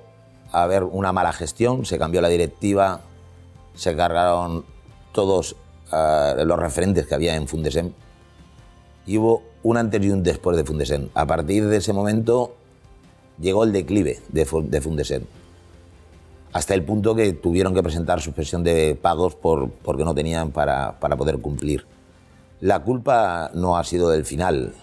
a 0.53 0.63
haber 0.63 0.83
una 0.83 1.11
mala 1.11 1.33
gestión, 1.33 1.85
se 1.85 1.97
cambió 1.97 2.21
la 2.21 2.29
directiva, 2.29 3.01
se 3.73 3.93
cargaron 3.93 4.63
todos 5.11 5.57
eh, 5.91 6.45
los 6.45 6.57
referentes 6.57 7.07
que 7.07 7.13
había 7.13 7.35
en 7.35 7.49
Fundesem 7.49 7.91
y 9.05 9.17
hubo 9.17 9.43
un 9.63 9.77
antes 9.77 10.03
y 10.03 10.09
un 10.09 10.23
después 10.23 10.57
de 10.57 10.63
Fundesem. 10.63 11.09
A 11.13 11.25
partir 11.25 11.67
de 11.67 11.77
ese 11.77 11.93
momento 11.93 12.55
llegó 13.39 13.63
el 13.63 13.71
declive 13.71 14.21
de, 14.29 14.45
Fundesem, 14.45 15.23
hasta 16.53 16.73
el 16.73 16.83
punto 16.83 17.15
que 17.15 17.33
tuvieron 17.33 17.73
que 17.73 17.83
presentar 17.83 18.21
suspensión 18.21 18.63
de 18.63 18.97
pagos 18.99 19.35
por, 19.35 19.69
porque 19.69 20.05
no 20.05 20.15
tenían 20.15 20.51
para, 20.51 20.99
para 20.99 21.17
poder 21.17 21.39
cumplir. 21.39 21.85
La 22.61 22.83
culpa 22.83 23.51
no 23.53 23.77
ha 23.77 23.83
sido 23.83 24.09
del 24.09 24.25
final, 24.25 24.73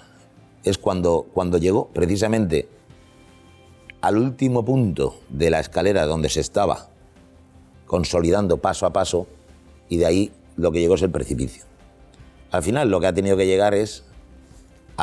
es 0.64 0.78
cuando, 0.78 1.26
cuando 1.32 1.58
llegó 1.58 1.88
precisamente 1.88 2.68
al 4.00 4.18
último 4.18 4.64
punto 4.64 5.16
de 5.28 5.50
la 5.50 5.60
escalera 5.60 6.06
donde 6.06 6.28
se 6.28 6.40
estaba 6.40 6.88
consolidando 7.86 8.58
paso 8.58 8.86
a 8.86 8.92
paso 8.92 9.26
y 9.88 9.96
de 9.96 10.06
ahí 10.06 10.32
lo 10.56 10.72
que 10.72 10.80
llegó 10.80 10.94
es 10.94 11.02
el 11.02 11.10
precipicio. 11.10 11.64
Al 12.50 12.62
final 12.62 12.90
lo 12.90 13.00
que 13.00 13.06
ha 13.06 13.12
tenido 13.12 13.36
que 13.36 13.46
llegar 13.46 13.74
es 13.74 14.04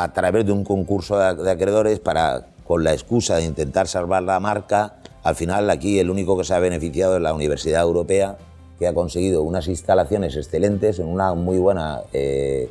a 0.02 0.12
través 0.12 0.46
de 0.46 0.52
un 0.52 0.64
concurso 0.64 1.18
de 1.18 1.50
acreedores 1.50 2.00
para, 2.00 2.46
con 2.64 2.84
la 2.84 2.92
excusa 2.92 3.36
de 3.36 3.44
intentar 3.44 3.86
salvar 3.86 4.22
la 4.22 4.40
marca, 4.40 4.96
al 5.22 5.34
final 5.34 5.68
aquí 5.68 5.98
el 5.98 6.08
único 6.08 6.38
que 6.38 6.44
se 6.44 6.54
ha 6.54 6.58
beneficiado 6.58 7.16
es 7.16 7.22
la 7.22 7.34
Universidad 7.34 7.82
Europea, 7.82 8.38
que 8.78 8.86
ha 8.86 8.94
conseguido 8.94 9.42
unas 9.42 9.68
instalaciones 9.68 10.36
excelentes 10.36 10.98
en 10.98 11.06
una 11.06 11.34
muy 11.34 11.58
buena 11.58 12.00
eh, 12.14 12.70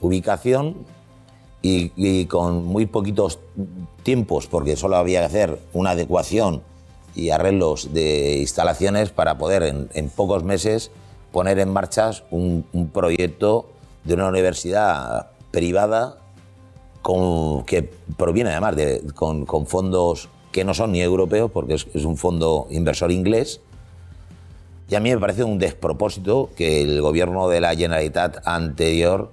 ubicación 0.00 0.76
y, 1.62 2.26
con 2.26 2.64
muy 2.64 2.86
poquitos 2.86 3.40
tiempos, 4.04 4.46
porque 4.46 4.76
solo 4.76 4.96
había 4.96 5.20
que 5.20 5.26
hacer 5.26 5.58
una 5.72 5.90
adecuación 5.90 6.62
y 7.14 7.30
arreglos 7.30 7.92
de 7.92 8.38
instalaciones 8.38 9.10
para 9.10 9.36
poder 9.36 9.88
en, 9.92 10.08
pocos 10.10 10.44
meses 10.44 10.92
poner 11.32 11.58
en 11.58 11.72
marcha 11.72 12.12
un, 12.30 12.64
proyecto 12.94 13.66
de 14.04 14.14
una 14.14 14.28
universidad 14.28 15.32
privada 15.50 16.19
con, 17.02 17.64
que 17.64 17.90
proviene 18.16 18.50
además 18.50 18.76
de, 18.76 19.02
con, 19.14 19.46
fondos 19.66 20.28
que 20.52 20.64
no 20.64 20.74
son 20.74 20.92
ni 20.92 21.00
europeos, 21.00 21.50
porque 21.50 21.74
es, 21.74 21.86
es, 21.94 22.04
un 22.04 22.16
fondo 22.16 22.66
inversor 22.70 23.12
inglés. 23.12 23.60
Y 24.88 24.96
a 24.96 25.00
mí 25.00 25.10
me 25.10 25.18
parece 25.18 25.44
un 25.44 25.58
despropósito 25.58 26.50
que 26.56 26.82
el 26.82 27.00
gobierno 27.00 27.48
de 27.48 27.60
la 27.60 27.76
Generalitat 27.76 28.46
anterior 28.46 29.30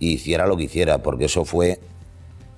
hiciera 0.00 0.46
lo 0.46 0.56
que 0.56 0.64
hiciera, 0.64 0.98
porque 0.98 1.26
eso 1.26 1.44
fue 1.44 1.78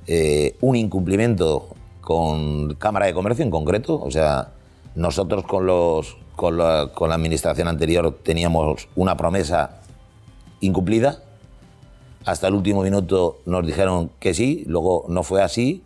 eh, 0.06 0.56
un 0.62 0.74
incumplimiento 0.74 1.68
con 2.00 2.74
Cámara 2.76 3.04
de 3.04 3.12
Comercio 3.12 3.44
en 3.44 3.50
concreto. 3.50 4.00
O 4.00 4.10
sea, 4.10 4.52
nosotros 4.94 5.44
con, 5.44 5.66
los, 5.66 6.16
con, 6.34 6.56
la, 6.56 6.90
con 6.94 7.10
la 7.10 7.16
administración 7.16 7.68
anterior 7.68 8.18
teníamos 8.22 8.88
una 8.96 9.16
promesa 9.16 9.82
incumplida. 10.60 11.22
Hasta 12.28 12.46
el 12.48 12.52
último 12.52 12.82
minuto 12.82 13.40
nos 13.46 13.66
dijeron 13.66 14.10
que 14.20 14.34
sí, 14.34 14.62
luego 14.66 15.06
no 15.08 15.22
fue 15.22 15.42
así. 15.42 15.82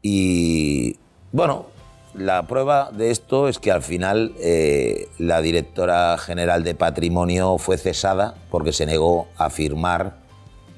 Y 0.00 0.96
bueno, 1.30 1.66
la 2.14 2.46
prueba 2.46 2.90
de 2.90 3.10
esto 3.10 3.48
es 3.48 3.58
que 3.58 3.70
al 3.70 3.82
final 3.82 4.32
eh, 4.38 5.08
la 5.18 5.42
directora 5.42 6.16
general 6.16 6.64
de 6.64 6.74
patrimonio 6.74 7.58
fue 7.58 7.76
cesada 7.76 8.34
porque 8.50 8.72
se 8.72 8.86
negó 8.86 9.26
a 9.36 9.50
firmar 9.50 10.20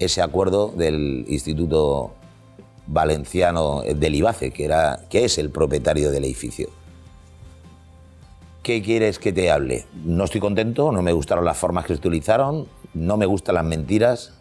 ese 0.00 0.22
acuerdo 0.22 0.72
del 0.76 1.24
Instituto 1.28 2.10
Valenciano 2.88 3.82
del 3.82 4.16
IBACE, 4.16 4.50
que, 4.50 4.64
era, 4.64 5.02
que 5.08 5.24
es 5.24 5.38
el 5.38 5.50
propietario 5.50 6.10
del 6.10 6.24
edificio. 6.24 6.68
¿Qué 8.62 8.82
quieres 8.82 9.18
que 9.18 9.32
te 9.32 9.50
hable? 9.50 9.86
No 10.04 10.24
estoy 10.24 10.40
contento, 10.40 10.92
no 10.92 11.00
me 11.00 11.12
gustaron 11.12 11.46
las 11.46 11.56
formas 11.56 11.86
que 11.86 11.94
se 11.94 11.98
utilizaron, 11.98 12.68
no 12.92 13.16
me 13.16 13.24
gustan 13.24 13.54
las 13.54 13.64
mentiras, 13.64 14.34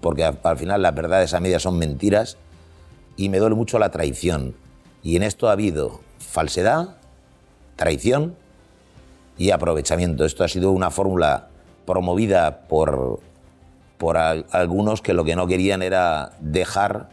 porque 0.00 0.24
al 0.24 0.58
final 0.58 0.82
las 0.82 0.94
verdades 0.94 1.34
a 1.34 1.40
medias 1.40 1.62
son 1.62 1.76
mentiras, 1.76 2.36
y 3.16 3.28
me 3.30 3.38
duele 3.38 3.56
mucho 3.56 3.80
la 3.80 3.90
traición. 3.90 4.54
Y 5.02 5.16
en 5.16 5.24
esto 5.24 5.48
ha 5.48 5.52
habido 5.52 6.00
falsedad, 6.18 6.96
traición 7.74 8.36
y 9.36 9.50
aprovechamiento. 9.50 10.24
Esto 10.24 10.44
ha 10.44 10.48
sido 10.48 10.70
una 10.70 10.92
fórmula 10.92 11.48
promovida 11.84 12.68
por, 12.68 13.18
por 13.98 14.18
algunos 14.18 15.02
que 15.02 15.14
lo 15.14 15.24
que 15.24 15.34
no 15.34 15.48
querían 15.48 15.82
era 15.82 16.36
dejar 16.38 17.08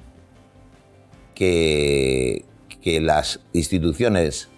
que, 1.34 2.46
que 2.82 3.02
las 3.02 3.40
instituciones 3.54 4.50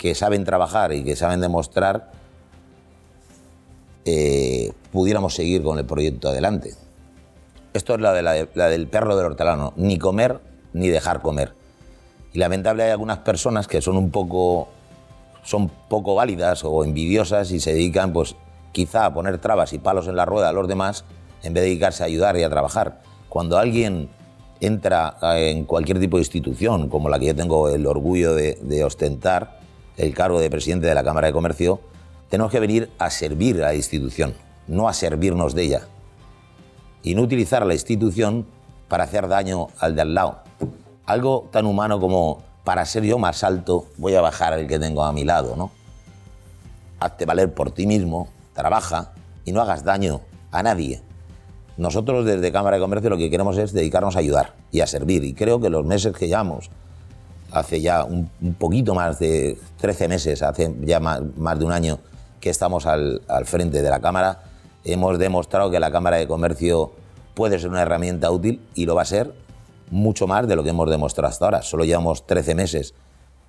que 0.00 0.14
saben 0.14 0.44
trabajar 0.44 0.94
y 0.94 1.04
que 1.04 1.14
saben 1.14 1.42
demostrar 1.42 2.10
eh, 4.06 4.72
pudiéramos 4.92 5.34
seguir 5.34 5.62
con 5.62 5.78
el 5.78 5.84
proyecto 5.84 6.30
adelante. 6.30 6.74
Esto 7.74 7.96
es 7.96 8.00
la, 8.00 8.14
de 8.14 8.22
la, 8.22 8.68
del 8.70 8.88
perro 8.88 9.14
del 9.14 9.26
hortelano, 9.26 9.74
ni 9.76 9.98
comer 9.98 10.40
ni 10.72 10.88
dejar 10.88 11.20
comer. 11.20 11.52
Y 12.32 12.38
lamentable 12.38 12.84
hay 12.84 12.92
algunas 12.92 13.18
personas 13.18 13.68
que 13.68 13.82
son 13.82 13.98
un 13.98 14.10
poco, 14.10 14.68
son 15.42 15.68
poco 15.68 16.14
válidas 16.14 16.64
o 16.64 16.82
envidiosas 16.82 17.50
y 17.50 17.60
se 17.60 17.74
dedican, 17.74 18.14
pues, 18.14 18.36
quizá 18.72 19.04
a 19.04 19.12
poner 19.12 19.36
trabas 19.36 19.74
y 19.74 19.78
palos 19.78 20.08
en 20.08 20.16
la 20.16 20.24
rueda 20.24 20.48
a 20.48 20.52
los 20.52 20.66
demás 20.66 21.04
en 21.42 21.52
vez 21.52 21.62
de 21.62 21.68
dedicarse 21.68 22.04
a 22.04 22.06
ayudar 22.06 22.38
y 22.38 22.42
a 22.42 22.48
trabajar. 22.48 23.02
Cuando 23.28 23.58
alguien 23.58 24.08
entra 24.60 25.18
en 25.20 25.66
cualquier 25.66 26.00
tipo 26.00 26.16
de 26.16 26.22
institución, 26.22 26.88
como 26.88 27.10
la 27.10 27.18
que 27.18 27.26
yo 27.26 27.36
tengo 27.36 27.68
el 27.68 27.86
orgullo 27.86 28.34
de 28.34 28.82
ostentar, 28.82 29.59
el 29.96 30.14
cargo 30.14 30.40
de 30.40 30.50
presidente 30.50 30.86
de 30.86 30.94
la 30.94 31.04
Cámara 31.04 31.28
de 31.28 31.32
Comercio, 31.32 31.80
tenemos 32.28 32.52
que 32.52 32.60
venir 32.60 32.90
a 32.98 33.10
servir 33.10 33.62
a 33.62 33.68
la 33.68 33.74
institución, 33.74 34.34
no 34.66 34.88
a 34.88 34.92
servirnos 34.92 35.54
de 35.54 35.62
ella. 35.62 35.88
Y 37.02 37.14
no 37.14 37.22
utilizar 37.22 37.64
la 37.66 37.74
institución 37.74 38.46
para 38.88 39.04
hacer 39.04 39.28
daño 39.28 39.68
al 39.78 39.94
de 39.94 40.02
al 40.02 40.14
lado 40.14 40.42
algo 41.10 41.48
tan 41.50 41.66
humano 41.66 41.98
como 42.00 42.42
para 42.64 42.84
ser 42.86 43.02
yo 43.04 43.18
más 43.18 43.42
alto 43.42 43.86
voy 43.96 44.14
a 44.14 44.20
bajar 44.20 44.52
al 44.52 44.66
que 44.66 44.78
tengo 44.78 45.02
a 45.02 45.12
mi 45.12 45.24
lado, 45.24 45.56
¿no? 45.56 45.72
Hazte 47.00 47.24
valer 47.26 47.52
por 47.52 47.72
ti 47.72 47.86
mismo, 47.86 48.28
trabaja 48.52 49.12
y 49.44 49.52
no 49.52 49.60
hagas 49.60 49.82
daño 49.82 50.20
a 50.52 50.62
nadie. 50.62 51.02
Nosotros 51.76 52.24
desde 52.24 52.52
Cámara 52.52 52.76
de 52.76 52.82
Comercio 52.82 53.10
lo 53.10 53.16
que 53.16 53.30
queremos 53.30 53.56
es 53.58 53.72
dedicarnos 53.72 54.14
a 54.14 54.20
ayudar 54.20 54.54
y 54.70 54.80
a 54.80 54.86
servir. 54.86 55.24
Y 55.24 55.34
creo 55.34 55.60
que 55.60 55.70
los 55.70 55.84
meses 55.84 56.14
que 56.14 56.28
llevamos, 56.28 56.70
hace 57.52 57.80
ya 57.80 58.04
un, 58.04 58.30
poquito 58.58 58.94
más 58.94 59.18
de 59.18 59.58
13 59.80 60.08
meses, 60.08 60.42
hace 60.42 60.74
ya 60.82 61.00
más, 61.00 61.20
de 61.58 61.64
un 61.64 61.72
año 61.72 61.98
que 62.40 62.50
estamos 62.50 62.86
al, 62.86 63.22
al 63.28 63.46
frente 63.46 63.82
de 63.82 63.90
la 63.90 64.00
Cámara, 64.00 64.42
hemos 64.84 65.18
demostrado 65.18 65.70
que 65.70 65.80
la 65.80 65.90
Cámara 65.90 66.16
de 66.16 66.26
Comercio 66.26 66.92
puede 67.34 67.58
ser 67.58 67.70
una 67.70 67.82
herramienta 67.82 68.30
útil 68.30 68.60
y 68.74 68.86
lo 68.86 68.94
va 68.94 69.02
a 69.02 69.06
ser 69.06 69.32
mucho 69.90 70.26
más 70.26 70.46
de 70.46 70.56
lo 70.56 70.62
que 70.62 70.70
hemos 70.70 70.88
demostrado 70.88 71.28
hasta 71.28 71.44
ahora. 71.44 71.62
Solo 71.62 71.84
llevamos 71.84 72.26
13 72.26 72.54
meses. 72.54 72.94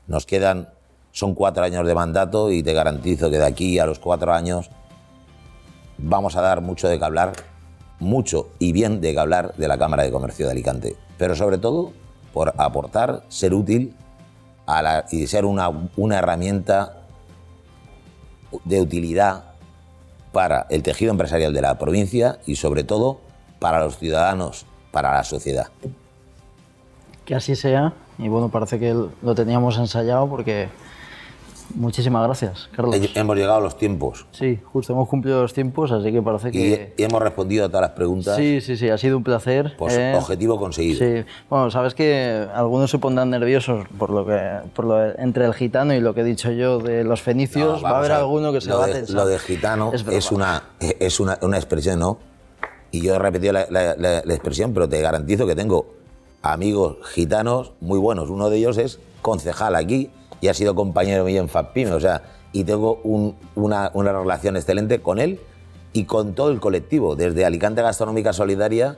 Nos 0.08 0.26
quedan, 0.26 0.70
son 1.12 1.36
cuatro 1.36 1.64
años 1.64 1.86
de 1.86 1.96
mandato 1.96 2.52
y 2.52 2.64
te 2.64 2.74
garantizo 2.74 3.30
que 3.30 3.38
de 3.38 3.46
aquí 3.46 3.80
a 3.80 3.86
los 3.86 4.00
cuatro 4.00 4.34
años 4.34 4.70
vamos 5.98 6.36
a 6.36 6.42
dar 6.42 6.62
mucho 6.62 6.88
de 6.88 6.98
que 6.98 7.06
hablar, 7.06 7.34
mucho 8.00 8.50
y 8.60 8.72
bien 8.72 9.02
de 9.02 9.14
que 9.14 9.20
hablar 9.20 9.54
de 9.56 9.68
la 9.68 9.78
Cámara 9.78 10.04
de 10.04 10.12
Comercio 10.12 10.48
de 10.48 10.52
Alicante. 10.54 10.96
Pero 11.18 11.36
sobre 11.36 11.60
todo 11.60 11.94
por 12.34 12.54
aportar, 12.58 13.24
ser 13.30 13.54
útil 13.54 13.94
y 15.12 15.28
ser 15.28 15.46
una, 15.46 15.70
una 15.98 16.20
herramienta 16.20 16.98
de 18.64 18.82
utilidad 18.82 19.46
para 20.32 20.66
el 20.70 20.82
tejido 20.84 21.12
empresarial 21.12 21.54
de 21.54 21.62
la 21.62 21.78
provincia 21.78 22.40
y 22.46 22.56
sobre 22.56 22.84
todo 22.84 23.20
para 23.60 23.80
los 23.80 23.98
ciudadanos, 23.98 24.66
para 24.92 25.14
la 25.14 25.24
sociedad 25.24 25.68
que 27.26 27.36
así 27.36 27.56
sea. 27.56 27.94
Y 28.18 28.28
bueno, 28.28 28.50
parece 28.50 28.80
que 28.80 28.94
lo 28.94 29.36
teníamos 29.36 29.78
ensayado 29.78 30.28
porque 30.28 30.70
Muchísimas 31.76 32.24
gracias, 32.24 32.70
Carlos. 32.76 32.96
Hemos 33.16 33.36
llegado 33.36 33.58
a 33.58 33.62
los 33.62 33.78
tiempos. 33.78 34.26
Sí, 34.32 34.60
justo 34.72 34.94
hemos 34.94 35.08
cumplido 35.08 35.42
los 35.42 35.54
tiempos, 35.54 35.92
así 35.92 36.12
que 36.12 36.22
parece 36.22 36.52
que... 36.52 36.94
Y, 36.98 37.04
hemos 37.04 37.22
respondido 37.22 37.66
a 37.66 37.68
todas 37.70 37.82
las 37.82 37.92
preguntas. 37.92 38.36
Sí, 38.36 38.62
sí, 38.62 38.78
sí, 38.78 38.90
ha 38.90 38.98
sido 38.98 39.18
un 39.18 39.24
placer. 39.24 39.76
Pues 39.78 39.96
eh, 39.96 40.14
objetivo 40.16 40.60
conseguido. 40.60 41.00
Sí, 41.00 41.26
bueno, 41.50 41.72
sabes 41.72 41.94
que 41.94 42.48
algunos 42.54 42.92
se 42.92 43.00
pondrán 43.00 43.30
nerviosos 43.30 43.86
por 43.98 44.10
lo 44.10 44.26
que 44.26 44.40
por 44.74 44.86
lo 44.86 45.20
entre 45.20 45.46
el 45.46 45.54
gitano 45.54 45.94
y 45.94 46.00
lo 46.00 46.14
que 46.14 46.22
he 46.22 46.26
dicho 46.26 46.52
yo 46.52 46.80
de 46.80 47.04
los 47.04 47.22
fenicios. 47.22 47.84
va 47.84 47.92
a 47.92 47.98
haber 48.00 48.12
alguno 48.12 48.52
que 48.52 48.62
se 48.62 48.72
va 48.72 48.86
a 48.86 48.92
tensar. 48.92 49.16
Lo 49.16 49.26
de 49.26 49.40
gitano 49.40 49.92
es, 49.94 50.32
una, 50.32 50.64
es 50.80 51.20
una, 51.20 51.38
una, 51.42 51.58
expresión, 51.58 52.00
¿no? 52.00 52.18
Y 52.92 53.02
yo 53.02 53.16
he 53.16 53.20
repetido 53.20 53.54
la, 53.54 53.66
la 53.70 54.34
expresión, 54.34 54.74
pero 54.74 54.88
te 54.88 55.02
garantizo 55.02 55.46
que 55.48 55.56
tengo 55.56 55.88
amigos 56.42 56.98
gitanos 57.14 57.74
muy 57.80 58.00
buenos. 58.00 58.30
Uno 58.30 58.50
de 58.50 58.58
ellos 58.58 58.78
es 58.78 59.00
concejal 59.22 59.76
aquí 59.76 60.10
y 60.42 60.48
ha 60.48 60.54
sido 60.54 60.76
compañero 60.76 61.24
mío 61.24 61.40
en 61.40 61.48
FAPIME, 61.48 61.94
o 61.94 62.00
sea, 62.00 62.24
y 62.52 62.64
tengo 62.64 63.00
una, 63.04 63.92
una, 63.94 64.12
relación 64.12 64.58
excelente 64.58 65.02
con 65.02 65.20
él 65.20 65.40
y 65.94 66.04
con 66.06 66.34
todo 66.34 66.52
el 66.52 66.60
colectivo. 66.60 67.16
Desde 67.16 67.46
Alicante 67.46 67.82
Gastronómica 67.82 68.34
Solidaria 68.34 68.98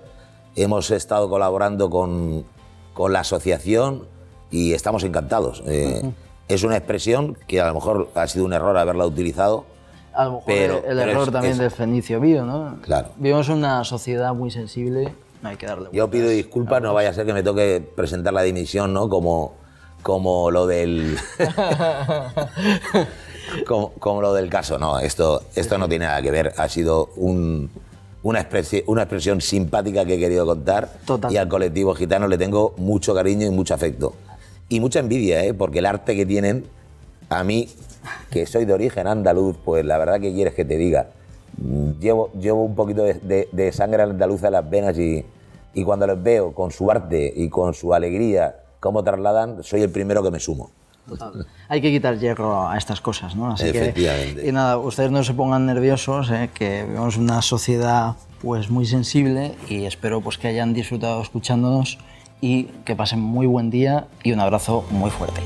hemos 0.56 0.90
estado 0.90 1.30
colaborando 1.30 1.90
con, 1.90 2.46
con 2.94 3.14
la 3.14 3.20
asociación 3.20 4.08
y 4.50 4.74
estamos 4.74 5.04
encantados. 5.04 5.64
Eh, 5.68 6.02
es 6.48 6.64
una 6.64 6.78
expresión 6.78 7.38
que 7.48 7.62
a 7.62 7.68
lo 7.68 7.76
mejor 7.76 8.10
ha 8.16 8.28
sido 8.28 8.46
un 8.46 8.54
error 8.54 8.76
haberla 8.78 9.06
utilizado. 9.06 9.66
A 10.14 10.26
lo 10.26 10.32
mejor 10.32 10.46
pero, 10.46 10.84
el, 10.86 11.00
error 11.00 11.32
también 11.32 11.58
del 11.58 11.72
Fenicio 11.72 12.20
Bio, 12.20 12.46
¿no? 12.46 12.78
Claro. 12.82 13.10
Vivimos 13.18 13.50
una 13.50 13.84
sociedad 13.84 14.34
muy 14.34 14.50
sensible 14.50 15.14
hay 15.44 15.58
que 15.58 15.66
darle 15.66 15.90
Yo 15.92 16.10
pido 16.10 16.30
disculpas, 16.30 16.82
no 16.82 16.94
vaya 16.94 17.10
a 17.10 17.14
ser 17.14 17.26
que 17.26 17.34
me 17.34 17.44
toque 17.44 17.84
presentar 17.96 18.34
la 18.34 18.44
dimisión, 18.44 18.94
¿no? 18.94 19.10
Como, 19.10 19.56
como 20.04 20.52
lo 20.52 20.68
del. 20.68 21.18
como, 23.66 24.22
lo 24.22 24.34
del 24.34 24.50
caso. 24.50 24.78
No, 24.78 25.00
esto, 25.00 25.44
esto 25.56 25.78
no 25.78 25.88
tiene 25.88 26.06
nada 26.06 26.22
que 26.22 26.32
ver. 26.32 26.54
Ha 26.58 26.68
sido 26.70 27.10
una, 27.16 28.40
expresión, 28.40 28.84
una 28.88 29.04
expresión 29.04 29.42
simpática 29.42 30.06
que 30.06 30.16
he 30.16 30.20
querido 30.20 30.46
contar. 30.46 30.90
Y 31.32 31.38
al 31.38 31.48
colectivo 31.48 31.94
gitano 31.96 32.28
le 32.28 32.38
tengo 32.38 32.74
mucho 32.78 33.14
cariño 33.14 33.46
y 33.48 33.50
mucho 33.50 33.74
afecto. 33.74 34.14
y 34.70 34.80
mucha 34.80 35.00
envidia, 35.00 35.44
¿eh? 35.44 35.54
porque 35.54 35.80
el 35.80 35.86
arte 35.86 36.16
que 36.16 36.26
tienen, 36.26 36.66
a 37.30 37.44
mí, 37.44 37.70
que 38.32 38.46
soy 38.46 38.66
de 38.66 38.74
origen 38.74 39.08
andaluz, 39.08 39.58
pues 39.64 39.86
la 39.86 39.98
verdad 39.98 40.20
que 40.20 40.34
quieres 40.34 40.54
que 40.54 40.66
te 40.66 40.78
diga. 40.78 41.08
Llevo, 42.00 42.32
llevo 42.34 42.64
un 42.64 42.74
poquito 42.76 43.04
de, 43.04 43.14
de- 43.16 43.48
de 43.52 43.72
sangre 43.72 44.02
andaluza 44.02 44.48
en 44.48 44.54
las 44.54 44.68
venas 44.68 44.98
y, 44.98 45.24
y 45.76 45.84
cuando 45.84 46.08
los 46.08 46.22
veo 46.24 46.52
con 46.54 46.72
su 46.72 46.90
arte 46.90 47.32
y 47.36 47.50
con 47.50 47.76
su 47.76 47.94
alegría, 47.94 48.56
cómo 48.84 49.02
trasladan, 49.02 49.64
soy 49.64 49.82
el 49.82 49.90
primero 49.90 50.22
que 50.22 50.30
me 50.30 50.42
sumo. 50.42 50.70
Hay 51.70 51.82
que 51.82 51.90
quitar 51.90 52.20
hierro 52.20 52.68
a 52.68 52.78
estas 52.78 53.00
cosas, 53.00 53.34
¿no? 53.34 53.54
Así 53.54 53.72
que- 53.72 53.80
Efectivamente. 53.80 54.46
y 54.48 54.52
nada, 54.52 54.78
ustedes 54.78 55.10
no 55.10 55.24
se 55.24 55.34
pongan 55.34 55.66
nerviosos, 55.66 56.30
¿eh? 56.32 56.50
que 56.54 56.84
vemos 56.84 57.16
una 57.16 57.42
sociedad 57.42 58.16
pues 58.42 58.70
muy 58.70 58.86
sensible 58.86 59.56
y 59.70 59.86
espero 59.86 60.20
pues 60.20 60.38
que 60.38 60.50
hayan 60.50 60.74
disfrutado 60.74 61.22
escuchándonos 61.22 61.98
y 62.42 62.66
que 62.84 62.94
pasen 62.94 63.22
muy 63.22 63.48
buen 63.48 63.70
día 63.70 64.08
y 64.22 64.34
un 64.34 64.42
abrazo 64.42 64.84
muy 64.92 65.10
fuerte. 65.12 65.40